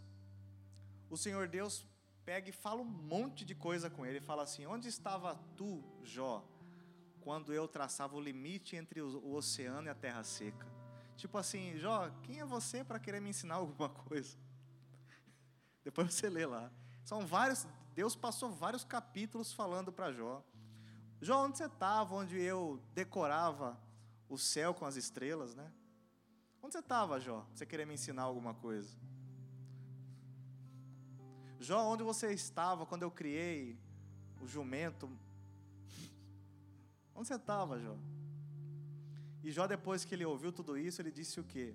o 1.08 1.16
Senhor 1.16 1.46
Deus 1.46 1.86
pega 2.24 2.48
e 2.50 2.52
fala 2.52 2.82
um 2.82 2.92
monte 3.14 3.44
de 3.44 3.54
coisa 3.54 3.88
com 3.88 4.04
ele. 4.04 4.16
Ele 4.16 4.30
fala 4.32 4.42
assim: 4.42 4.66
Onde 4.66 4.88
estava 4.88 5.36
tu, 5.56 5.82
Jó, 6.02 6.44
quando 7.20 7.52
eu 7.52 7.68
traçava 7.68 8.16
o 8.16 8.20
limite 8.20 8.74
entre 8.74 9.00
o 9.00 9.32
oceano 9.32 9.86
e 9.86 9.90
a 9.90 9.94
terra 9.94 10.24
seca? 10.24 10.77
Tipo 11.18 11.36
assim, 11.36 11.76
Jó, 11.76 12.08
quem 12.22 12.38
é 12.38 12.44
você 12.44 12.84
para 12.84 13.00
querer 13.00 13.20
me 13.20 13.30
ensinar 13.30 13.56
alguma 13.56 13.88
coisa? 13.88 14.38
Depois 15.82 16.14
você 16.14 16.30
lê 16.30 16.46
lá. 16.46 16.70
São 17.04 17.26
vários, 17.26 17.66
Deus 17.92 18.14
passou 18.14 18.52
vários 18.52 18.84
capítulos 18.84 19.52
falando 19.52 19.92
para 19.92 20.12
Jó. 20.12 20.44
Jó, 21.20 21.44
onde 21.44 21.58
você 21.58 21.64
estava, 21.64 22.14
onde 22.14 22.40
eu 22.40 22.80
decorava 22.94 23.76
o 24.28 24.38
céu 24.38 24.72
com 24.72 24.86
as 24.86 24.94
estrelas, 24.94 25.56
né? 25.56 25.72
Onde 26.62 26.74
você 26.74 26.78
estava, 26.78 27.18
Jó? 27.18 27.44
Você 27.52 27.66
querer 27.66 27.84
me 27.84 27.94
ensinar 27.94 28.22
alguma 28.22 28.54
coisa? 28.54 28.96
Jó, 31.58 31.82
onde 31.82 32.04
você 32.04 32.32
estava 32.32 32.86
quando 32.86 33.02
eu 33.02 33.10
criei 33.10 33.76
o 34.40 34.46
jumento? 34.46 35.10
Onde 37.12 37.26
você 37.26 37.34
estava, 37.34 37.80
Jó? 37.80 37.96
E 39.42 39.50
Jó, 39.50 39.66
depois 39.66 40.04
que 40.04 40.14
ele 40.14 40.24
ouviu 40.24 40.52
tudo 40.52 40.76
isso, 40.76 41.00
ele 41.00 41.10
disse 41.10 41.38
o 41.40 41.44
quê? 41.44 41.74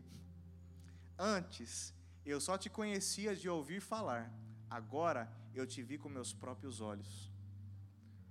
Antes, 1.18 1.94
eu 2.26 2.40
só 2.40 2.58
te 2.58 2.70
conhecia 2.70 3.36
de 3.36 3.48
ouvir 3.50 3.80
falar, 3.80 4.32
agora 4.70 5.32
eu 5.54 5.66
te 5.66 5.82
vi 5.82 5.98
com 5.98 6.10
meus 6.10 6.34
próprios 6.34 6.82
olhos. 6.82 7.32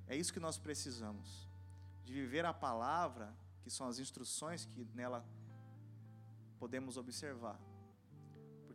É 0.07 0.17
isso 0.17 0.33
que 0.33 0.41
nós 0.41 0.59
precisamos, 0.59 1.49
de 2.05 2.13
viver 2.13 2.45
a 2.45 2.53
palavra, 2.53 3.35
que 3.63 3.71
são 3.71 3.87
as 3.87 3.99
instruções 3.99 4.67
que 4.67 4.85
nela 4.95 5.25
podemos 6.59 6.97
observar 6.97 7.59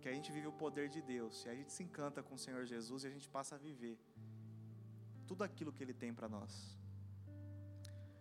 porque 0.07 0.09
a 0.09 0.13
gente 0.13 0.31
vive 0.31 0.47
o 0.47 0.53
poder 0.53 0.87
de 0.87 1.01
Deus, 1.01 1.43
e 1.45 1.49
a 1.49 1.55
gente 1.55 1.73
se 1.73 1.83
encanta 1.83 2.23
com 2.23 2.35
o 2.35 2.37
Senhor 2.37 2.63
Jesus 2.65 3.03
e 3.03 3.07
a 3.07 3.09
gente 3.09 3.27
passa 3.27 3.55
a 3.55 3.57
viver 3.57 3.97
tudo 5.25 5.43
aquilo 5.43 5.73
que 5.73 5.83
Ele 5.83 5.93
tem 5.93 6.13
para 6.13 6.29
nós. 6.29 6.77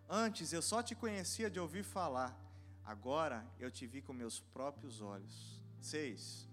Antes 0.09 0.53
eu 0.53 0.63
só 0.63 0.83
te 0.83 0.95
conhecia 0.95 1.51
de 1.51 1.59
ouvir 1.59 1.83
falar, 1.83 2.39
agora 2.85 3.45
eu 3.59 3.71
te 3.71 3.87
vi 3.87 4.01
com 4.01 4.13
meus 4.13 4.41
próprios 4.41 5.01
olhos. 5.01 5.61
6. 5.81 6.49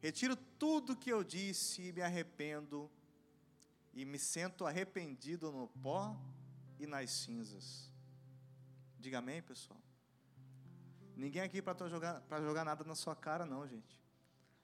Retiro 0.00 0.34
tudo 0.34 0.96
que 0.96 1.12
eu 1.12 1.22
disse 1.22 1.82
e 1.82 1.92
me 1.92 2.02
arrependo, 2.02 2.90
e 3.94 4.04
me 4.04 4.18
sento 4.18 4.66
arrependido 4.66 5.52
no 5.52 5.68
pó 5.68 6.20
e 6.78 6.86
nas 6.86 7.10
cinzas. 7.10 7.92
Diga 8.98 9.18
amém, 9.18 9.40
pessoal. 9.42 9.80
Ninguém 11.14 11.42
aqui 11.42 11.62
para 11.62 11.88
jogar, 11.88 12.24
jogar 12.40 12.64
nada 12.64 12.82
na 12.84 12.94
sua 12.94 13.14
cara, 13.14 13.44
não, 13.46 13.66
gente. 13.66 14.02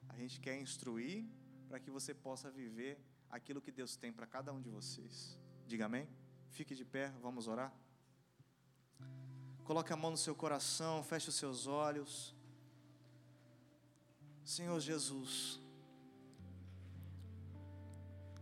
A 0.09 0.17
gente 0.17 0.41
quer 0.41 0.59
instruir 0.59 1.25
para 1.69 1.79
que 1.79 1.89
você 1.89 2.13
possa 2.13 2.49
viver 2.49 2.99
aquilo 3.29 3.61
que 3.61 3.71
Deus 3.71 3.95
tem 3.95 4.11
para 4.11 4.25
cada 4.25 4.51
um 4.51 4.59
de 4.59 4.69
vocês. 4.69 5.37
Diga 5.67 5.85
amém? 5.85 6.07
Fique 6.49 6.75
de 6.75 6.85
pé, 6.85 7.11
vamos 7.21 7.47
orar. 7.47 7.73
Coloque 9.63 9.93
a 9.93 9.95
mão 9.95 10.11
no 10.11 10.17
seu 10.17 10.35
coração, 10.35 11.03
feche 11.03 11.29
os 11.29 11.35
seus 11.35 11.67
olhos. 11.67 12.35
Senhor 14.43 14.79
Jesus, 14.79 15.59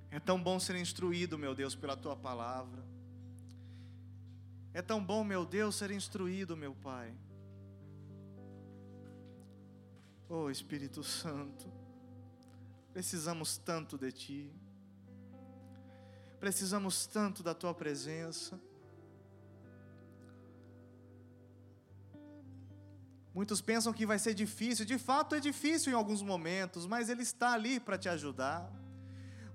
é 0.10 0.20
tão 0.20 0.42
bom 0.42 0.60
ser 0.60 0.76
instruído, 0.78 1.38
meu 1.38 1.54
Deus, 1.54 1.76
pela 1.76 1.98
tua 1.98 2.16
palavra. 2.16 2.84
É 4.74 4.82
tão 4.82 5.04
bom, 5.04 5.24
meu 5.24 5.46
Deus, 5.46 5.76
ser 5.76 5.92
instruído, 5.92 6.56
meu 6.56 6.74
Pai. 6.74 7.14
Oh 10.30 10.50
Espírito 10.50 11.04
Santo, 11.04 11.72
precisamos 12.92 13.58
tanto 13.58 13.98
de 13.98 14.12
Ti, 14.12 14.54
precisamos 16.40 17.08
tanto 17.08 17.42
da 17.42 17.54
Tua 17.54 17.74
presença. 17.74 18.60
Muitos 23.34 23.62
pensam 23.62 23.94
que 23.94 24.06
vai 24.06 24.18
ser 24.18 24.34
difícil, 24.34 24.84
de 24.84 24.98
fato 24.98 25.36
é 25.36 25.40
difícil 25.40 25.92
em 25.92 25.96
alguns 25.96 26.24
momentos, 26.24 26.88
mas 26.88 27.08
Ele 27.08 27.22
está 27.22 27.54
ali 27.54 27.80
para 27.80 27.96
te 27.96 28.10
ajudar. 28.10 28.68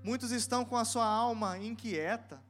Muitos 0.05 0.31
estão 0.31 0.65
com 0.65 0.77
a 0.77 0.85
sua 0.85 1.05
alma 1.05 1.59
inquieta, 1.59 2.41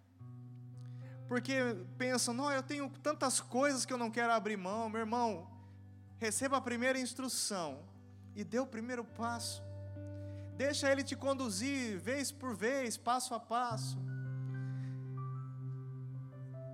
porque 1.27 1.55
pensam: 1.97 2.35
não, 2.35 2.53
eu 2.53 2.63
tenho 2.63 2.91
tantas 3.03 3.41
coisas 3.41 3.87
que 3.87 3.93
eu 3.93 3.99
não 3.99 4.11
quero 4.11 4.33
abrir 4.33 4.59
mão. 4.59 4.91
Meu 4.91 5.01
irmão, 5.01 5.51
receba 6.19 6.59
a 6.59 6.61
primeira 6.61 7.01
instrução 7.01 7.83
e 8.37 8.45
dê 8.45 8.59
o 8.59 8.67
primeiro 8.67 9.03
passo. 9.03 9.63
Deixa 10.55 10.93
Ele 10.93 11.03
te 11.03 11.17
conduzir 11.17 11.99
vez 11.99 12.31
por 12.31 12.55
vez, 12.55 12.99
passo 12.99 13.35
a 13.35 13.41
passo. 13.41 13.99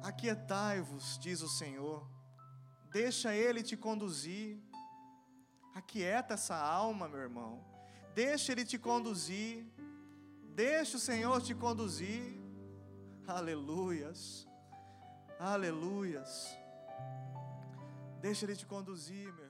Aquietai-vos, 0.02 1.18
diz 1.18 1.42
o 1.42 1.48
Senhor. 1.48 2.08
Deixa 2.90 3.34
Ele 3.34 3.62
te 3.62 3.76
conduzir. 3.76 4.58
Aquieta 5.74 6.34
essa 6.34 6.56
alma, 6.56 7.08
meu 7.08 7.20
irmão. 7.20 7.64
Deixa 8.14 8.52
Ele 8.52 8.64
te 8.64 8.78
conduzir. 8.78 9.66
Deixa 10.54 10.96
o 10.96 11.00
Senhor 11.00 11.40
te 11.42 11.54
conduzir. 11.54 12.40
Aleluias. 13.26 14.48
Aleluias. 15.38 16.56
Deixa 18.20 18.44
Ele 18.44 18.56
te 18.56 18.66
conduzir, 18.66 19.32
meu 19.34 19.47